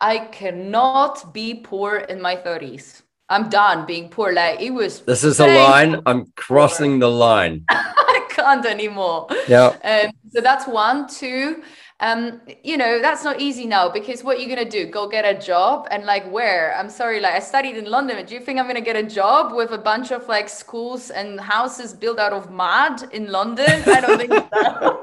I 0.01 0.19
cannot 0.31 1.33
be 1.33 1.55
poor 1.55 1.97
in 1.97 2.21
my 2.21 2.35
30s. 2.35 3.01
I'm 3.29 3.49
done 3.49 3.85
being 3.85 4.09
poor. 4.09 4.31
Like 4.31 4.61
it 4.61 4.71
was. 4.71 5.01
This 5.01 5.23
is 5.23 5.39
a 5.39 5.47
line. 5.47 6.01
I'm 6.05 6.31
crossing 6.35 6.91
poor. 6.91 6.99
the 6.99 7.11
line. 7.11 7.65
I 7.69 8.25
can't 8.29 8.65
anymore. 8.65 9.27
Yeah. 9.47 9.75
Um, 9.83 10.11
so 10.31 10.41
that's 10.41 10.65
one. 10.67 11.07
Two 11.07 11.61
um 11.99 12.39
you 12.63 12.77
know 12.77 13.01
that's 13.01 13.23
not 13.23 13.41
easy 13.41 13.65
now 13.65 13.89
because 13.89 14.23
what 14.23 14.37
are 14.37 14.39
you're 14.39 14.55
gonna 14.55 14.69
do? 14.69 14.85
Go 14.85 15.07
get 15.07 15.25
a 15.25 15.39
job? 15.39 15.87
And 15.89 16.05
like 16.05 16.29
where? 16.31 16.75
I'm 16.77 16.89
sorry 16.89 17.19
like 17.19 17.33
i 17.33 17.39
studied 17.39 17.75
in 17.75 17.85
london 17.85 18.23
do 18.25 18.35
you 18.35 18.39
think 18.39 18.59
i'm 18.59 18.67
gonna 18.67 18.81
get 18.81 18.95
a 18.95 19.03
job 19.03 19.53
with 19.53 19.71
a 19.71 19.77
bunch 19.77 20.11
of 20.11 20.27
like 20.27 20.47
schools 20.47 21.09
and 21.09 21.39
houses 21.39 21.93
built 21.93 22.19
out 22.19 22.33
of 22.33 22.51
mud 22.51 23.11
in 23.13 23.31
london? 23.31 23.83
I 23.87 24.01
don't 24.01 24.17
think 24.19 24.31
so. 24.31 25.01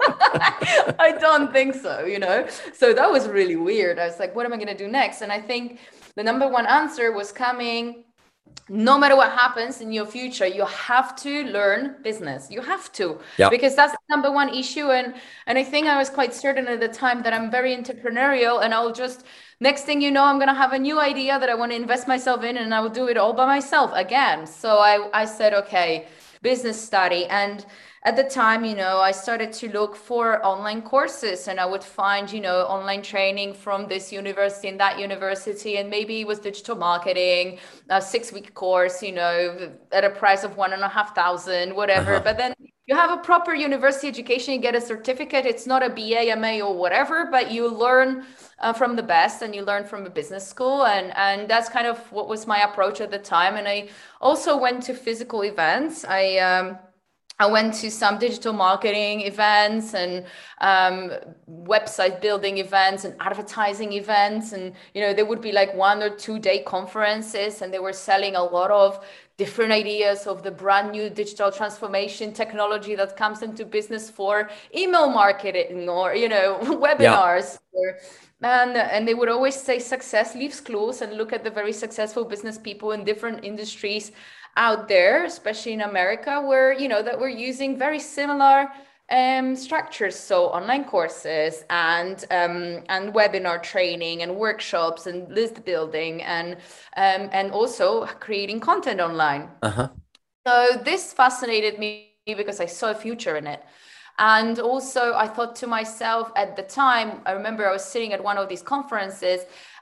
I 0.98 1.16
don't 1.20 1.52
think 1.52 1.74
so 1.74 2.04
you 2.04 2.18
know? 2.20 2.46
So 2.72 2.94
that 2.94 3.11
was 3.11 3.26
really 3.28 3.57
weird. 3.57 3.98
I 3.98 4.07
was 4.07 4.20
like 4.20 4.37
what 4.37 4.46
am 4.46 4.52
i 4.52 4.57
gonna 4.57 4.76
do 4.76 4.88
next? 4.88 5.22
And 5.22 5.33
i 5.33 5.40
think 5.40 5.80
the 6.14 6.22
number 6.22 6.46
one 6.48 6.66
answer 6.66 7.11
was 7.11 7.33
coming 7.33 8.04
no 8.68 8.98
matter 8.98 9.14
what 9.14 9.30
happens 9.33 9.80
in 9.83 9.92
your 9.92 10.07
future 10.07 10.46
you 10.46 10.64
have 10.64 11.14
to 11.16 11.44
learn 11.44 11.96
business. 12.02 12.50
You 12.50 12.62
have 12.62 12.90
to. 12.92 13.18
Yeah. 13.37 13.50
because 13.50 13.76
that's 13.76 13.92
the 13.92 13.98
number 14.09 14.33
one 14.33 14.48
issue. 14.48 14.90
And 14.90 15.14
and 15.46 15.59
i 15.59 15.64
think 15.64 15.87
i 15.87 15.98
was 15.98 16.09
quite 16.09 16.33
certain 16.35 16.66
at 16.68 16.80
the 16.80 16.88
time 16.88 17.22
that 17.24 17.33
i'm 17.35 17.50
very 17.50 17.76
entrepreneurial 17.76 18.64
and 18.64 18.72
i'll 18.72 18.92
just 18.92 19.24
next 19.61 19.83
thing 19.85 20.00
you 20.00 20.11
know 20.11 20.24
i'm 20.24 20.38
going 20.38 20.48
to 20.48 20.61
have 20.64 20.72
a 20.72 20.78
new 20.78 20.98
idea 20.98 21.38
that 21.38 21.50
i 21.50 21.54
want 21.54 21.72
to 21.72 21.76
invest 21.76 22.09
myself 22.09 22.42
in 22.42 22.57
and 22.57 22.74
i 22.74 22.80
will 22.80 22.96
do 23.02 23.07
it 23.09 23.16
all 23.16 23.35
by 23.35 23.46
myself 23.46 23.90
again. 23.94 24.46
So 24.46 24.78
i 24.78 24.94
i 25.12 25.24
said 25.24 25.52
okay 25.62 26.07
business 26.44 26.80
study. 26.80 27.26
And 27.26 27.66
at 28.07 28.16
the 28.16 28.22
time, 28.22 28.66
you 28.66 28.76
know, 28.76 28.98
I 29.00 29.12
started 29.12 29.50
to 29.55 29.72
look 29.72 29.96
for 29.96 30.44
online 30.44 30.82
courses 30.82 31.48
and 31.48 31.59
I 31.59 31.64
would 31.64 31.82
find, 31.82 32.30
you 32.30 32.40
know, 32.40 32.61
online 32.66 33.00
training 33.00 33.55
from 33.55 33.88
this 33.88 34.12
university 34.12 34.68
and 34.68 34.78
that 34.78 34.98
university. 34.98 35.78
And 35.78 35.88
maybe 35.88 36.20
it 36.20 36.26
was 36.26 36.38
digital 36.38 36.76
marketing, 36.76 37.59
a 37.88 38.02
six 38.02 38.30
week 38.30 38.52
course, 38.52 39.02
you 39.02 39.12
know, 39.12 39.72
at 39.90 40.05
a 40.05 40.11
price 40.11 40.44
of 40.44 40.59
one 40.59 40.74
and 40.74 40.82
a 40.82 40.88
half 40.88 41.14
thousand, 41.14 41.74
whatever. 41.74 42.16
Uh-huh. 42.16 42.24
But 42.24 42.36
then 42.36 42.55
you 42.86 42.94
have 42.94 43.11
a 43.11 43.22
proper 43.22 43.55
university 43.55 44.07
education, 44.07 44.52
you 44.52 44.61
get 44.61 44.74
a 44.74 44.82
certificate. 44.82 45.46
It's 45.46 45.66
not 45.66 45.82
a 45.82 45.88
BA, 45.88 46.36
MA, 46.36 46.61
or 46.61 46.76
whatever, 46.76 47.28
but 47.30 47.50
you 47.50 47.66
learn 47.70 48.26
uh, 48.59 48.74
from 48.74 48.96
the 48.96 49.02
best 49.02 49.40
and 49.40 49.55
you 49.55 49.64
learn 49.64 49.86
from 49.86 50.05
a 50.05 50.11
business 50.11 50.46
school. 50.46 50.84
And, 50.84 51.16
and 51.16 51.48
that's 51.48 51.70
kind 51.70 51.86
of 51.86 51.98
what 52.12 52.28
was 52.28 52.46
my 52.46 52.64
approach 52.64 53.00
at 53.00 53.11
the 53.11 53.18
time. 53.18 53.57
And 53.57 53.66
I 53.66 53.88
also 54.20 54.59
went 54.59 54.82
to 54.82 54.92
physical 54.92 55.42
events. 55.44 56.05
I, 56.05 56.36
um, 56.36 56.78
I 57.41 57.47
went 57.47 57.74
to 57.74 57.91
some 57.91 58.18
digital 58.18 58.53
marketing 58.53 59.22
events 59.22 59.93
and 59.93 60.24
um, 60.61 61.11
website 61.51 62.20
building 62.20 62.59
events 62.59 63.05
and 63.05 63.16
advertising 63.18 63.93
events. 63.93 64.53
And, 64.53 64.72
you 64.95 65.01
know, 65.01 65.12
there 65.12 65.26
would 65.26 65.41
be 65.41 65.51
like 65.51 65.74
one 65.74 66.01
or 66.01 66.11
two 66.11 66.39
day 66.39 66.61
conferences 66.61 67.61
and 67.61 67.74
they 67.74 67.80
were 67.80 67.93
selling 67.93 68.37
a 68.37 68.43
lot 68.43 68.70
of 68.70 69.05
different 69.37 69.72
ideas 69.72 70.28
of 70.28 70.45
the 70.45 70.51
brand 70.53 70.93
new 70.93 71.11
digital 71.11 71.51
transformation 71.51 72.32
technology 72.32 72.95
that 72.95 73.16
comes 73.16 73.43
into 73.43 73.64
business 73.64 74.09
for 74.09 74.49
email 74.76 75.11
marketing 75.11 75.89
or, 75.89 76.14
you 76.14 76.28
know, 76.28 76.59
webinars. 76.62 77.59
Yeah. 77.59 77.80
Or, 77.80 77.99
and, 78.43 78.76
and 78.76 79.09
they 79.09 79.14
would 79.14 79.28
always 79.28 79.61
say 79.61 79.80
success 79.80 80.37
leaves 80.37 80.61
clues 80.61 81.03
and 81.03 81.16
look 81.16 81.32
at 81.32 81.43
the 81.43 81.51
very 81.51 81.72
successful 81.72 82.24
business 82.24 82.59
people 82.59 82.93
in 82.93 83.03
different 83.03 83.45
industries 83.45 84.12
out 84.57 84.88
there, 84.88 85.24
especially 85.24 85.72
in 85.72 85.82
America, 85.82 86.40
where 86.40 86.72
you 86.72 86.88
know 86.88 87.02
that 87.02 87.18
we're 87.18 87.28
using 87.28 87.78
very 87.78 88.00
similar 88.00 88.70
um, 89.11 89.55
structures, 89.55 90.16
so 90.16 90.46
online 90.46 90.84
courses 90.84 91.64
and 91.70 92.24
um, 92.30 92.82
and 92.88 93.12
webinar 93.12 93.62
training 93.62 94.22
and 94.22 94.34
workshops 94.36 95.07
and 95.07 95.32
list 95.32 95.64
building 95.64 96.22
and 96.22 96.55
um, 96.96 97.28
and 97.32 97.52
also 97.52 98.07
creating 98.20 98.61
content 98.61 99.00
online. 99.00 99.48
Uh-huh. 99.62 99.88
So 100.46 100.80
this 100.84 101.12
fascinated 101.12 101.78
me 101.78 102.14
because 102.26 102.61
I 102.61 102.66
saw 102.66 102.90
a 102.90 102.94
future 102.94 103.36
in 103.36 103.46
it. 103.46 103.62
And 104.18 104.61
also, 104.61 105.14
I 105.14 105.26
thought 105.26 105.57
to 105.57 105.66
myself 105.66 106.30
at 106.36 106.55
the 106.55 106.62
time, 106.62 107.20
I 107.26 107.32
remember 107.32 107.68
I 107.68 107.72
was 107.72 107.84
sitting 107.84 108.12
at 108.12 108.22
one 108.22 108.38
of 108.38 108.48
these 108.48 108.62
conferences 108.62 109.40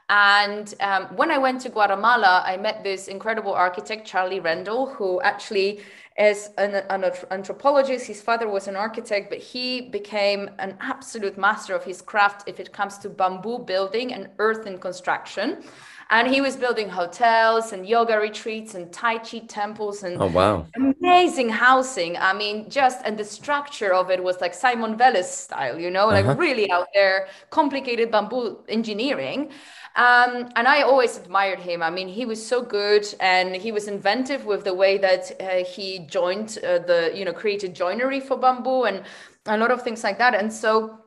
and 0.09 0.73
um, 0.81 1.05
when 1.15 1.31
I 1.31 1.37
went 1.37 1.61
to 1.61 1.69
Guatemala, 1.69 2.43
I 2.45 2.57
met 2.57 2.83
this 2.83 3.07
incredible 3.07 3.53
architect, 3.53 4.05
Charlie 4.05 4.39
Rendell, 4.39 4.87
who 4.87 5.21
actually 5.21 5.81
is 6.17 6.49
an, 6.57 6.75
an, 6.89 7.11
anthropologist. 7.31 8.05
His 8.05 8.21
father 8.21 8.47
was 8.47 8.67
an 8.67 8.75
architect, 8.75 9.29
but 9.29 9.39
he 9.39 9.81
became 9.81 10.49
an 10.59 10.77
absolute 10.79 11.37
master 11.37 11.73
of 11.73 11.83
his 11.83 12.01
craft 12.01 12.47
if 12.47 12.59
it 12.59 12.71
comes 12.73 12.97
to 12.99 13.09
bamboo 13.09 13.59
building 13.59 14.13
and 14.13 14.29
earthen 14.39 14.77
construction. 14.77 15.63
And 16.09 16.27
he 16.27 16.41
was 16.41 16.55
building 16.55 16.89
hotels 16.89 17.71
and 17.71 17.87
yoga 17.87 18.19
retreats 18.19 18.75
and 18.75 18.91
Tai 18.91 19.19
Chi 19.19 19.39
temples 19.47 20.03
and 20.03 20.21
oh, 20.21 20.27
wow. 20.27 20.67
amazing 20.75 21.49
housing. 21.49 22.17
I 22.17 22.33
mean, 22.33 22.69
just 22.69 22.99
and 23.03 23.17
the 23.17 23.23
structure 23.23 23.93
of 23.93 24.11
it 24.11 24.23
was 24.23 24.39
like 24.39 24.53
Simon 24.53 24.95
Vélez 24.95 25.23
style, 25.23 25.79
you 25.79 25.89
know, 25.89 26.09
uh-huh. 26.09 26.27
like 26.27 26.37
really 26.37 26.69
out 26.69 26.87
there, 26.93 27.29
complicated 27.49 28.11
bamboo 28.11 28.59
engineering. 28.67 29.49
Um, 29.95 30.49
and 30.55 30.67
I 30.67 30.81
always 30.81 31.17
admired 31.17 31.59
him. 31.59 31.83
I 31.83 31.91
mean, 31.91 32.07
he 32.07 32.25
was 32.25 32.43
so 32.43 32.63
good 32.63 33.05
and 33.19 33.55
he 33.55 33.71
was 33.71 33.87
inventive 33.87 34.45
with 34.45 34.63
the 34.63 34.73
way 34.73 34.97
that 34.97 35.31
uh, 35.39 35.63
he 35.63 35.99
joined 35.99 36.57
uh, 36.63 36.79
the, 36.79 37.11
you 37.13 37.25
know, 37.25 37.33
created 37.33 37.75
joinery 37.75 38.19
for 38.19 38.35
bamboo 38.35 38.85
and 38.85 39.03
a 39.45 39.57
lot 39.57 39.69
of 39.69 39.83
things 39.83 40.03
like 40.03 40.17
that. 40.17 40.33
And 40.33 40.51
so 40.51 40.97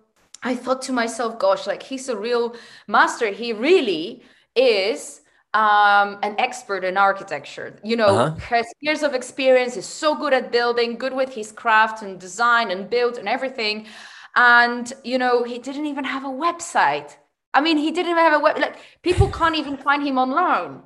I 0.42 0.54
thought 0.54 0.82
to 0.82 0.92
myself, 0.92 1.38
gosh, 1.38 1.66
like 1.66 1.82
he's 1.82 2.08
a 2.08 2.16
real 2.16 2.54
master. 2.86 3.30
He 3.32 3.52
really 3.52 4.22
is 4.54 5.22
um, 5.52 6.18
an 6.22 6.36
expert 6.38 6.84
in 6.84 6.96
architecture. 6.96 7.80
You 7.82 7.96
know, 7.96 8.16
uh-huh. 8.16 8.36
has 8.36 8.66
years 8.80 9.02
of 9.02 9.14
experience, 9.14 9.76
is 9.76 9.86
so 9.86 10.14
good 10.14 10.32
at 10.32 10.52
building, 10.52 10.96
good 10.96 11.12
with 11.14 11.34
his 11.34 11.50
craft 11.50 12.02
and 12.02 12.20
design 12.20 12.70
and 12.70 12.88
build 12.88 13.18
and 13.18 13.28
everything. 13.28 13.86
And, 14.36 14.92
you 15.02 15.18
know, 15.18 15.42
he 15.42 15.58
didn't 15.58 15.86
even 15.86 16.04
have 16.04 16.24
a 16.24 16.28
website. 16.28 17.16
I 17.56 17.60
mean, 17.62 17.78
he 17.78 17.90
didn't 17.90 18.10
even 18.10 18.22
have 18.22 18.34
a 18.34 18.38
web. 18.38 18.58
Like 18.58 18.76
people 19.02 19.28
can't 19.30 19.56
even 19.56 19.78
find 19.78 20.06
him 20.06 20.18
online. 20.18 20.82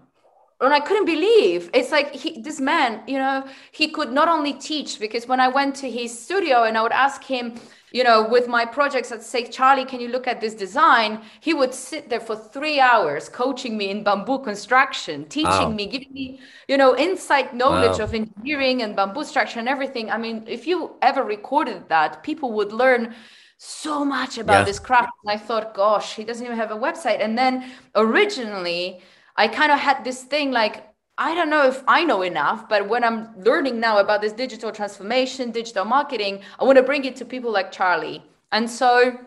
And 0.61 0.75
I 0.75 0.81
couldn't 0.81 1.07
believe 1.07 1.71
it's 1.73 1.91
like 1.91 2.14
he, 2.14 2.41
this 2.41 2.61
man, 2.61 3.03
you 3.09 3.18
know, 3.18 3.45
he 3.73 3.89
could 3.89 4.12
not 4.12 4.29
only 4.29 4.53
teach 4.53 5.01
because 5.01 5.27
when 5.27 5.41
I 5.41 5.49
went 5.49 5.75
to 5.77 5.91
his 5.91 6.16
studio 6.16 6.64
and 6.64 6.77
I 6.79 6.83
would 6.83 6.93
ask 6.93 7.25
him, 7.25 7.55
you 7.93 8.05
know, 8.05 8.29
with 8.29 8.47
my 8.47 8.64
projects, 8.64 9.11
I'd 9.11 9.23
say, 9.23 9.49
Charlie, 9.49 9.85
can 9.85 10.01
you 10.01 10.09
look 10.09 10.29
at 10.29 10.41
this 10.41 10.55
design? 10.55 11.23
He 11.41 11.55
would 11.55 11.75
sit 11.75 12.09
there 12.09 12.21
for 12.21 12.37
three 12.37 12.79
hours 12.79 13.29
coaching 13.29 13.77
me 13.77 13.91
in 13.91 14.05
bamboo 14.05 14.39
construction, 14.39 15.25
teaching 15.29 15.71
wow. 15.71 15.71
me, 15.71 15.87
giving 15.87 16.12
me, 16.12 16.41
you 16.68 16.77
know, 16.77 16.97
insight 16.97 17.53
knowledge 17.53 17.99
wow. 17.99 18.05
of 18.05 18.14
engineering 18.14 18.83
and 18.83 18.95
bamboo 18.95 19.25
structure 19.25 19.59
and 19.59 19.68
everything. 19.68 20.09
I 20.09 20.18
mean, 20.18 20.45
if 20.47 20.68
you 20.68 20.95
ever 21.03 21.25
recorded 21.25 21.89
that, 21.89 22.23
people 22.23 22.53
would 22.53 22.73
learn 22.73 23.14
so 23.63 24.07
much 24.07 24.39
about 24.39 24.61
yeah. 24.61 24.65
this 24.65 24.79
craft. 24.79 25.13
And 25.23 25.31
I 25.31 25.37
thought, 25.37 25.75
gosh, 25.75 26.17
he 26.17 26.25
doesn't 26.25 26.45
even 26.45 26.57
have 26.57 26.71
a 26.71 26.77
website. 26.77 27.23
And 27.23 27.37
then 27.37 27.71
originally, 27.95 29.03
I 29.37 29.49
kind 29.49 29.71
of 29.71 29.79
had 29.79 30.03
this 30.03 30.23
thing 30.23 30.51
like, 30.51 30.87
I 31.19 31.35
don't 31.35 31.51
know 31.51 31.67
if 31.67 31.83
I 31.87 32.03
know 32.03 32.23
enough, 32.23 32.71
but 32.71 32.89
when 32.89 33.05
I'm 33.05 33.39
learning 33.39 33.79
now 33.79 33.99
about 33.99 34.23
this 34.23 34.33
digital 34.33 34.73
transformation, 34.73 35.51
digital 35.51 35.85
marketing, 35.85 36.41
I 36.59 36.65
want 36.65 36.79
to 36.79 36.83
bring 36.83 37.05
it 37.05 37.17
to 37.17 37.27
people 37.27 37.53
like 37.53 37.71
Charlie. 37.71 38.25
And 38.51 38.69
so, 38.69 39.19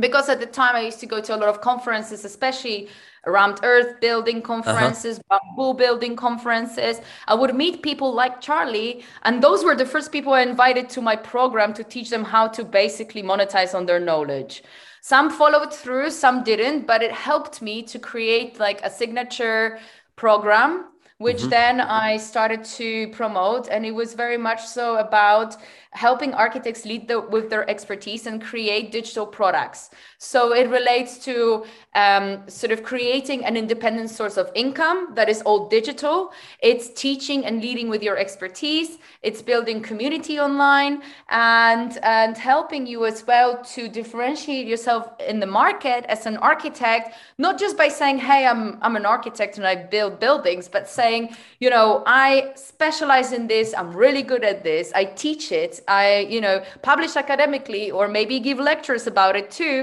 because 0.00 0.28
at 0.28 0.40
the 0.40 0.46
time 0.46 0.74
I 0.74 0.80
used 0.80 0.98
to 0.98 1.06
go 1.06 1.20
to 1.20 1.36
a 1.36 1.38
lot 1.38 1.48
of 1.48 1.60
conferences, 1.60 2.24
especially 2.24 2.88
around 3.26 3.60
earth 3.62 4.00
building 4.00 4.38
uh-huh. 4.38 4.46
conferences, 4.46 5.18
uh-huh. 5.18 5.38
bamboo 5.56 5.74
building 5.74 6.16
conferences. 6.16 7.00
I 7.26 7.34
would 7.34 7.54
meet 7.54 7.82
people 7.82 8.12
like 8.12 8.40
Charlie, 8.40 9.04
and 9.22 9.42
those 9.42 9.64
were 9.64 9.74
the 9.74 9.86
first 9.86 10.12
people 10.12 10.32
I 10.32 10.42
invited 10.42 10.88
to 10.90 11.00
my 11.00 11.16
program 11.16 11.72
to 11.74 11.84
teach 11.84 12.10
them 12.10 12.24
how 12.24 12.48
to 12.48 12.64
basically 12.64 13.22
monetize 13.22 13.74
on 13.74 13.86
their 13.86 14.00
knowledge. 14.00 14.62
Some 15.00 15.30
followed 15.30 15.72
through, 15.72 16.10
some 16.10 16.42
didn't, 16.42 16.86
but 16.86 17.02
it 17.02 17.12
helped 17.12 17.62
me 17.62 17.82
to 17.84 17.98
create 17.98 18.58
like 18.58 18.82
a 18.82 18.90
signature 18.90 19.78
program 20.16 20.86
which 21.18 21.38
mm-hmm. 21.38 21.50
then 21.50 21.80
I 21.80 22.16
started 22.16 22.64
to 22.64 23.08
promote. 23.08 23.68
And 23.68 23.84
it 23.84 23.92
was 23.92 24.14
very 24.14 24.38
much 24.38 24.64
so 24.66 24.96
about 24.96 25.56
helping 25.92 26.34
architects 26.34 26.84
lead 26.84 27.08
the, 27.08 27.20
with 27.20 27.48
their 27.50 27.68
expertise 27.68 28.26
and 28.26 28.42
create 28.42 28.92
digital 28.92 29.26
products. 29.26 29.90
So 30.18 30.54
it 30.54 30.68
relates 30.68 31.18
to 31.24 31.64
um, 31.94 32.48
sort 32.48 32.72
of 32.72 32.82
creating 32.82 33.44
an 33.44 33.56
independent 33.56 34.10
source 34.10 34.36
of 34.36 34.50
income 34.54 35.12
that 35.14 35.28
is 35.28 35.40
all 35.42 35.68
digital. 35.68 36.32
It's 36.62 36.90
teaching 36.90 37.46
and 37.46 37.60
leading 37.60 37.88
with 37.88 38.02
your 38.02 38.18
expertise. 38.18 38.98
It's 39.22 39.40
building 39.40 39.80
community 39.80 40.38
online 40.38 41.02
and, 41.30 41.98
and 42.02 42.36
helping 42.36 42.86
you 42.86 43.06
as 43.06 43.26
well 43.26 43.62
to 43.74 43.88
differentiate 43.88 44.66
yourself 44.66 45.10
in 45.26 45.40
the 45.40 45.46
market 45.46 46.04
as 46.08 46.26
an 46.26 46.36
architect, 46.36 47.14
not 47.38 47.58
just 47.58 47.76
by 47.76 47.88
saying, 47.88 48.18
hey, 48.18 48.46
I'm, 48.46 48.78
I'm 48.82 48.96
an 48.96 49.06
architect 49.06 49.56
and 49.56 49.66
I 49.66 49.74
build 49.74 50.20
buildings, 50.20 50.68
but 50.68 50.88
saying, 51.08 51.36
you 51.60 51.70
know, 51.70 52.02
I 52.06 52.52
specialize 52.54 53.32
in 53.32 53.46
this. 53.46 53.74
I'm 53.78 53.92
really 54.04 54.24
good 54.32 54.44
at 54.52 54.62
this. 54.62 54.92
I 54.94 55.04
teach 55.26 55.44
it 55.52 55.80
I, 55.88 56.26
you 56.34 56.40
know, 56.40 56.56
publish 56.82 57.16
academically 57.16 57.90
or 57.90 58.08
maybe 58.08 58.40
give 58.48 58.58
lectures 58.58 59.06
about 59.06 59.34
it 59.40 59.50
too. 59.50 59.78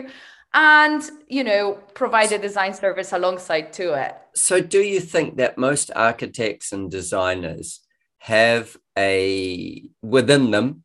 And, 0.53 1.01
you 1.27 1.43
know, 1.43 1.63
provide 2.01 2.31
a 2.31 2.37
design 2.37 2.73
service 2.73 3.11
alongside 3.11 3.73
to 3.73 3.85
it. 4.05 4.13
So 4.35 4.61
do 4.61 4.81
you 4.93 5.01
think 5.13 5.27
that 5.37 5.57
most 5.57 5.91
architects 6.09 6.71
and 6.71 6.89
designers 6.89 7.81
have 8.19 8.77
a 8.97 9.83
within 10.01 10.51
them 10.51 10.83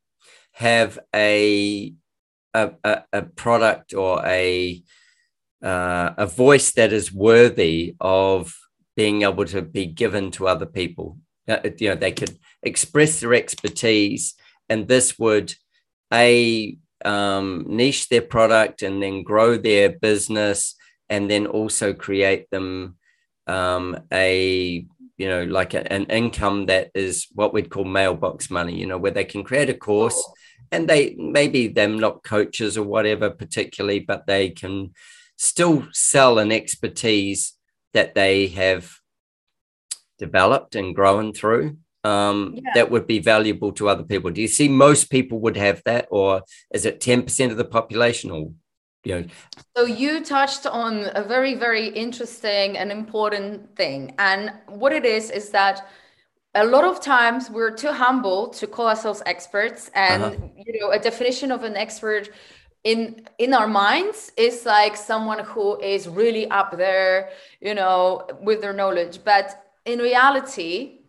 have 0.52 0.98
a 1.14 1.94
a, 2.52 2.72
a, 3.12 3.22
product 3.22 3.94
or 3.94 4.14
a 4.26 4.82
uh, 5.62 6.10
a 6.24 6.26
voice 6.26 6.72
that 6.72 6.92
is 6.92 7.12
worthy 7.12 7.94
of 8.00 8.59
being 9.00 9.22
able 9.22 9.46
to 9.46 9.62
be 9.62 9.86
given 9.86 10.30
to 10.30 10.46
other 10.46 10.66
people. 10.66 11.16
Uh, 11.48 11.56
you 11.78 11.88
know, 11.88 11.94
they 11.94 12.12
could 12.12 12.38
express 12.62 13.20
their 13.20 13.32
expertise 13.32 14.34
and 14.68 14.88
this 14.88 15.18
would 15.18 15.54
a 16.12 16.76
um, 17.02 17.64
niche 17.66 18.10
their 18.10 18.20
product 18.36 18.82
and 18.82 19.02
then 19.02 19.22
grow 19.22 19.56
their 19.56 19.88
business 19.88 20.74
and 21.08 21.30
then 21.30 21.46
also 21.46 21.94
create 21.94 22.50
them 22.50 22.96
um, 23.46 23.98
a 24.12 24.84
you 25.16 25.28
know 25.30 25.44
like 25.44 25.72
a, 25.72 25.90
an 25.90 26.04
income 26.20 26.66
that 26.66 26.90
is 26.94 27.26
what 27.32 27.54
we'd 27.54 27.70
call 27.70 27.86
mailbox 27.86 28.50
money 28.50 28.78
you 28.78 28.86
know 28.86 28.98
where 28.98 29.16
they 29.16 29.24
can 29.24 29.42
create 29.42 29.70
a 29.70 29.74
course 29.88 30.22
and 30.72 30.86
they 30.86 31.14
maybe 31.18 31.68
them 31.68 31.98
not 31.98 32.22
coaches 32.22 32.76
or 32.76 32.84
whatever 32.84 33.30
particularly 33.30 34.00
but 34.00 34.26
they 34.26 34.50
can 34.50 34.92
still 35.38 35.88
sell 35.90 36.38
an 36.38 36.52
expertise 36.52 37.54
that 37.94 38.14
they 38.14 38.48
have 38.48 38.92
developed 40.18 40.74
and 40.76 40.94
grown 40.94 41.32
through 41.32 41.76
um, 42.04 42.54
yeah. 42.54 42.70
that 42.74 42.90
would 42.90 43.06
be 43.06 43.18
valuable 43.18 43.72
to 43.72 43.88
other 43.88 44.04
people? 44.04 44.30
Do 44.30 44.40
you 44.40 44.48
see 44.48 44.68
most 44.68 45.10
people 45.10 45.40
would 45.40 45.56
have 45.56 45.82
that, 45.84 46.06
or 46.10 46.42
is 46.72 46.86
it 46.86 47.00
10% 47.00 47.50
of 47.50 47.56
the 47.56 47.64
population 47.64 48.30
or 48.30 48.52
you 49.04 49.20
know? 49.20 49.26
So 49.76 49.84
you 49.84 50.22
touched 50.22 50.66
on 50.66 51.10
a 51.14 51.22
very, 51.22 51.54
very 51.54 51.88
interesting 51.88 52.76
and 52.76 52.92
important 52.92 53.76
thing. 53.76 54.14
And 54.18 54.52
what 54.66 54.92
it 54.92 55.04
is 55.04 55.30
is 55.30 55.50
that 55.50 55.88
a 56.54 56.64
lot 56.64 56.84
of 56.84 57.00
times 57.00 57.48
we're 57.48 57.70
too 57.70 57.92
humble 57.92 58.48
to 58.48 58.66
call 58.66 58.88
ourselves 58.88 59.22
experts. 59.26 59.90
And 59.94 60.22
uh-huh. 60.22 60.36
you 60.56 60.80
know, 60.80 60.90
a 60.90 60.98
definition 60.98 61.50
of 61.50 61.64
an 61.64 61.76
expert 61.76 62.30
in 62.84 63.26
in 63.38 63.52
our 63.52 63.68
minds 63.68 64.32
is 64.36 64.64
like 64.64 64.96
someone 64.96 65.40
who 65.40 65.78
is 65.80 66.08
really 66.08 66.48
up 66.50 66.76
there, 66.76 67.30
you 67.60 67.74
know, 67.74 68.26
with 68.42 68.60
their 68.60 68.72
knowledge. 68.72 69.20
But 69.24 69.62
in 69.84 69.98
reality, 69.98 71.00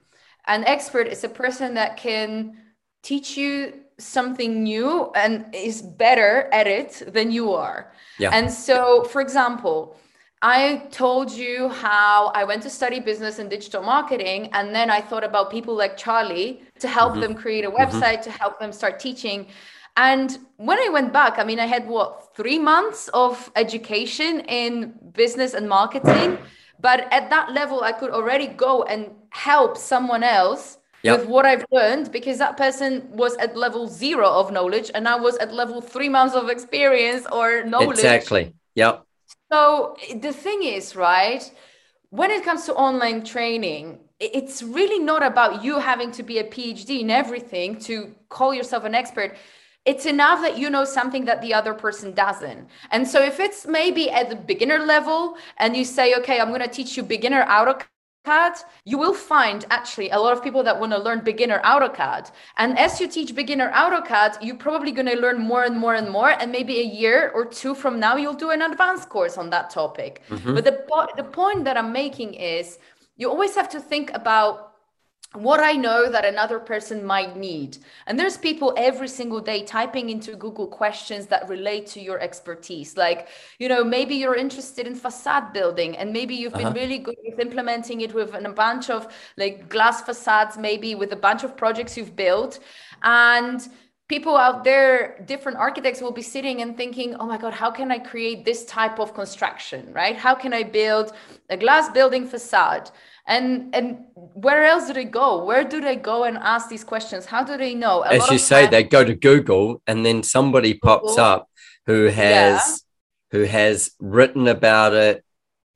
an 0.48 0.64
expert 0.66 1.08
is 1.08 1.24
a 1.24 1.30
person 1.30 1.74
that 1.76 1.98
can 1.98 2.58
teach 3.04 3.38
you 3.38 3.74
something 3.98 4.64
new 4.64 5.12
and 5.16 5.46
is 5.54 5.82
better 5.82 6.50
at 6.52 6.68
it 6.68 7.04
than 7.08 7.32
you 7.32 7.54
are. 7.54 7.92
Yeah. 8.18 8.32
And 8.34 8.52
so, 8.52 9.04
for 9.04 9.22
example, 9.22 9.96
I 10.42 10.88
told 10.90 11.32
you 11.32 11.70
how 11.70 12.32
I 12.34 12.44
went 12.46 12.64
to 12.64 12.70
study 12.70 13.00
business 13.00 13.38
and 13.38 13.50
digital 13.50 13.84
marketing. 13.84 14.50
And 14.54 14.74
then 14.74 14.90
I 14.90 15.00
thought 15.00 15.24
about 15.24 15.52
people 15.52 15.76
like 15.76 15.98
Charlie 15.98 16.64
to 16.80 16.88
help 16.88 17.12
mm-hmm. 17.12 17.22
them 17.22 17.36
create 17.36 17.64
a 17.64 17.70
mm-hmm. 17.70 17.78
website, 17.78 18.20
mm-hmm. 18.22 18.32
to 18.32 18.32
help 18.32 18.60
them 18.60 18.74
start 18.74 19.00
teaching. 19.00 19.48
And 19.98 20.38
when 20.58 20.80
I 20.80 20.90
went 20.90 21.12
back, 21.12 21.38
I 21.38 21.44
mean, 21.44 21.60
I 21.60 21.66
had 21.66 21.88
what, 21.88 22.36
three 22.36 22.60
months 22.60 23.10
of 23.14 23.52
education 23.56 24.42
in 24.42 24.94
business 25.14 25.54
and 25.54 25.68
marketing. 25.68 26.38
But 26.80 27.08
at 27.12 27.30
that 27.30 27.52
level, 27.52 27.84
I 27.84 27.92
could 27.92 28.12
already 28.12 28.48
go 28.48 28.84
and 28.84 29.12
help 29.30 29.78
someone 29.78 30.24
else 30.24 30.78
yep. 31.04 31.20
with 31.20 31.28
what 31.28 31.46
I've 31.46 31.66
learned 31.72 32.12
because 32.12 32.38
that 32.40 32.58
person 32.58 33.08
was 33.12 33.36
at 33.38 33.56
level 33.56 33.88
zero 33.88 34.28
of 34.28 34.52
knowledge 34.52 34.92
and 34.94 35.08
I 35.08 35.16
was 35.16 35.38
at 35.38 35.54
level 35.54 35.82
three 35.82 36.10
months 36.10 36.36
of 36.36 36.50
experience 36.50 37.26
or 37.32 37.64
knowledge. 37.64 38.00
Exactly. 38.00 38.54
Yep. 38.76 39.06
So 39.52 39.96
the 40.16 40.32
thing 40.32 40.64
is, 40.64 40.96
right, 40.96 41.44
when 42.10 42.32
it 42.32 42.44
comes 42.44 42.66
to 42.66 42.74
online 42.74 43.24
training, 43.24 44.00
it's 44.20 44.62
really 44.64 45.00
not 45.00 45.24
about 45.24 45.64
you 45.64 45.80
having 45.80 46.12
to 46.12 46.24
be 46.24 46.38
a 46.38 46.44
PhD 46.44 47.02
in 47.02 47.10
everything 47.10 47.80
to 47.80 48.14
call 48.30 48.54
yourself 48.54 48.86
an 48.86 48.96
expert 48.96 49.36
it's 49.86 50.06
enough 50.06 50.42
that 50.42 50.58
you 50.58 50.70
know 50.70 50.86
something 50.86 51.26
that 51.26 51.42
the 51.42 51.54
other 51.54 51.74
person 51.74 52.14
doesn't. 52.14 52.68
And 52.92 53.08
so 53.08 53.22
if 53.22 53.40
it's 53.40 53.66
maybe 53.66 54.12
at 54.12 54.30
the 54.30 54.36
beginner 54.36 54.80
level 54.80 55.38
and 55.58 55.76
you 55.76 55.86
say, 55.86 56.14
okay, 56.16 56.40
I'm 56.40 56.50
going 56.50 56.62
to 56.62 56.68
teach 56.68 56.96
you 56.96 57.04
beginner 57.04 57.44
AutoCAD, 57.46 58.64
you 58.86 59.00
will 59.00 59.16
find 59.16 59.66
actually 59.72 60.12
a 60.12 60.20
lot 60.20 60.34
of 60.34 60.44
people 60.44 60.62
that 60.64 60.80
want 60.80 60.92
to 60.92 61.00
learn 61.00 61.22
beginner 61.22 61.60
AutoCAD. 61.66 62.32
And 62.58 62.78
as 62.78 63.02
you 63.02 63.08
teach 63.08 63.34
beginner 63.34 63.72
AutoCAD, 63.72 64.44
you're 64.44 64.56
probably 64.56 64.92
going 64.92 65.08
to 65.08 65.16
learn 65.16 65.40
more 65.40 65.64
and 65.64 65.78
more 65.78 65.96
and 65.96 66.12
more. 66.12 66.30
And 66.30 66.52
maybe 66.52 66.80
a 66.80 66.86
year 66.86 67.32
or 67.34 67.46
two 67.46 67.74
from 67.74 68.00
now, 68.00 68.18
you'll 68.18 68.36
do 68.36 68.52
an 68.52 68.62
advanced 68.62 69.10
course 69.10 69.36
on 69.36 69.50
that 69.50 69.72
topic. 69.72 70.22
Mm-hmm. 70.30 70.54
But 70.54 70.64
the, 70.66 70.86
the 71.18 71.24
point 71.24 71.64
that 71.64 71.76
I'm 71.76 71.92
making 71.92 72.36
is 72.36 72.78
you 73.18 73.30
always 73.30 73.56
have 73.56 73.70
to 73.70 73.80
think 73.80 74.12
about 74.14 74.71
what 75.34 75.62
I 75.62 75.72
know 75.72 76.12
that 76.12 76.26
another 76.26 76.60
person 76.60 77.06
might 77.06 77.38
need. 77.38 77.78
And 78.06 78.20
there's 78.20 78.38
people 78.38 78.74
every 78.76 79.08
single 79.08 79.40
day 79.40 79.64
typing 79.64 80.10
into 80.10 80.36
Google 80.36 80.68
questions 80.68 81.28
that 81.28 81.48
relate 81.48 81.88
to 81.88 82.02
your 82.02 82.20
expertise. 82.20 82.98
Like, 82.98 83.30
you 83.58 83.70
know, 83.70 83.82
maybe 83.82 84.16
you're 84.16 84.36
interested 84.36 84.86
in 84.86 84.94
facade 84.94 85.54
building 85.54 85.96
and 85.96 86.12
maybe 86.12 86.36
you've 86.36 86.54
uh-huh. 86.54 86.72
been 86.72 86.82
really 86.82 86.98
good 86.98 87.16
with 87.24 87.40
implementing 87.40 88.02
it 88.02 88.14
with 88.14 88.34
a 88.34 88.50
bunch 88.50 88.90
of 88.90 89.08
like 89.38 89.70
glass 89.70 90.02
facades, 90.02 90.58
maybe 90.58 90.96
with 90.96 91.14
a 91.14 91.18
bunch 91.28 91.46
of 91.46 91.56
projects 91.56 91.96
you've 91.96 92.16
built. 92.16 92.60
And 93.04 93.66
people 94.10 94.36
out 94.36 94.66
there, 94.66 95.24
different 95.26 95.58
architects 95.58 96.02
will 96.02 96.12
be 96.12 96.22
sitting 96.22 96.62
and 96.62 96.76
thinking, 96.76 97.16
oh 97.16 97.26
my 97.26 97.38
God, 97.38 97.54
how 97.54 97.72
can 97.72 97.90
I 97.90 98.00
create 98.00 98.44
this 98.44 98.66
type 98.66 99.00
of 99.00 99.14
construction, 99.14 99.94
right? 99.94 100.18
How 100.18 100.36
can 100.36 100.52
I 100.52 100.64
build 100.64 101.14
a 101.50 101.56
glass 101.56 101.88
building 101.88 102.28
facade? 102.28 102.92
And 103.28 103.74
and 103.76 104.06
where 104.16 104.64
else 104.64 104.88
do 104.88 104.94
they 104.94 105.06
go? 105.06 105.44
Where 105.44 105.64
do 105.64 105.82
they 105.82 105.96
go 105.96 106.24
and 106.24 106.38
ask 106.38 106.70
these 106.70 106.84
questions? 106.84 107.26
How 107.26 107.44
do 107.44 107.58
they 107.58 107.76
know? 107.76 108.04
A 108.04 108.14
as 108.16 108.30
you 108.30 108.38
say 108.38 108.64
time- 108.64 108.72
they 108.72 108.84
go 108.84 109.04
to 109.04 109.14
google 109.14 109.82
and 109.88 110.06
then 110.06 110.24
somebody 110.24 110.74
pops 110.74 111.18
up 111.18 111.50
who 111.86 112.06
has 112.06 112.84
yeah. 113.34 113.40
who 113.40 113.44
has 113.46 113.92
written 114.00 114.48
about 114.48 114.94
it 114.94 115.24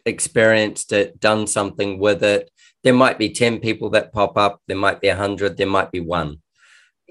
experienced 0.05 0.91
it 0.91 1.19
done 1.19 1.47
something 1.47 1.99
with 1.99 2.23
it. 2.23 2.51
There 2.83 2.93
might 2.93 3.17
be 3.17 3.31
10 3.31 3.59
people 3.59 3.89
that 3.91 4.13
pop 4.13 4.37
up. 4.37 4.61
There 4.67 4.77
might 4.77 5.01
be 5.01 5.07
100 5.07 5.57
there 5.57 5.67
might 5.67 5.91
be 5.91 5.99
one. 5.99 6.41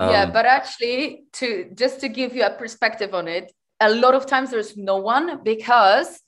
Um, 0.01 0.11
yeah 0.11 0.27
but 0.27 0.45
actually 0.45 1.25
to 1.35 1.71
just 1.75 2.01
to 2.01 2.09
give 2.09 2.35
you 2.35 2.45
a 2.45 2.51
perspective 2.51 3.15
on 3.15 3.29
it 3.29 3.53
a 3.79 3.91
lot 3.91 4.15
of 4.15 4.27
times 4.27 4.51
there's 4.51 4.77
no 4.77 4.97
one 4.97 5.45
because 5.45 6.21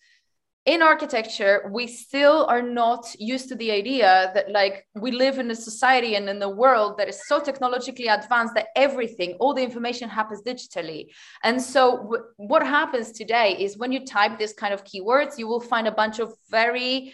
in 0.67 0.83
architecture 0.83 1.69
we 1.71 1.87
still 1.87 2.45
are 2.47 2.61
not 2.61 3.15
used 3.21 3.49
to 3.49 3.55
the 3.55 3.71
idea 3.71 4.33
that 4.35 4.51
like 4.51 4.85
we 4.97 5.13
live 5.13 5.39
in 5.39 5.51
a 5.51 5.55
society 5.55 6.17
and 6.17 6.29
in 6.29 6.43
a 6.43 6.49
world 6.49 6.99
that 6.99 7.09
is 7.09 7.27
so 7.29 7.41
technologically 7.41 8.09
advanced 8.09 8.53
that 8.55 8.67
everything 8.75 9.35
all 9.39 9.55
the 9.55 9.63
information 9.63 10.09
happens 10.09 10.43
digitally. 10.43 11.07
And 11.45 11.63
so 11.63 11.99
w- 11.99 12.25
what 12.37 12.67
happens 12.67 13.13
today 13.13 13.57
is 13.59 13.79
when 13.79 13.93
you 13.93 14.05
type 14.05 14.39
this 14.39 14.53
kind 14.53 14.75
of 14.75 14.85
keywords 14.85 15.39
you 15.39 15.47
will 15.47 15.61
find 15.61 15.87
a 15.87 15.93
bunch 15.93 16.19
of 16.19 16.35
very 16.51 17.13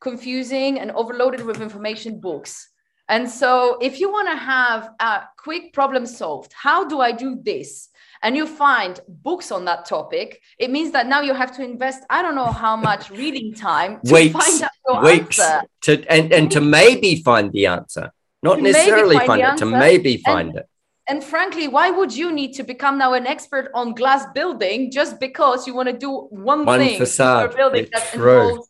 confusing 0.00 0.78
and 0.78 0.92
overloaded 0.92 1.44
with 1.44 1.60
information 1.60 2.20
books. 2.20 2.70
And 3.08 3.28
so 3.28 3.78
if 3.80 3.98
you 3.98 4.10
want 4.10 4.28
to 4.28 4.36
have 4.36 4.90
a 5.00 5.22
quick 5.36 5.72
problem 5.72 6.06
solved 6.06 6.52
how 6.52 6.84
do 6.88 7.00
i 7.00 7.12
do 7.12 7.38
this 7.40 7.88
and 8.22 8.36
you 8.36 8.46
find 8.46 9.00
books 9.08 9.50
on 9.50 9.64
that 9.66 9.84
topic, 9.84 10.40
it 10.58 10.70
means 10.70 10.92
that 10.92 11.06
now 11.06 11.20
you 11.20 11.34
have 11.34 11.54
to 11.56 11.62
invest, 11.62 12.04
I 12.10 12.22
don't 12.22 12.34
know 12.34 12.46
how 12.46 12.76
much 12.76 13.10
reading 13.10 13.54
time 13.54 14.00
to 14.04 14.14
weeks, 14.14 14.32
find 14.32 14.62
out 14.62 14.70
your 14.88 15.02
weeks 15.02 15.40
answer. 15.40 15.66
To, 15.82 16.12
and, 16.12 16.32
and 16.32 16.50
to 16.52 16.60
maybe 16.60 17.22
find 17.22 17.52
the 17.52 17.66
answer, 17.66 18.12
not 18.42 18.60
necessarily 18.60 19.16
find, 19.16 19.26
find 19.26 19.42
it, 19.42 19.56
to 19.58 19.66
maybe 19.66 20.16
find 20.18 20.50
and, 20.50 20.58
it. 20.58 20.68
And 21.08 21.22
frankly, 21.22 21.68
why 21.68 21.90
would 21.90 22.14
you 22.14 22.32
need 22.32 22.54
to 22.54 22.64
become 22.64 22.98
now 22.98 23.12
an 23.12 23.26
expert 23.26 23.70
on 23.74 23.94
glass 23.94 24.26
building 24.34 24.90
just 24.90 25.20
because 25.20 25.66
you 25.66 25.74
want 25.74 25.88
to 25.88 25.96
do 25.96 26.26
one, 26.30 26.64
one 26.64 26.80
thing 26.80 26.98
facade. 26.98 27.54
building 27.56 27.84
it's 27.84 27.90
that 27.90 28.12
true. 28.12 28.40
involves 28.40 28.68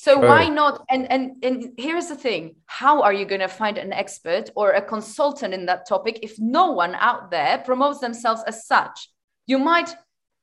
so 0.00 0.16
why 0.16 0.48
not? 0.48 0.84
And 0.88 1.10
and 1.10 1.32
and 1.42 1.72
here's 1.76 2.06
the 2.06 2.14
thing: 2.14 2.54
how 2.66 3.02
are 3.02 3.12
you 3.12 3.24
going 3.24 3.40
to 3.40 3.48
find 3.48 3.76
an 3.78 3.92
expert 3.92 4.48
or 4.54 4.70
a 4.70 4.80
consultant 4.80 5.52
in 5.52 5.66
that 5.66 5.88
topic 5.88 6.20
if 6.22 6.38
no 6.38 6.70
one 6.70 6.94
out 6.94 7.32
there 7.32 7.58
promotes 7.58 7.98
themselves 7.98 8.44
as 8.46 8.64
such? 8.64 9.10
You 9.48 9.58
might, 9.58 9.92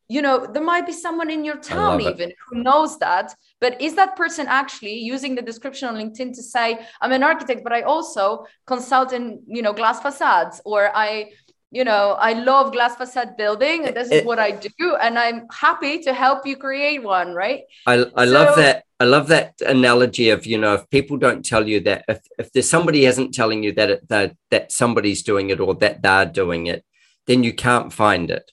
you 0.09 0.21
know, 0.21 0.45
there 0.45 0.61
might 0.61 0.85
be 0.85 0.91
someone 0.91 1.29
in 1.29 1.45
your 1.45 1.55
town 1.55 2.01
even 2.01 2.31
it. 2.31 2.35
who 2.49 2.63
knows 2.63 2.99
that. 2.99 3.33
But 3.61 3.81
is 3.81 3.95
that 3.95 4.17
person 4.17 4.45
actually 4.49 4.97
using 4.97 5.35
the 5.35 5.41
description 5.41 5.87
on 5.87 5.95
LinkedIn 5.95 6.35
to 6.35 6.43
say, 6.43 6.85
"I'm 6.99 7.13
an 7.13 7.23
architect, 7.23 7.63
but 7.63 7.71
I 7.71 7.83
also 7.83 8.45
consult 8.67 9.13
in, 9.13 9.41
you 9.47 9.61
know, 9.61 9.71
glass 9.71 10.01
facades," 10.01 10.59
or 10.65 10.91
I 10.93 11.31
you 11.75 11.83
know, 11.83 12.15
I 12.17 12.31
love 12.31 12.71
glass 12.71 12.95
facade 12.95 13.35
building. 13.35 13.81
This 13.83 14.07
is 14.07 14.19
it, 14.21 14.25
what 14.25 14.39
I 14.39 14.51
do, 14.51 14.95
and 14.95 15.19
I'm 15.19 15.45
happy 15.51 16.01
to 16.03 16.13
help 16.13 16.47
you 16.47 16.55
create 16.55 17.03
one. 17.03 17.33
Right. 17.33 17.63
I, 17.85 18.05
I 18.15 18.25
so, 18.25 18.31
love 18.31 18.55
that. 18.55 18.85
I 19.01 19.03
love 19.03 19.27
that 19.27 19.55
analogy 19.59 20.29
of 20.29 20.45
you 20.45 20.57
know 20.57 20.75
if 20.75 20.89
people 20.89 21.17
don't 21.17 21.43
tell 21.43 21.67
you 21.67 21.81
that 21.81 22.05
if, 22.07 22.21
if 22.39 22.53
there's 22.53 22.69
somebody 22.69 23.05
isn't 23.05 23.33
telling 23.33 23.61
you 23.61 23.73
that 23.73 23.89
it, 23.89 24.07
that 24.07 24.37
that 24.51 24.71
somebody's 24.71 25.21
doing 25.21 25.49
it 25.49 25.59
or 25.59 25.75
that 25.75 26.01
they're 26.01 26.25
doing 26.25 26.67
it, 26.67 26.85
then 27.27 27.43
you 27.43 27.51
can't 27.51 27.91
find 27.91 28.31
it. 28.31 28.49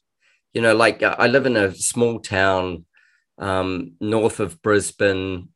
You 0.53 0.61
know, 0.61 0.75
like 0.75 1.05
uh, 1.05 1.14
I 1.16 1.29
live 1.29 1.47
in 1.47 1.57
a 1.57 1.73
small 1.77 2.18
town 2.18 2.87
um, 3.39 3.93
north 4.01 4.41
of 4.41 4.61
Brisbane, 4.62 5.51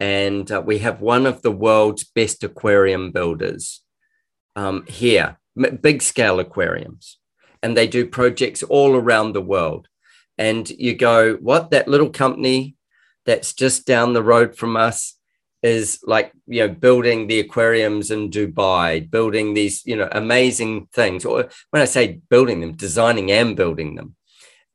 and 0.00 0.50
uh, 0.50 0.60
we 0.66 0.78
have 0.78 1.00
one 1.00 1.26
of 1.26 1.42
the 1.42 1.52
world's 1.52 2.02
best 2.02 2.42
aquarium 2.42 3.12
builders 3.12 3.82
um, 4.56 4.84
here 4.88 5.38
big 5.80 6.02
scale 6.02 6.40
aquariums 6.40 7.18
and 7.62 7.76
they 7.76 7.86
do 7.86 8.06
projects 8.06 8.62
all 8.62 8.94
around 8.94 9.32
the 9.32 9.40
world. 9.40 9.88
And 10.36 10.68
you 10.68 10.94
go, 10.94 11.34
what? 11.36 11.70
That 11.70 11.88
little 11.88 12.10
company 12.10 12.76
that's 13.24 13.54
just 13.54 13.86
down 13.86 14.12
the 14.12 14.22
road 14.22 14.56
from 14.56 14.76
us 14.76 15.16
is 15.62 15.98
like, 16.04 16.30
you 16.46 16.60
know, 16.60 16.68
building 16.68 17.26
the 17.26 17.40
aquariums 17.40 18.10
in 18.10 18.28
Dubai, 18.28 19.10
building 19.10 19.54
these, 19.54 19.82
you 19.86 19.96
know, 19.96 20.08
amazing 20.12 20.88
things. 20.92 21.24
Or 21.24 21.48
when 21.70 21.80
I 21.80 21.86
say 21.86 22.20
building 22.28 22.60
them, 22.60 22.72
designing 22.72 23.32
and 23.32 23.56
building 23.56 23.94
them. 23.94 24.14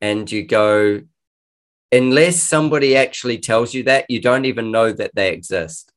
And 0.01 0.31
you 0.31 0.43
go, 0.43 1.01
unless 1.91 2.41
somebody 2.41 2.95
actually 2.95 3.37
tells 3.37 3.73
you 3.73 3.83
that, 3.83 4.05
you 4.09 4.19
don't 4.19 4.45
even 4.45 4.71
know 4.71 4.91
that 4.91 5.11
they 5.13 5.31
exist. 5.31 5.91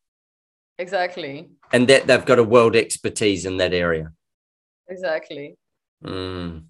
Exactly. 0.79 1.49
And 1.73 1.89
that 1.89 2.07
they've 2.07 2.25
got 2.25 2.39
a 2.39 2.45
world 2.45 2.77
expertise 2.77 3.47
in 3.47 3.57
that 3.59 3.73
area. 3.73 4.13
Exactly. 4.93 5.57
Mm. 6.05 6.65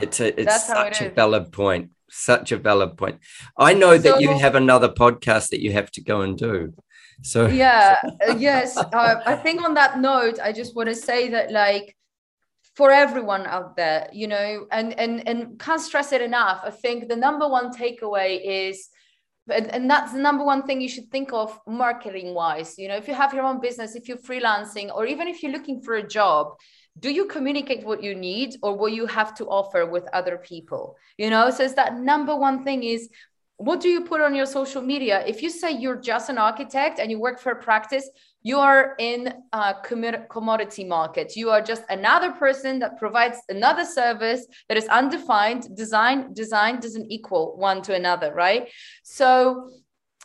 It's 0.00 0.20
a 0.20 0.28
it's 0.40 0.52
That's 0.52 0.66
such 0.66 1.00
it 1.02 1.12
a 1.12 1.14
valid 1.14 1.52
point. 1.52 1.90
Such 2.10 2.52
a 2.52 2.58
valid 2.58 2.96
point. 2.96 3.18
I 3.58 3.74
know 3.74 3.96
so, 3.96 4.02
that 4.04 4.20
you 4.20 4.30
have 4.44 4.54
another 4.54 4.88
podcast 4.88 5.48
that 5.50 5.60
you 5.60 5.72
have 5.72 5.90
to 5.92 6.02
go 6.02 6.20
and 6.20 6.36
do. 6.36 6.72
So 7.22 7.46
yeah, 7.46 7.96
uh, 8.04 8.36
yes. 8.36 8.76
Uh, 8.76 9.20
I 9.24 9.36
think 9.36 9.64
on 9.64 9.74
that 9.74 9.98
note, 9.98 10.38
I 10.40 10.52
just 10.52 10.76
want 10.76 10.88
to 10.88 10.94
say 10.94 11.30
that 11.30 11.50
like 11.50 11.96
for 12.74 12.90
everyone 12.92 13.46
out 13.46 13.76
there, 13.76 14.08
you 14.12 14.28
know, 14.28 14.66
and 14.70 14.98
and 14.98 15.26
and 15.26 15.58
can't 15.58 15.80
stress 15.80 16.12
it 16.12 16.20
enough. 16.20 16.60
I 16.62 16.70
think 16.70 17.08
the 17.08 17.16
number 17.16 17.48
one 17.48 17.72
takeaway 17.72 18.30
is 18.44 18.88
and, 19.48 19.72
and 19.72 19.90
that's 19.90 20.12
the 20.12 20.18
number 20.18 20.44
one 20.44 20.62
thing 20.64 20.80
you 20.80 20.88
should 20.88 21.10
think 21.10 21.32
of 21.32 21.58
marketing 21.66 22.34
wise 22.34 22.74
you 22.78 22.88
know 22.88 22.96
if 22.96 23.06
you 23.06 23.14
have 23.14 23.32
your 23.32 23.44
own 23.44 23.60
business 23.60 23.94
if 23.94 24.08
you're 24.08 24.16
freelancing 24.18 24.92
or 24.94 25.06
even 25.06 25.28
if 25.28 25.42
you're 25.42 25.52
looking 25.52 25.80
for 25.80 25.94
a 25.94 26.06
job 26.06 26.54
do 26.98 27.10
you 27.10 27.26
communicate 27.26 27.84
what 27.84 28.02
you 28.02 28.14
need 28.14 28.56
or 28.62 28.76
what 28.76 28.92
you 28.92 29.06
have 29.06 29.34
to 29.36 29.46
offer 29.46 29.84
with 29.86 30.08
other 30.12 30.38
people? 30.38 30.96
You 31.18 31.30
know 31.30 31.50
so 31.50 31.64
it's 31.64 31.74
that 31.74 31.96
number 31.96 32.36
one 32.36 32.64
thing 32.64 32.82
is 32.82 33.08
what 33.58 33.80
do 33.80 33.88
you 33.88 34.02
put 34.02 34.20
on 34.20 34.34
your 34.34 34.44
social 34.44 34.82
media? 34.82 35.24
If 35.26 35.42
you 35.42 35.48
say 35.48 35.70
you're 35.70 35.96
just 35.96 36.28
an 36.28 36.36
architect 36.36 36.98
and 36.98 37.10
you 37.10 37.18
work 37.18 37.40
for 37.40 37.52
a 37.52 37.62
practice 37.62 38.08
you 38.46 38.60
are 38.60 38.94
in 39.00 39.34
a 39.52 39.74
commodity 40.30 40.84
market. 40.84 41.34
You 41.34 41.50
are 41.50 41.60
just 41.60 41.82
another 41.88 42.30
person 42.30 42.78
that 42.78 42.96
provides 42.96 43.38
another 43.48 43.84
service 43.84 44.46
that 44.68 44.78
is 44.78 44.86
undefined 44.86 45.74
design 45.74 46.32
design 46.32 46.78
doesn't 46.78 47.10
equal 47.10 47.56
one 47.56 47.82
to 47.82 47.92
another 47.92 48.32
right? 48.32 48.68
So 49.02 49.70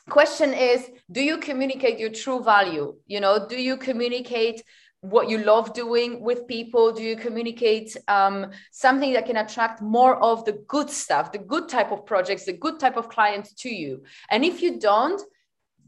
question 0.08 0.54
is 0.54 0.88
do 1.12 1.24
you 1.24 1.40
communicate 1.40 1.98
your 1.98 2.12
true 2.12 2.44
value? 2.44 2.94
You 3.08 3.22
know 3.22 3.48
do 3.48 3.60
you 3.60 3.76
communicate 3.76 4.62
what 5.02 5.30
you 5.30 5.40
love 5.40 5.74
doing 5.74 6.22
with 6.22 6.48
people? 6.48 6.92
Do 6.92 7.02
you 7.02 7.16
communicate 7.16 7.98
um, 8.08 8.52
something 8.72 9.14
that 9.14 9.26
can 9.26 9.38
attract 9.38 9.82
more 9.82 10.16
of 10.24 10.46
the 10.46 10.54
good 10.68 10.90
stuff 10.90 11.32
the 11.32 11.40
good 11.40 11.68
type 11.68 11.92
of 11.92 12.06
projects 12.06 12.46
the 12.46 12.54
good 12.54 12.80
type 12.80 12.98
of 12.98 13.10
clients 13.10 13.54
to 13.56 13.70
you? 13.70 14.04
And 14.30 14.46
if 14.46 14.62
you 14.62 14.80
don't 14.80 15.22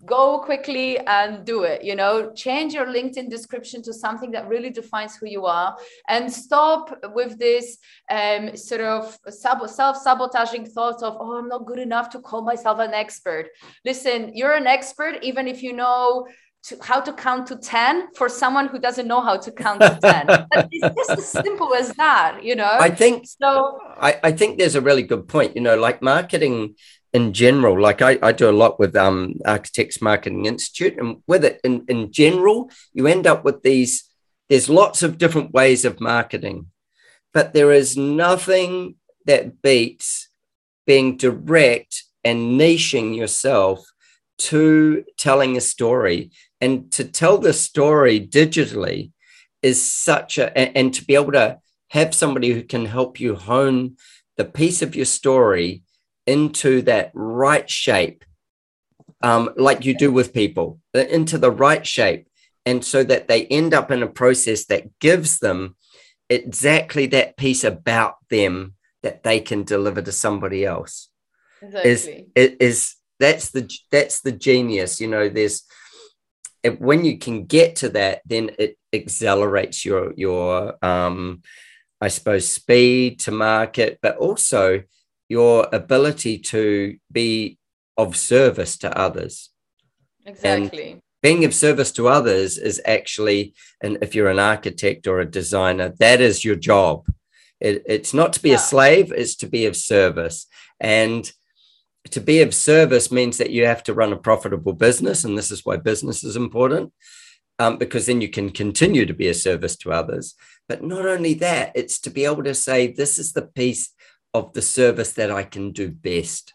go 0.06 0.40
quickly 0.40 0.98
and 1.00 1.46
do 1.46 1.64
it 1.64 1.84
you 1.84 1.96
know? 1.96 2.34
Change 2.34 2.74
your 2.74 2.88
linkedin 2.88 3.30
description 3.30 3.82
to 3.84 3.94
something 3.94 4.32
that 4.32 4.50
really 4.50 4.70
defines 4.70 5.16
who 5.16 5.28
you 5.28 5.46
are 5.46 5.78
and 6.10 6.32
stop 6.32 6.94
with 7.14 7.38
this 7.40 7.78
um, 8.10 8.58
sort 8.58 8.82
of 8.82 9.18
self-sabotaging 9.30 10.66
thoughts 10.66 11.04
of 11.04 11.16
oh 11.20 11.38
i'm 11.38 11.48
not 11.48 11.66
good 11.66 11.80
enough 11.80 12.10
to 12.10 12.20
call 12.20 12.42
myself 12.42 12.80
an 12.80 12.94
expert. 12.94 13.50
Listen 13.86 14.32
you're 14.34 14.56
an 14.56 14.68
expert 14.68 15.20
even 15.22 15.48
if 15.48 15.62
you 15.62 15.72
know 15.72 16.28
to 16.64 16.78
how 16.82 17.02
to 17.02 17.12
count 17.14 17.48
to 17.48 17.58
10 17.58 18.14
for 18.16 18.30
someone 18.30 18.68
who 18.68 18.80
doesn't 18.80 19.08
know 19.08 19.22
how 19.22 19.38
to 19.38 19.52
count 19.52 19.82
to 19.82 20.00
10 20.02 20.48
it's 20.72 20.96
just 20.96 21.12
as 21.12 21.28
simple 21.28 21.74
as 21.74 21.90
that 21.94 22.44
you 22.44 22.56
know? 22.56 22.78
I 22.80 22.90
think 22.90 23.26
so 23.28 23.80
I, 24.00 24.20
I 24.24 24.32
think 24.32 24.58
there's 24.58 24.76
a 24.76 24.82
really 24.82 25.04
good 25.04 25.28
point 25.28 25.56
you 25.56 25.62
know 25.62 25.76
like 25.76 26.02
marketing 26.02 26.76
in 27.12 27.34
general 27.34 27.80
like 27.80 28.02
i, 28.02 28.18
I 28.22 28.32
do 28.32 28.50
a 28.50 28.60
lot 28.64 28.80
with 28.80 28.96
um 28.96 29.36
architects 29.46 30.02
marketing 30.02 30.46
institute 30.46 30.98
and 30.98 31.18
with 31.28 31.44
it 31.46 31.60
in, 31.64 31.86
in 31.88 32.12
general 32.12 32.72
you 32.94 33.08
end 33.08 33.28
up 33.28 33.44
with 33.44 33.62
these 33.64 34.10
there's 34.50 34.70
lots 34.70 35.04
of 35.04 35.18
different 35.18 35.54
ways 35.54 35.86
of 35.86 36.00
marketing 36.00 36.68
but 37.34 37.54
there 37.54 37.72
is 37.72 37.98
nothing 37.98 38.96
that 39.26 39.62
beats 39.62 40.30
being 40.86 41.18
direct 41.18 42.04
and 42.24 42.60
niching 42.60 43.16
yourself 43.16 43.86
to 44.38 45.04
telling 45.18 45.56
a 45.58 45.62
story 45.62 46.32
and 46.64 46.90
to 46.94 47.04
tell 47.04 47.38
the 47.38 47.52
story 47.52 48.26
digitally 48.26 49.12
is 49.62 49.82
such 49.82 50.38
a 50.38 50.58
and, 50.58 50.94
to 50.94 51.04
be 51.04 51.16
able 51.16 51.34
to 51.34 51.60
have 51.90 52.16
somebody 52.16 52.52
who 52.52 52.64
can 52.64 52.86
help 52.86 53.20
you 53.20 53.36
hone 53.36 53.98
the 54.38 54.46
piece 54.46 54.82
of 54.82 54.96
your 54.96 55.06
story 55.06 55.84
into 56.26 56.82
that 56.84 57.12
right 57.14 57.70
shape 57.70 58.24
um, 59.22 59.50
like 59.58 59.84
you 59.86 59.98
do 59.98 60.12
with 60.12 60.34
people 60.34 60.80
uh, 60.96 61.00
into 61.00 61.38
the 61.38 61.52
right 61.52 61.86
shape 61.86 62.28
and 62.66 62.84
so 62.86 63.04
that 63.04 63.28
they 63.28 63.46
end 63.48 63.74
up 63.74 63.92
in 63.92 64.02
a 64.02 64.08
process 64.08 64.66
that 64.66 64.88
gives 65.00 65.40
them 65.40 65.76
exactly 66.30 67.08
that 67.08 67.36
piece 67.36 67.66
about 67.66 68.16
them 68.30 68.74
that 69.02 69.24
they 69.24 69.42
can 69.42 69.64
deliver 69.64 70.02
to 70.02 70.14
somebody 70.14 70.66
else 70.66 71.10
exactly. 71.62 72.32
is, 72.36 72.56
is 72.62 72.96
that's 73.20 73.52
the 73.52 73.70
that's 73.92 74.22
the 74.22 74.32
genius 74.32 75.02
you 75.02 75.08
know 75.08 75.28
there's 75.28 75.64
when 76.80 77.06
you 77.06 77.18
can 77.18 77.46
get 77.46 77.78
to 77.78 77.90
that, 77.90 78.22
then 78.26 78.52
it 78.58 78.78
accelerates 78.94 79.86
your 79.86 80.14
your 80.16 80.78
um, 80.84 81.42
I 82.02 82.08
suppose 82.10 82.50
speed 82.50 83.20
to 83.22 83.32
market, 83.32 84.00
but 84.02 84.18
also 84.18 84.84
your 85.30 85.68
ability 85.72 86.40
to 86.40 86.98
be 87.12 87.58
of 87.98 88.16
service 88.16 88.78
to 88.80 88.98
others. 88.98 89.50
Exactly. 90.26 90.92
And 90.92 91.02
being 91.22 91.46
of 91.46 91.54
service 91.54 91.92
to 91.94 92.10
others 92.10 92.58
is 92.58 92.82
actually, 92.86 93.54
and 93.82 93.98
if 94.02 94.14
you're 94.14 94.30
an 94.30 94.40
architect 94.40 95.08
or 95.08 95.20
a 95.20 95.26
designer, 95.26 95.94
that 96.00 96.20
is 96.20 96.44
your 96.44 96.58
job. 96.58 97.08
It, 97.62 97.84
it's 97.86 98.14
not 98.14 98.34
to 98.34 98.42
be 98.42 98.50
yeah. 98.50 98.56
a 98.56 98.60
slave; 98.60 99.12
it's 99.12 99.36
to 99.38 99.48
be 99.48 99.66
of 99.66 99.76
service. 99.76 100.48
And 100.80 101.32
to 102.12 102.20
be 102.20 102.42
of 102.42 102.54
service 102.54 103.12
means 103.12 103.38
that 103.38 103.52
you 103.52 103.66
have 103.66 103.84
to 103.84 103.94
run 103.94 104.14
a 104.14 104.18
profitable 104.18 104.74
business. 104.74 105.24
And 105.24 105.38
this 105.38 105.52
is 105.52 105.66
why 105.66 105.78
business 105.78 106.24
is 106.24 106.36
important, 106.36 106.94
um, 107.60 107.78
because 107.78 108.06
then 108.06 108.22
you 108.22 108.30
can 108.30 108.50
continue 108.50 109.06
to 109.06 109.14
be 109.14 109.28
a 109.28 109.34
service 109.34 109.76
to 109.78 109.92
others. 109.92 110.36
But 110.68 110.84
not 110.84 111.06
only 111.06 111.34
that, 111.36 111.72
it's 111.76 112.00
to 112.02 112.10
be 112.10 112.26
able 112.26 112.44
to 112.44 112.54
say, 112.54 112.88
this 112.88 113.18
is 113.18 113.34
the 113.34 113.44
piece 113.44 113.94
of 114.34 114.54
the 114.54 114.62
service 114.62 115.14
that 115.14 115.32
I 115.32 115.44
can 115.44 115.72
do 115.72 115.92
best. 115.92 116.54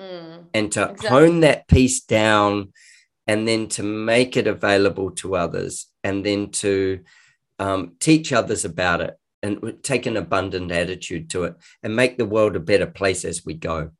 Mm, 0.00 0.44
and 0.52 0.72
to 0.72 0.82
exactly. 0.82 1.08
hone 1.08 1.40
that 1.40 1.68
piece 1.68 2.02
down 2.02 2.72
and 3.26 3.48
then 3.48 3.68
to 3.68 3.82
make 3.82 4.36
it 4.36 4.46
available 4.46 5.10
to 5.10 5.36
others 5.36 5.86
and 6.04 6.24
then 6.24 6.50
to 6.50 7.00
um, 7.58 7.96
teach 7.98 8.32
others 8.32 8.64
about 8.64 9.00
it 9.00 9.16
and 9.42 9.78
take 9.82 10.06
an 10.06 10.16
abundant 10.16 10.70
attitude 10.70 11.30
to 11.30 11.44
it 11.44 11.54
and 11.82 11.96
make 11.96 12.18
the 12.18 12.26
world 12.26 12.56
a 12.56 12.60
better 12.60 12.86
place 12.86 13.24
as 13.24 13.44
we 13.44 13.54
go. 13.54 13.90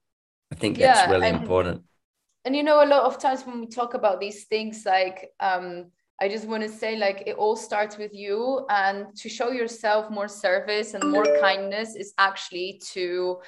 I 0.53 0.55
think 0.55 0.79
that's 0.79 1.11
really 1.11 1.29
and, 1.29 1.43
important. 1.43 1.83
And 2.45 2.55
you 2.55 2.63
know, 2.63 2.83
a 2.83 2.87
lot 2.87 3.03
of 3.03 3.19
times 3.19 3.43
when 3.45 3.61
we 3.61 3.67
talk 3.67 3.95
about 3.95 4.21
these 4.21 4.45
things, 4.45 4.85
like 4.87 5.31
um, 5.41 5.91
I 6.21 6.29
just 6.29 6.47
want 6.47 6.63
to 6.63 6.69
say, 6.69 6.97
like 6.97 7.25
it 7.27 7.37
all 7.37 7.57
starts 7.57 7.99
with 7.99 8.15
you, 8.15 8.65
and 8.71 9.15
to 9.17 9.29
show 9.29 9.51
yourself 9.51 10.11
more 10.11 10.29
service 10.29 10.95
and 10.95 11.11
more 11.11 11.27
kindness 11.41 11.97
is 11.97 12.15
actually 12.19 12.81
to 12.93 13.41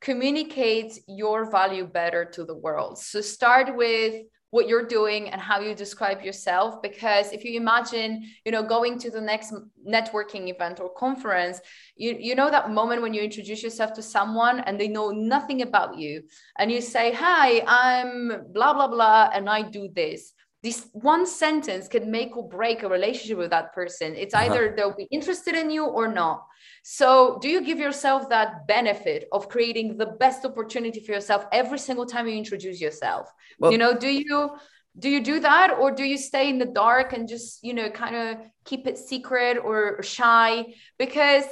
communicate 0.00 0.98
your 1.06 1.50
value 1.50 1.86
better 1.86 2.24
to 2.24 2.44
the 2.44 2.56
world. 2.56 2.98
So 2.98 3.20
start 3.20 3.76
with 3.76 4.22
what 4.52 4.68
you're 4.68 4.86
doing 4.86 5.30
and 5.30 5.40
how 5.40 5.60
you 5.60 5.74
describe 5.74 6.20
yourself 6.20 6.82
because 6.82 7.32
if 7.32 7.42
you 7.42 7.58
imagine 7.58 8.22
you 8.44 8.52
know 8.52 8.62
going 8.62 8.98
to 8.98 9.10
the 9.10 9.20
next 9.20 9.54
networking 9.88 10.50
event 10.54 10.78
or 10.78 10.90
conference 10.90 11.58
you, 11.96 12.14
you 12.20 12.34
know 12.34 12.50
that 12.50 12.70
moment 12.70 13.00
when 13.00 13.14
you 13.14 13.22
introduce 13.22 13.62
yourself 13.62 13.94
to 13.94 14.02
someone 14.02 14.60
and 14.60 14.78
they 14.78 14.88
know 14.88 15.08
nothing 15.10 15.62
about 15.62 15.96
you 15.96 16.22
and 16.58 16.70
you 16.70 16.82
say 16.82 17.10
hi 17.14 17.62
i'm 17.66 18.44
blah 18.52 18.74
blah 18.74 18.88
blah 18.88 19.30
and 19.32 19.48
i 19.48 19.62
do 19.62 19.88
this 19.94 20.34
this 20.62 20.86
one 20.92 21.26
sentence 21.26 21.88
can 21.88 22.10
make 22.10 22.36
or 22.36 22.48
break 22.48 22.82
a 22.82 22.88
relationship 22.88 23.38
with 23.38 23.50
that 23.50 23.72
person 23.72 24.14
it's 24.14 24.34
uh-huh. 24.34 24.44
either 24.44 24.66
uh-huh. 24.66 24.74
they'll 24.76 24.96
be 24.96 25.08
interested 25.10 25.54
in 25.54 25.70
you 25.70 25.84
or 25.84 26.08
not 26.08 26.46
so 26.82 27.38
do 27.40 27.48
you 27.48 27.62
give 27.62 27.78
yourself 27.78 28.28
that 28.28 28.66
benefit 28.66 29.28
of 29.32 29.48
creating 29.48 29.96
the 29.96 30.06
best 30.06 30.44
opportunity 30.44 31.00
for 31.00 31.12
yourself 31.12 31.46
every 31.52 31.78
single 31.78 32.06
time 32.06 32.26
you 32.26 32.36
introduce 32.36 32.80
yourself 32.80 33.28
well, 33.58 33.72
you 33.72 33.78
know 33.78 33.96
do 33.96 34.08
you 34.08 34.50
do 34.98 35.08
you 35.08 35.22
do 35.22 35.40
that 35.40 35.70
or 35.80 35.90
do 35.90 36.04
you 36.04 36.18
stay 36.18 36.48
in 36.48 36.58
the 36.58 36.66
dark 36.66 37.12
and 37.12 37.28
just 37.28 37.64
you 37.64 37.74
know 37.74 37.90
kind 37.90 38.14
of 38.14 38.38
keep 38.64 38.86
it 38.86 38.98
secret 38.98 39.56
or 39.56 40.02
shy 40.02 40.66
because 40.98 41.44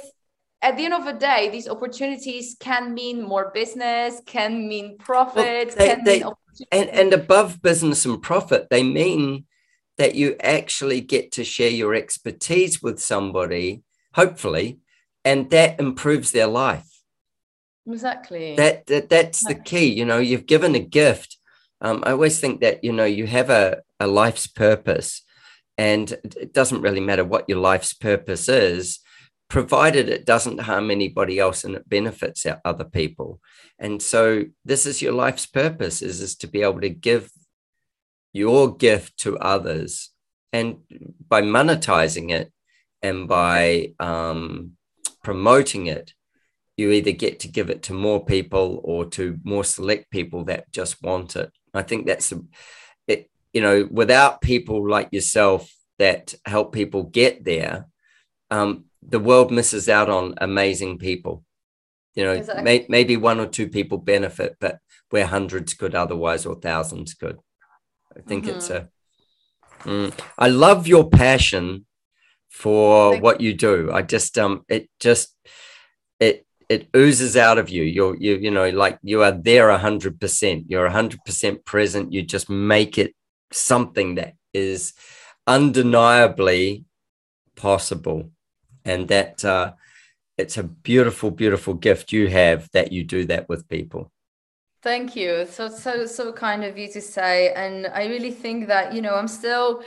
at 0.63 0.77
the 0.77 0.85
end 0.85 0.93
of 0.93 1.05
the 1.05 1.13
day, 1.13 1.49
these 1.49 1.67
opportunities 1.67 2.55
can 2.59 2.93
mean 2.93 3.21
more 3.23 3.51
business, 3.53 4.21
can 4.25 4.67
mean 4.67 4.97
profit, 4.99 5.73
well, 5.75 5.97
they, 6.03 6.19
they, 6.19 6.23
and, 6.71 6.89
and 6.89 7.13
above 7.13 7.61
business 7.61 8.05
and 8.05 8.21
profit, 8.21 8.67
they 8.69 8.83
mean 8.83 9.45
that 9.97 10.15
you 10.15 10.35
actually 10.41 11.01
get 11.01 11.31
to 11.33 11.43
share 11.43 11.69
your 11.69 11.93
expertise 11.93 12.81
with 12.81 12.99
somebody, 12.99 13.83
hopefully, 14.13 14.79
and 15.23 15.49
that 15.51 15.79
improves 15.79 16.31
their 16.31 16.47
life. 16.47 16.87
Exactly. 17.87 18.55
That, 18.55 18.85
that 18.87 19.09
that's 19.09 19.45
the 19.45 19.55
key. 19.55 19.93
You 19.93 20.05
know, 20.05 20.19
you've 20.19 20.45
given 20.45 20.75
a 20.75 20.79
gift. 20.79 21.37
Um, 21.81 22.03
I 22.05 22.11
always 22.11 22.39
think 22.39 22.61
that 22.61 22.83
you 22.83 22.91
know 22.91 23.05
you 23.05 23.25
have 23.27 23.49
a, 23.49 23.81
a 23.99 24.07
life's 24.07 24.47
purpose, 24.47 25.23
and 25.77 26.11
it 26.11 26.53
doesn't 26.53 26.81
really 26.81 26.99
matter 26.99 27.25
what 27.25 27.49
your 27.49 27.59
life's 27.59 27.93
purpose 27.93 28.47
is 28.47 28.99
provided 29.51 30.07
it 30.07 30.25
doesn't 30.25 30.61
harm 30.61 30.89
anybody 30.89 31.37
else 31.37 31.65
and 31.65 31.75
it 31.75 31.89
benefits 31.89 32.45
other 32.63 32.85
people. 32.85 33.41
And 33.77 34.01
so 34.01 34.45
this 34.63 34.85
is 34.85 35.01
your 35.01 35.11
life's 35.11 35.45
purpose 35.45 36.01
is, 36.01 36.21
is 36.21 36.37
to 36.37 36.47
be 36.47 36.61
able 36.61 36.79
to 36.79 36.89
give 36.89 37.29
your 38.31 38.73
gift 38.73 39.17
to 39.19 39.37
others. 39.39 40.11
And 40.53 40.77
by 41.27 41.41
monetizing 41.41 42.31
it 42.31 42.49
and 43.01 43.27
by 43.27 43.91
um, 43.99 44.77
promoting 45.21 45.87
it, 45.87 46.13
you 46.77 46.91
either 46.91 47.11
get 47.11 47.41
to 47.41 47.49
give 47.49 47.69
it 47.69 47.83
to 47.83 47.93
more 47.93 48.23
people 48.23 48.79
or 48.85 49.03
to 49.07 49.37
more 49.43 49.65
select 49.65 50.09
people 50.11 50.45
that 50.45 50.71
just 50.71 51.03
want 51.03 51.35
it. 51.35 51.51
I 51.73 51.81
think 51.81 52.07
that's 52.07 52.31
a, 52.31 52.41
it. 53.05 53.29
you 53.51 53.59
know, 53.59 53.85
without 53.91 54.39
people 54.39 54.89
like 54.89 55.09
yourself 55.11 55.69
that 55.99 56.35
help 56.45 56.71
people 56.71 57.03
get 57.03 57.43
there, 57.43 57.87
um, 58.49 58.85
the 59.01 59.19
world 59.19 59.51
misses 59.51 59.89
out 59.89 60.09
on 60.09 60.35
amazing 60.37 60.97
people. 60.97 61.43
You 62.15 62.25
know, 62.25 62.33
exactly. 62.33 62.63
may, 62.63 62.85
maybe 62.89 63.17
one 63.17 63.39
or 63.39 63.47
two 63.47 63.69
people 63.69 63.97
benefit, 63.97 64.57
but 64.59 64.79
where 65.09 65.25
hundreds 65.25 65.73
could 65.73 65.95
otherwise 65.95 66.45
or 66.45 66.55
thousands 66.55 67.13
could. 67.13 67.39
I 68.15 68.21
think 68.21 68.45
mm-hmm. 68.45 68.57
it's 68.57 68.69
a. 68.69 68.89
Mm, 69.81 70.17
I 70.37 70.49
love 70.49 70.87
your 70.87 71.09
passion 71.09 71.85
for 72.49 73.11
Thank 73.11 73.23
what 73.23 73.41
you 73.41 73.53
do. 73.53 73.89
I 73.91 74.01
just 74.01 74.37
um, 74.37 74.63
it 74.67 74.89
just 74.99 75.35
it 76.19 76.45
it 76.69 76.89
oozes 76.95 77.37
out 77.37 77.57
of 77.57 77.69
you. 77.69 77.83
You're 77.83 78.15
you 78.17 78.35
you 78.35 78.51
know 78.51 78.69
like 78.69 78.99
you 79.01 79.23
are 79.23 79.31
there 79.31 79.69
a 79.69 79.77
hundred 79.77 80.19
percent. 80.19 80.65
You're 80.67 80.85
a 80.85 80.91
hundred 80.91 81.21
percent 81.25 81.65
present. 81.65 82.11
You 82.11 82.21
just 82.21 82.49
make 82.49 82.97
it 82.97 83.15
something 83.53 84.15
that 84.15 84.35
is 84.53 84.93
undeniably 85.47 86.85
possible, 87.55 88.31
and 88.85 89.07
that 89.07 89.43
uh, 89.45 89.73
it's 90.37 90.57
a 90.57 90.63
beautiful, 90.63 91.31
beautiful 91.31 91.73
gift 91.73 92.11
you 92.11 92.27
have 92.27 92.69
that 92.71 92.91
you 92.91 93.03
do 93.03 93.25
that 93.25 93.47
with 93.49 93.67
people. 93.67 94.11
Thank 94.81 95.15
you. 95.15 95.45
So 95.45 95.69
so 95.69 96.07
so 96.07 96.33
kind 96.33 96.63
of 96.63 96.77
you 96.77 96.87
to 96.89 97.01
say, 97.01 97.53
and 97.53 97.87
I 97.87 98.07
really 98.07 98.31
think 98.31 98.67
that 98.67 98.93
you 98.93 99.01
know 99.01 99.15
I'm 99.15 99.27
still 99.27 99.83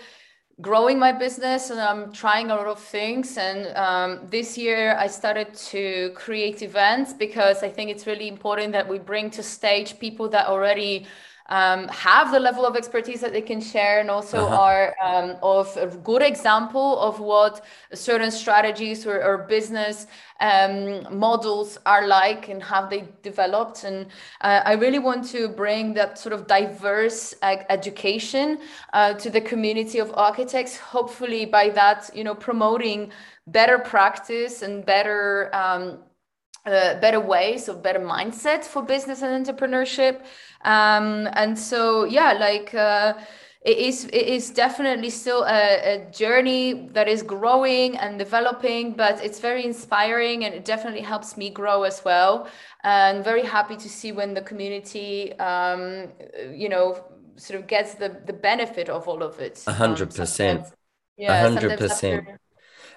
growing 0.61 0.99
my 0.99 1.11
business 1.11 1.71
and 1.71 1.81
I'm 1.81 2.13
trying 2.13 2.51
a 2.51 2.55
lot 2.55 2.69
of 2.69 2.79
things. 2.79 3.37
And 3.37 3.77
um, 3.77 4.21
this 4.31 4.57
year 4.57 4.97
I 4.97 5.09
started 5.09 5.53
to 5.55 6.13
create 6.15 6.63
events 6.63 7.13
because 7.13 7.65
I 7.65 7.69
think 7.69 7.91
it's 7.91 8.07
really 8.07 8.29
important 8.29 8.73
that 8.73 8.89
we 8.89 8.99
bring 8.99 9.31
to 9.31 9.43
stage 9.43 9.99
people 9.99 10.29
that 10.29 10.47
already 10.47 11.07
um, 11.47 11.89
have 11.89 12.33
the 12.33 12.41
level 12.41 12.65
of 12.65 12.75
expertise 12.75 13.21
that 13.21 13.33
they 13.33 13.43
can 13.43 13.61
share 13.61 14.01
and 14.01 14.11
also 14.11 14.47
uh-huh. 14.47 14.57
are 14.57 14.97
um, 15.03 15.37
of 15.43 15.77
a 15.77 15.87
good 15.89 16.23
example 16.23 16.99
of 16.99 17.21
what 17.21 17.65
certain 17.93 18.31
strategies 18.31 19.07
or, 19.07 19.23
or 19.23 19.39
business 19.39 20.07
um, 20.41 21.07
models 21.17 21.79
are 21.85 22.07
like 22.07 22.49
and 22.49 22.63
how 22.63 22.87
they 22.87 23.05
developed 23.23 23.85
and 23.85 24.07
uh, 24.41 24.63
i 24.65 24.73
really 24.73 24.99
want 24.99 25.25
to 25.25 25.49
bring 25.49 25.93
that 25.95 26.19
sort 26.19 26.33
of 26.33 26.47
diverse 26.47 27.35
uh, 27.43 27.57
education 27.69 28.59
uh, 28.93 29.13
to 29.15 29.29
the 29.29 29.41
community 29.41 29.99
of 29.99 30.13
architects 30.15 30.77
hopefully 30.79 31.45
by 31.45 31.69
that 31.69 32.11
you 32.15 32.25
know 32.25 32.35
promoting 32.35 33.13
better 33.47 33.79
practice 33.79 34.63
and 34.63 34.87
better 34.87 35.55
um, 35.55 35.99
uh, 36.67 36.99
better 36.99 37.21
ways 37.21 37.69
of 37.69 37.83
better 37.83 38.01
mindset 38.01 38.65
for 38.65 38.83
business 38.83 39.21
and 39.21 39.47
entrepreneurship 39.47 40.25
um, 40.65 41.29
and 41.35 41.59
so 41.59 42.05
yeah 42.05 42.33
like 42.33 42.75
uh, 42.75 43.15
it 43.65 43.79
is 43.79 44.05
it 44.05 44.27
is 44.27 44.51
definitely 44.51 45.09
still 45.09 45.43
a, 45.45 45.95
a, 45.95 46.11
journey 46.11 46.91
that 46.93 47.09
is 47.09 47.23
growing 47.23 47.97
and 47.97 48.19
developing 48.19 48.93
but 48.93 49.25
it's 49.25 49.41
very 49.41 49.65
inspiring 49.65 50.45
and 50.45 50.55
it 50.55 50.67
definitely 50.67 51.01
helps 51.01 51.39
me 51.39 51.49
grow 51.49 51.83
as 51.85 52.05
well. 52.05 52.47
And 52.83 53.25
very 53.25 53.43
happy 53.43 53.77
to 53.77 53.89
see 53.89 54.13
when 54.13 54.35
the 54.35 54.43
community 54.43 55.33
um, 55.39 56.13
you 56.53 56.69
know 56.69 57.05
sort 57.37 57.59
of 57.59 57.67
gets 57.67 57.95
the 57.95 58.21
the 58.27 58.35
benefit 58.35 58.91
of 58.91 59.09
all 59.09 59.23
of 59.23 59.41
it. 59.41 59.65
A 59.67 59.73
hundred 59.73 60.15
percent. 60.15 60.67
Yeah 61.17 61.35
a 61.35 61.41
hundred 61.41 61.79
percent. 61.79 62.29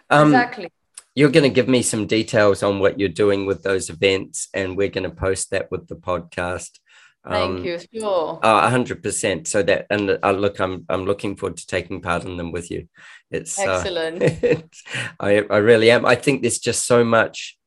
Um, 0.09 0.27
exactly. 0.27 0.71
you're 1.15 1.31
going 1.31 1.43
to 1.43 1.53
give 1.53 1.67
me 1.67 1.81
some 1.81 2.07
details 2.07 2.63
on 2.63 2.79
what 2.79 2.99
you're 2.99 3.09
doing 3.09 3.45
with 3.45 3.63
those 3.63 3.89
events, 3.89 4.49
and 4.53 4.75
we're 4.75 4.89
going 4.89 5.09
to 5.09 5.15
post 5.15 5.51
that 5.51 5.71
with 5.71 5.87
the 5.87 5.95
podcast. 5.95 6.79
Thank 7.25 7.59
um, 7.59 7.65
you. 7.65 7.79
Sure. 7.93 8.39
Uh, 8.41 8.69
hundred 8.69 9.03
percent. 9.03 9.47
So 9.47 9.61
that, 9.63 9.87
and 9.89 10.17
uh, 10.23 10.31
look, 10.31 10.59
I'm 10.59 10.85
I'm 10.89 11.05
looking 11.05 11.35
forward 11.35 11.57
to 11.57 11.67
taking 11.67 12.01
part 12.01 12.23
in 12.23 12.37
them 12.37 12.51
with 12.51 12.71
you. 12.71 12.87
It's 13.31 13.59
uh, 13.59 13.63
excellent. 13.63 14.23
Uh, 14.23 14.61
I 15.19 15.45
I 15.49 15.57
really 15.57 15.91
am. 15.91 16.05
I 16.05 16.15
think 16.15 16.41
there's 16.41 16.59
just 16.59 16.85
so 16.85 17.03
much 17.03 17.57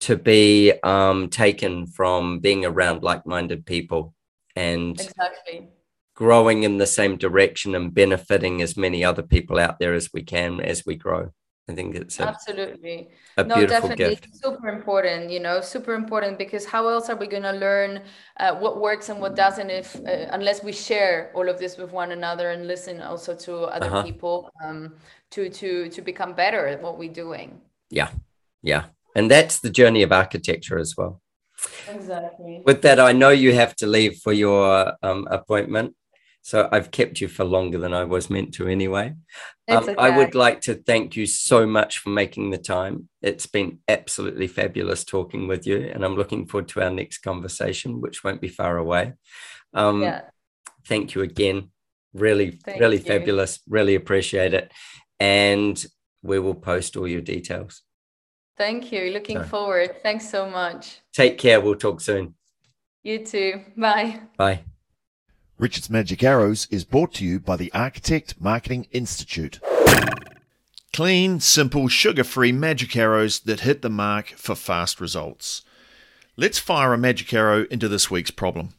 to 0.00 0.16
be 0.16 0.72
um, 0.82 1.28
taken 1.28 1.86
from 1.86 2.40
being 2.40 2.64
around 2.64 3.02
like-minded 3.02 3.64
people 3.64 4.12
and 4.54 5.00
exactly 5.00 5.68
growing 6.14 6.62
in 6.62 6.78
the 6.78 6.86
same 6.86 7.16
direction 7.16 7.74
and 7.74 7.92
benefiting 7.92 8.62
as 8.62 8.76
many 8.76 9.04
other 9.04 9.22
people 9.22 9.58
out 9.58 9.78
there 9.78 9.94
as 9.94 10.10
we 10.12 10.22
can 10.22 10.60
as 10.60 10.84
we 10.86 10.94
grow. 10.94 11.32
I 11.66 11.72
think 11.72 11.94
it's 11.94 12.20
a, 12.20 12.24
absolutely 12.24 13.08
a 13.38 13.44
no, 13.44 13.64
definitely 13.64 14.16
gift. 14.16 14.36
super 14.36 14.68
important. 14.68 15.30
You 15.30 15.40
know, 15.40 15.62
super 15.62 15.94
important 15.94 16.36
because 16.36 16.66
how 16.66 16.88
else 16.88 17.08
are 17.08 17.16
we 17.16 17.26
going 17.26 17.42
to 17.44 17.52
learn 17.52 18.02
uh, 18.38 18.54
what 18.54 18.80
works 18.80 19.08
and 19.08 19.18
what 19.18 19.34
doesn't 19.34 19.70
if 19.70 19.96
uh, 19.96 20.28
unless 20.32 20.62
we 20.62 20.72
share 20.72 21.32
all 21.34 21.48
of 21.48 21.58
this 21.58 21.78
with 21.78 21.90
one 21.90 22.12
another 22.12 22.50
and 22.50 22.66
listen 22.66 23.00
also 23.00 23.34
to 23.34 23.62
other 23.62 23.86
uh-huh. 23.86 24.02
people 24.02 24.50
um, 24.62 24.94
to 25.30 25.48
to 25.48 25.88
to 25.88 26.02
become 26.02 26.34
better 26.34 26.66
at 26.66 26.82
what 26.82 26.98
we're 26.98 27.12
doing. 27.12 27.60
Yeah, 27.88 28.10
yeah, 28.62 28.84
and 29.16 29.30
that's 29.30 29.60
the 29.60 29.70
journey 29.70 30.02
of 30.02 30.12
architecture 30.12 30.78
as 30.78 30.94
well. 30.98 31.22
Exactly. 31.88 32.62
With 32.66 32.82
that, 32.82 33.00
I 33.00 33.12
know 33.12 33.30
you 33.30 33.54
have 33.54 33.74
to 33.76 33.86
leave 33.86 34.16
for 34.18 34.34
your 34.34 34.92
um, 35.02 35.26
appointment. 35.30 35.94
So 36.44 36.68
I've 36.70 36.90
kept 36.90 37.22
you 37.22 37.28
for 37.28 37.42
longer 37.42 37.78
than 37.78 37.94
I 37.94 38.04
was 38.04 38.28
meant 38.28 38.52
to 38.54 38.68
anyway. 38.68 39.14
Um, 39.66 39.82
okay. 39.82 39.94
I 39.96 40.14
would 40.14 40.34
like 40.34 40.60
to 40.62 40.74
thank 40.74 41.16
you 41.16 41.24
so 41.24 41.66
much 41.66 42.00
for 42.00 42.10
making 42.10 42.50
the 42.50 42.58
time. 42.58 43.08
It's 43.22 43.46
been 43.46 43.78
absolutely 43.88 44.46
fabulous 44.46 45.04
talking 45.04 45.48
with 45.48 45.66
you, 45.66 45.90
and 45.90 46.04
I'm 46.04 46.16
looking 46.16 46.46
forward 46.46 46.68
to 46.68 46.82
our 46.82 46.90
next 46.90 47.18
conversation, 47.18 48.02
which 48.02 48.22
won't 48.22 48.42
be 48.42 48.48
far 48.48 48.76
away. 48.76 49.14
Um, 49.72 50.02
yeah. 50.02 50.20
Thank 50.86 51.14
you 51.14 51.22
again. 51.22 51.70
Really, 52.12 52.50
thank 52.50 52.78
really 52.78 52.98
you. 52.98 53.04
fabulous. 53.04 53.60
Really 53.66 53.94
appreciate 53.94 54.52
it. 54.52 54.70
And 55.18 55.82
we 56.22 56.40
will 56.40 56.54
post 56.54 56.98
all 56.98 57.08
your 57.08 57.22
details. 57.22 57.80
Thank 58.58 58.92
you. 58.92 59.12
Looking 59.12 59.38
so, 59.38 59.44
forward. 59.44 60.02
Thanks 60.02 60.28
so 60.28 60.50
much. 60.50 60.98
Take 61.14 61.38
care. 61.38 61.58
We'll 61.58 61.76
talk 61.76 62.02
soon. 62.02 62.34
You 63.02 63.24
too. 63.24 63.62
Bye. 63.78 64.20
Bye. 64.36 64.60
Richard's 65.56 65.88
Magic 65.88 66.24
Arrows 66.24 66.66
is 66.68 66.84
brought 66.84 67.14
to 67.14 67.24
you 67.24 67.38
by 67.38 67.54
the 67.54 67.72
Architect 67.72 68.34
Marketing 68.40 68.88
Institute. 68.90 69.60
Clean, 70.92 71.38
simple, 71.38 71.86
sugar 71.86 72.24
free 72.24 72.50
magic 72.50 72.96
arrows 72.96 73.38
that 73.40 73.60
hit 73.60 73.80
the 73.80 73.88
mark 73.88 74.30
for 74.30 74.56
fast 74.56 75.00
results. 75.00 75.62
Let's 76.36 76.58
fire 76.58 76.92
a 76.92 76.98
magic 76.98 77.32
arrow 77.32 77.66
into 77.70 77.86
this 77.86 78.10
week's 78.10 78.32
problem. 78.32 78.70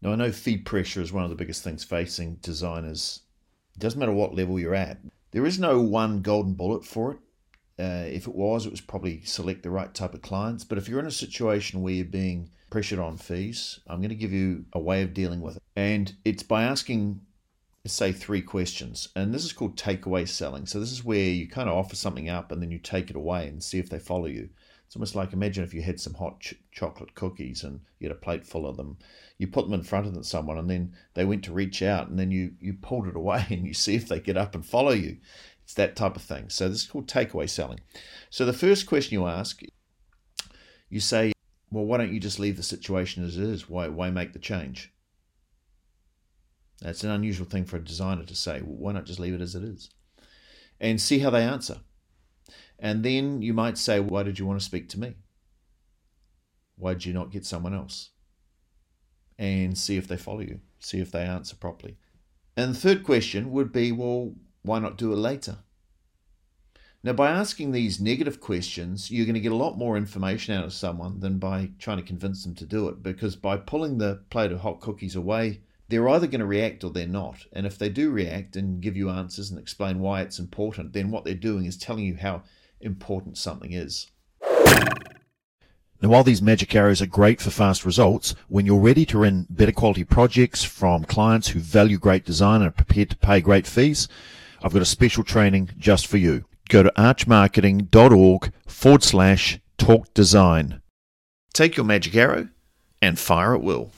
Now, 0.00 0.12
I 0.12 0.14
know 0.14 0.30
feed 0.30 0.64
pressure 0.64 1.02
is 1.02 1.12
one 1.12 1.24
of 1.24 1.30
the 1.30 1.36
biggest 1.36 1.64
things 1.64 1.82
facing 1.82 2.36
designers. 2.36 3.22
It 3.74 3.80
doesn't 3.80 3.98
matter 3.98 4.12
what 4.12 4.36
level 4.36 4.60
you're 4.60 4.76
at, 4.76 4.98
there 5.32 5.44
is 5.44 5.58
no 5.58 5.80
one 5.80 6.22
golden 6.22 6.54
bullet 6.54 6.84
for 6.84 7.12
it. 7.12 7.18
Uh, 7.80 8.04
if 8.06 8.26
it 8.26 8.34
was, 8.34 8.66
it 8.66 8.70
was 8.70 8.82
probably 8.82 9.22
select 9.24 9.62
the 9.62 9.70
right 9.70 9.94
type 9.94 10.12
of 10.12 10.20
clients. 10.20 10.64
But 10.64 10.76
if 10.76 10.88
you're 10.88 11.00
in 11.00 11.06
a 11.06 11.10
situation 11.10 11.80
where 11.80 11.94
you're 11.94 12.04
being 12.04 12.50
pressured 12.68 12.98
on 12.98 13.16
fees, 13.16 13.80
I'm 13.86 14.00
going 14.00 14.10
to 14.10 14.14
give 14.14 14.32
you 14.32 14.66
a 14.74 14.78
way 14.78 15.02
of 15.02 15.14
dealing 15.14 15.40
with 15.40 15.56
it. 15.56 15.62
And 15.76 16.14
it's 16.24 16.42
by 16.42 16.64
asking, 16.64 17.22
say, 17.86 18.12
three 18.12 18.42
questions. 18.42 19.08
And 19.16 19.32
this 19.32 19.44
is 19.44 19.54
called 19.54 19.76
takeaway 19.76 20.28
selling. 20.28 20.66
So 20.66 20.78
this 20.78 20.92
is 20.92 21.04
where 21.04 21.18
you 21.18 21.48
kind 21.48 21.70
of 21.70 21.76
offer 21.76 21.96
something 21.96 22.28
up 22.28 22.52
and 22.52 22.60
then 22.60 22.70
you 22.70 22.78
take 22.78 23.08
it 23.08 23.16
away 23.16 23.48
and 23.48 23.62
see 23.62 23.78
if 23.78 23.88
they 23.88 23.98
follow 23.98 24.26
you. 24.26 24.50
It's 24.90 24.96
almost 24.96 25.14
like 25.14 25.32
imagine 25.32 25.62
if 25.62 25.72
you 25.72 25.82
had 25.82 26.00
some 26.00 26.14
hot 26.14 26.40
ch- 26.40 26.56
chocolate 26.72 27.14
cookies 27.14 27.62
and 27.62 27.78
you 28.00 28.08
had 28.08 28.16
a 28.16 28.20
plate 28.20 28.44
full 28.44 28.66
of 28.66 28.76
them. 28.76 28.98
You 29.38 29.46
put 29.46 29.66
them 29.66 29.74
in 29.74 29.84
front 29.84 30.08
of 30.08 30.26
someone 30.26 30.58
and 30.58 30.68
then 30.68 30.94
they 31.14 31.24
went 31.24 31.44
to 31.44 31.52
reach 31.52 31.80
out 31.80 32.08
and 32.08 32.18
then 32.18 32.32
you, 32.32 32.54
you 32.58 32.72
pulled 32.72 33.06
it 33.06 33.14
away 33.14 33.46
and 33.50 33.64
you 33.64 33.72
see 33.72 33.94
if 33.94 34.08
they 34.08 34.18
get 34.18 34.36
up 34.36 34.56
and 34.56 34.66
follow 34.66 34.90
you. 34.90 35.18
It's 35.70 35.76
that 35.76 35.94
type 35.94 36.16
of 36.16 36.22
thing. 36.22 36.48
So 36.48 36.68
this 36.68 36.82
is 36.82 36.88
called 36.88 37.06
takeaway 37.06 37.48
selling. 37.48 37.78
So 38.28 38.44
the 38.44 38.52
first 38.52 38.86
question 38.86 39.14
you 39.14 39.28
ask, 39.28 39.62
you 40.88 40.98
say, 40.98 41.30
well, 41.70 41.84
why 41.84 41.98
don't 41.98 42.12
you 42.12 42.18
just 42.18 42.40
leave 42.40 42.56
the 42.56 42.64
situation 42.64 43.22
as 43.24 43.36
it 43.36 43.44
is? 43.44 43.68
Why, 43.68 43.86
why 43.86 44.10
make 44.10 44.32
the 44.32 44.40
change? 44.40 44.92
That's 46.80 47.04
an 47.04 47.10
unusual 47.10 47.46
thing 47.46 47.66
for 47.66 47.76
a 47.76 47.84
designer 47.84 48.24
to 48.24 48.34
say. 48.34 48.62
Well, 48.62 48.78
why 48.78 48.90
not 48.90 49.04
just 49.04 49.20
leave 49.20 49.32
it 49.32 49.40
as 49.40 49.54
it 49.54 49.62
is? 49.62 49.90
And 50.80 51.00
see 51.00 51.20
how 51.20 51.30
they 51.30 51.44
answer. 51.44 51.78
And 52.80 53.04
then 53.04 53.40
you 53.40 53.54
might 53.54 53.78
say, 53.78 54.00
Why 54.00 54.24
did 54.24 54.40
you 54.40 54.46
want 54.46 54.58
to 54.58 54.66
speak 54.66 54.88
to 54.88 54.98
me? 54.98 55.14
Why 56.74 56.94
did 56.94 57.04
you 57.04 57.12
not 57.12 57.30
get 57.30 57.46
someone 57.46 57.74
else? 57.74 58.10
And 59.38 59.78
see 59.78 59.96
if 59.96 60.08
they 60.08 60.16
follow 60.16 60.40
you, 60.40 60.62
see 60.80 60.98
if 60.98 61.12
they 61.12 61.22
answer 61.22 61.54
properly. 61.54 61.96
And 62.56 62.74
the 62.74 62.78
third 62.78 63.04
question 63.04 63.52
would 63.52 63.70
be, 63.70 63.92
Well, 63.92 64.34
why 64.62 64.78
not 64.78 64.98
do 64.98 65.12
it 65.12 65.16
later? 65.16 65.58
Now, 67.02 67.14
by 67.14 67.30
asking 67.30 67.72
these 67.72 67.98
negative 67.98 68.40
questions, 68.40 69.10
you're 69.10 69.24
going 69.24 69.34
to 69.34 69.40
get 69.40 69.52
a 69.52 69.56
lot 69.56 69.78
more 69.78 69.96
information 69.96 70.54
out 70.54 70.64
of 70.64 70.74
someone 70.74 71.20
than 71.20 71.38
by 71.38 71.70
trying 71.78 71.96
to 71.96 72.02
convince 72.02 72.44
them 72.44 72.54
to 72.56 72.66
do 72.66 72.88
it. 72.88 73.02
Because 73.02 73.36
by 73.36 73.56
pulling 73.56 73.96
the 73.96 74.22
plate 74.28 74.52
of 74.52 74.60
hot 74.60 74.80
cookies 74.80 75.16
away, 75.16 75.60
they're 75.88 76.10
either 76.10 76.26
going 76.26 76.40
to 76.40 76.46
react 76.46 76.84
or 76.84 76.90
they're 76.90 77.06
not. 77.06 77.46
And 77.54 77.66
if 77.66 77.78
they 77.78 77.88
do 77.88 78.10
react 78.10 78.54
and 78.54 78.82
give 78.82 78.96
you 78.96 79.08
answers 79.08 79.50
and 79.50 79.58
explain 79.58 80.00
why 80.00 80.20
it's 80.20 80.38
important, 80.38 80.92
then 80.92 81.10
what 81.10 81.24
they're 81.24 81.34
doing 81.34 81.64
is 81.64 81.78
telling 81.78 82.04
you 82.04 82.16
how 82.16 82.42
important 82.82 83.38
something 83.38 83.72
is. 83.72 84.06
Now, 86.02 86.08
while 86.08 86.24
these 86.24 86.40
magic 86.40 86.74
arrows 86.74 87.02
are 87.02 87.06
great 87.06 87.40
for 87.40 87.50
fast 87.50 87.84
results, 87.84 88.34
when 88.48 88.66
you're 88.66 88.78
ready 88.78 89.04
to 89.06 89.18
run 89.18 89.46
better 89.50 89.72
quality 89.72 90.04
projects 90.04 90.64
from 90.64 91.04
clients 91.04 91.48
who 91.48 91.60
value 91.60 91.98
great 91.98 92.24
design 92.24 92.62
and 92.62 92.68
are 92.68 92.72
prepared 92.72 93.10
to 93.10 93.16
pay 93.16 93.40
great 93.40 93.66
fees, 93.66 94.06
I've 94.62 94.72
got 94.72 94.82
a 94.82 94.86
special 94.86 95.24
training 95.24 95.70
just 95.78 96.06
for 96.06 96.16
you. 96.16 96.44
Go 96.68 96.82
to 96.82 96.92
archmarketing.org 96.96 98.52
forward 98.66 99.02
slash 99.02 99.58
talk 99.78 100.12
design. 100.14 100.82
Take 101.52 101.76
your 101.76 101.86
magic 101.86 102.14
arrow 102.14 102.48
and 103.02 103.18
fire 103.18 103.54
at 103.54 103.62
will. 103.62 103.90